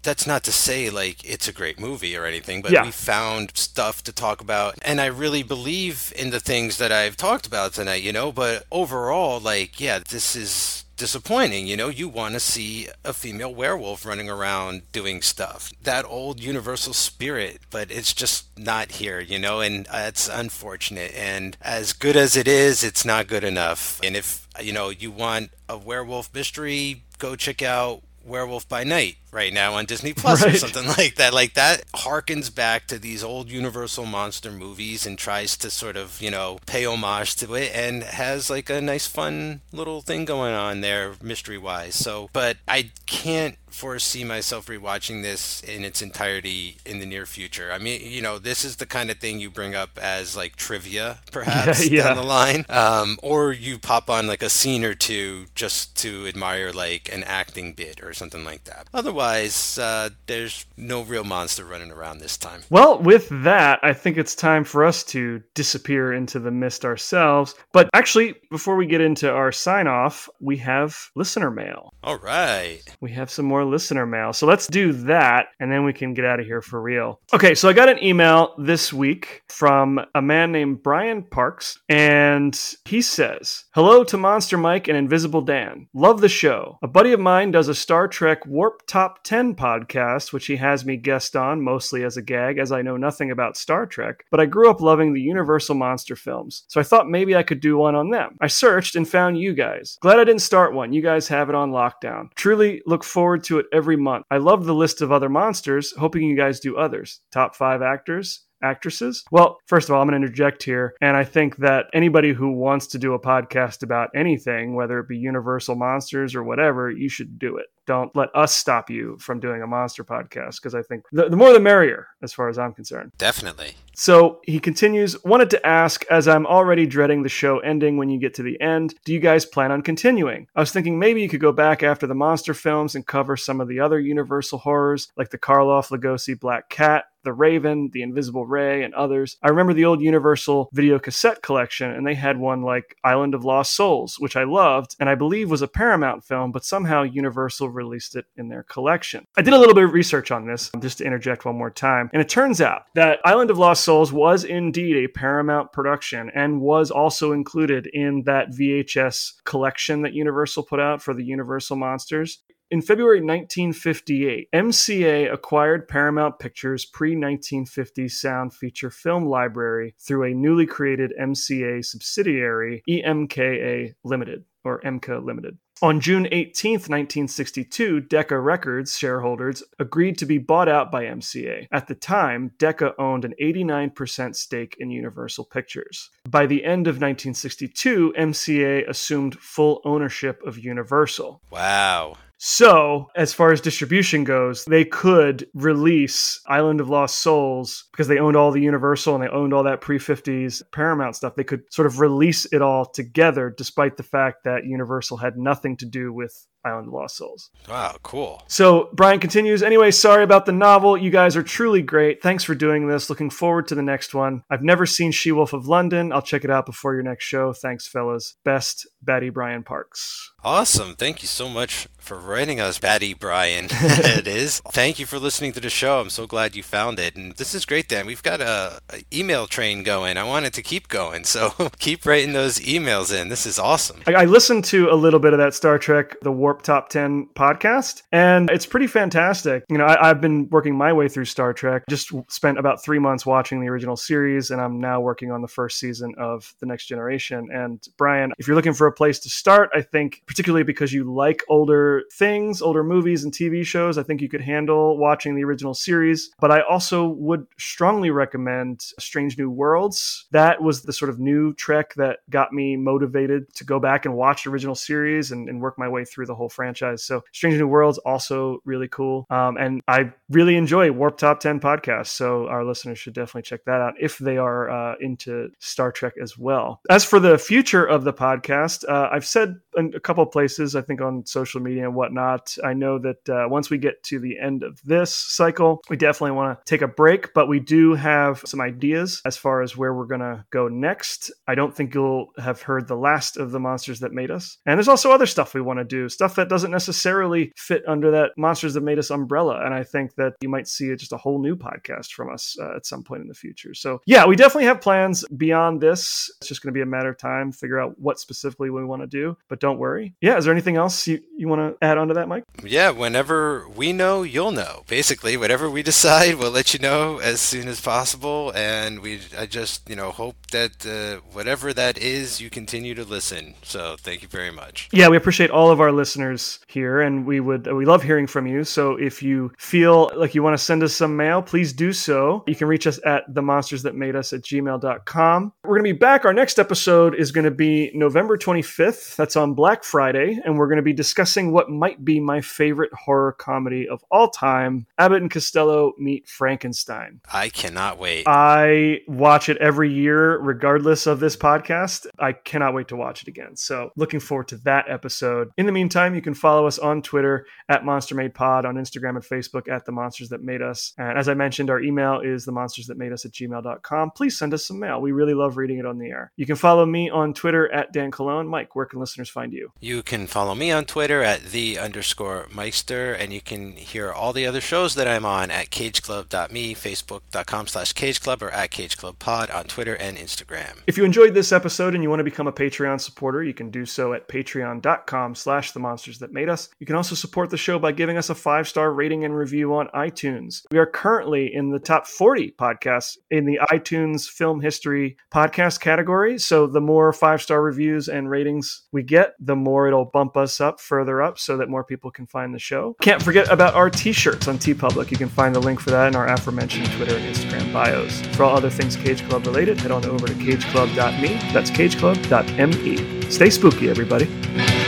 [0.04, 2.86] that's not to say, like, it's a great movie or anything, but Yeah.
[2.86, 4.76] we found stuff to talk about.
[4.82, 8.66] And I really believe in the things that I've talked about tonight, you know, but
[8.72, 11.66] overall, like, yeah, this is disappointing.
[11.66, 15.72] You know, you want to see a female werewolf running around doing stuff.
[15.82, 21.12] That old universal spirit, but it's just not here, you know, and it's unfortunate.
[21.16, 24.00] And as good as it is, it's not good enough.
[24.04, 29.18] And if, you know, you want a werewolf mystery, go check out Werewolf by Night
[29.32, 31.34] right now on Disney Plus or something like that.
[31.34, 36.22] Like that harkens back to these old Universal monster movies and tries to sort of,
[36.22, 40.54] you know, pay homage to it and has like a nice fun little thing going
[40.54, 41.96] on there mystery wise.
[41.96, 47.72] So, but I can't foresee myself rewatching this in its entirety in the near future.
[47.72, 50.56] I mean, you know, this is the kind of thing you bring up as like
[50.56, 52.04] trivia perhaps Yeah, yeah.
[52.10, 52.66] down the line.
[52.70, 57.24] Um, or you pop on like a scene or two just to admire like an
[57.24, 58.88] acting bit or something like that.
[58.94, 62.62] Otherwise, uh, there's no real monster running around this time.
[62.70, 67.56] Well, with that, I think it's time for us to disappear into the mist ourselves.
[67.72, 71.94] But actually, before we get into our sign off, we have listener mail.
[72.04, 72.82] All right.
[73.00, 74.34] We have some more more listener mail.
[74.34, 77.20] So let's do that and then we can get out of here for real.
[77.34, 82.60] Okay, so I got an email this week from a man named Brian Parks and
[82.86, 85.88] he says, "Hello to Monster Mike and Invisible Dan.
[85.94, 86.78] Love the show.
[86.82, 90.86] A buddy of mine does a Star Trek Warp Top 10 podcast which he has
[90.86, 94.40] me guest on mostly as a gag as I know nothing about Star Trek, but
[94.40, 96.64] I grew up loving the Universal monster films.
[96.68, 98.38] So I thought maybe I could do one on them.
[98.42, 99.98] I searched and found you guys.
[100.02, 100.94] Glad I didn't start one.
[100.94, 102.34] You guys have it on lockdown.
[102.36, 104.26] Truly look forward to it every month.
[104.30, 107.22] I love the list of other monsters, hoping you guys do others.
[107.32, 109.24] Top five actors, actresses?
[109.32, 110.96] Well, first of all, I'm going to interject here.
[111.02, 115.08] And I think that anybody who wants to do a podcast about anything, whether it
[115.08, 117.68] be Universal Monsters or whatever, you should do it.
[117.88, 121.36] Don't let us stop you from doing a monster podcast because I think the, the
[121.36, 123.12] more the merrier, as far as I'm concerned.
[123.18, 123.74] Definitely.
[123.94, 128.20] So he continues, wanted to ask, as I'm already dreading the show ending when you
[128.20, 130.48] get to the end, do you guys plan on continuing?
[130.56, 133.60] I was thinking maybe you could go back after the monster films and cover some
[133.60, 138.46] of the other Universal horrors, like the Karloff Lugosi Black Cat, the Raven, The Invisible
[138.46, 139.38] Ray, and others.
[139.42, 143.46] I remember the old Universal video cassette collection, and they had one like Island of
[143.46, 147.70] Lost Souls, which I loved, and I believe was a Paramount film, but somehow Universal
[147.70, 149.26] released it in their collection.
[149.38, 152.10] I did a little bit of research on this, just to interject one more time,
[152.14, 156.62] and it turns out that Island of Lost Souls was indeed a Paramount production and
[156.62, 162.44] was also included in that VHS collection that Universal put out for the Universal Monsters.
[162.72, 170.34] In February 1958, MCA acquired Paramount Pictures' pre 1950 sound feature film library through a
[170.34, 175.58] newly created MCA subsidiary, EMKA Limited, or MCA Limited.
[175.82, 181.68] On June 18, 1962, Decca Records shareholders agreed to be bought out by MCA.
[181.74, 186.10] At the time, Decca owned an 89% stake in Universal Pictures.
[186.30, 191.42] By the end of 1962, MCA assumed full ownership of Universal.
[191.52, 192.16] Wow.
[192.44, 198.18] So, as far as distribution goes, they could release Island of Lost Souls because they
[198.18, 201.36] owned all the Universal and they owned all that pre 50s Paramount stuff.
[201.36, 205.78] They could sort of release it all together, despite the fact that Universal had nothing
[205.78, 207.50] to do with Island of Lost Souls.
[207.68, 208.44] Wow, cool.
[208.48, 210.98] So Brian continues, anyway, sorry about the novel.
[210.98, 212.22] You guys are truly great.
[212.22, 213.10] Thanks for doing this.
[213.10, 214.44] Looking forward to the next one.
[214.50, 216.12] I've never seen She Wolf of London.
[216.12, 217.54] I'll check it out before your next show.
[217.54, 218.36] Thanks, fellas.
[218.44, 220.32] Best, Batty Brian Parks.
[220.44, 220.96] Awesome.
[220.96, 223.68] Thank you so much for writing us, Batty Brian.
[223.72, 224.60] it is.
[224.72, 226.00] Thank you for listening to the show.
[226.00, 227.16] I'm so glad you found it.
[227.16, 228.06] And this is great, Dan.
[228.06, 230.18] We've got a, a email train going.
[230.18, 231.24] I want it to keep going.
[231.24, 233.30] So keep writing those emails in.
[233.30, 234.02] This is awesome.
[234.08, 237.30] I, I listened to a little bit of that Star Trek, the Warp Top 10
[237.34, 239.64] podcast, and it's pretty fantastic.
[239.70, 243.00] You know, I, I've been working my way through Star Trek, just spent about three
[243.00, 246.66] months watching the original series, and I'm now working on the first season of The
[246.66, 247.48] Next Generation.
[247.54, 251.06] And Brian, if you're looking for a place to start, I think, particularly because you
[251.06, 255.46] like older things, older movies and TV shows, I think you could handle watching the
[255.46, 256.32] original series.
[256.42, 260.28] But I also would strongly recommend Strange New Worlds.
[260.32, 264.16] That was the sort of new Trek that got me motivated to go back and
[264.16, 267.04] watch the original series and, and work my way through the whole franchise.
[267.04, 269.26] So Strange New Worlds also really cool.
[269.30, 272.08] Um, and I really enjoy Warp Top 10 podcasts.
[272.08, 276.14] So our listeners should definitely check that out if they are uh, into Star Trek
[276.22, 276.82] as well.
[276.90, 280.82] As for the future of the podcast, uh, I've said in a couple places, I
[280.82, 284.40] think on social media and whatnot, I know that uh, once we get to the
[284.40, 288.42] end of this cycle, we definitely want to take a break, but we do have
[288.46, 291.32] some ideas as far as where we're going to go next.
[291.48, 294.58] I don't think you'll have heard the last of the monsters that made us.
[294.66, 298.12] And there's also other stuff we want to do, stuff that doesn't necessarily fit under
[298.12, 299.64] that monsters that made us umbrella.
[299.66, 302.76] And I think that you might see just a whole new podcast from us uh,
[302.76, 303.74] at some point in the future.
[303.74, 306.32] So, yeah, we definitely have plans beyond this.
[306.40, 309.02] It's just going to be a matter of time, figure out what specifically we want
[309.02, 309.38] to do.
[309.50, 310.16] But don't worry.
[310.22, 312.44] Yeah, is there anything else you, you want to add on to that, Mike?
[312.64, 314.84] Yeah, whenever we know, you'll know.
[314.88, 318.52] Basically, whatever we decide, we'll let you know as soon as possible.
[318.56, 323.04] And we, I just, you know, hope that uh, whatever that is, you continue to
[323.04, 323.56] listen.
[323.64, 324.90] So thank you very much.
[324.92, 326.21] Yeah, we appreciate all of our listeners
[326.68, 328.64] here, and we would we love hearing from you.
[328.64, 332.44] So if you feel like you want to send us some mail, please do so.
[332.48, 335.54] You can reach us at the monsters that made us at gmail.com.
[335.64, 336.26] We're going to be back.
[336.26, 339.16] Our next episode is going to be November 25th.
[339.16, 342.94] That's on Black Friday, and we're going to be discussing what might be my favorite
[342.94, 347.22] horror comedy of all time Abbott and Costello Meet Frankenstein.
[347.32, 348.24] I cannot wait.
[348.28, 352.08] I watch it every year, regardless of this podcast.
[352.20, 353.56] I cannot wait to watch it again.
[353.56, 355.52] So, looking forward to that episode.
[355.58, 359.16] In the meantime, you can follow us on Twitter at Monster Made Pod, on Instagram
[359.16, 360.94] and Facebook at The Monsters That Made Us.
[360.98, 364.12] And as I mentioned, our email is the monsters that made us at gmail.com.
[364.12, 365.02] Please send us some mail.
[365.02, 366.32] We really love reading it on the air.
[366.38, 368.48] You can follow me on Twitter at Dan Cologne.
[368.48, 369.72] Mike, where can listeners find find you?
[369.80, 374.34] You can follow me on Twitter at the underscore Meister, and you can hear all
[374.34, 379.66] the other shows that I'm on at cageclub.me, facebook.com slash cageclub, or at cageclubpod on
[379.66, 380.78] Twitter and Instagram.
[380.88, 383.70] If you enjoyed this episode and you want to become a Patreon supporter, you can
[383.70, 386.70] do so at patreon.com slash the monsters that made us.
[386.80, 389.90] You can also support the show by giving us a five-star rating and review on
[389.94, 390.62] iTunes.
[390.72, 396.40] We are currently in the top 40 podcasts in the iTunes film history podcast category.
[396.40, 400.80] So the more five-star reviews and ratings we get, the more it'll bump us up
[400.80, 402.96] further up so that more people can find the show.
[403.02, 405.12] Can't forget about our t-shirts on TeePublic.
[405.12, 408.22] You can find the link for that in our aforementioned Twitter and Instagram bios.
[408.38, 411.52] For all other things Cage Club related, head on over to cageclub.me.
[411.52, 413.30] That's cageclub.me.
[413.30, 414.81] Stay spooky, everybody.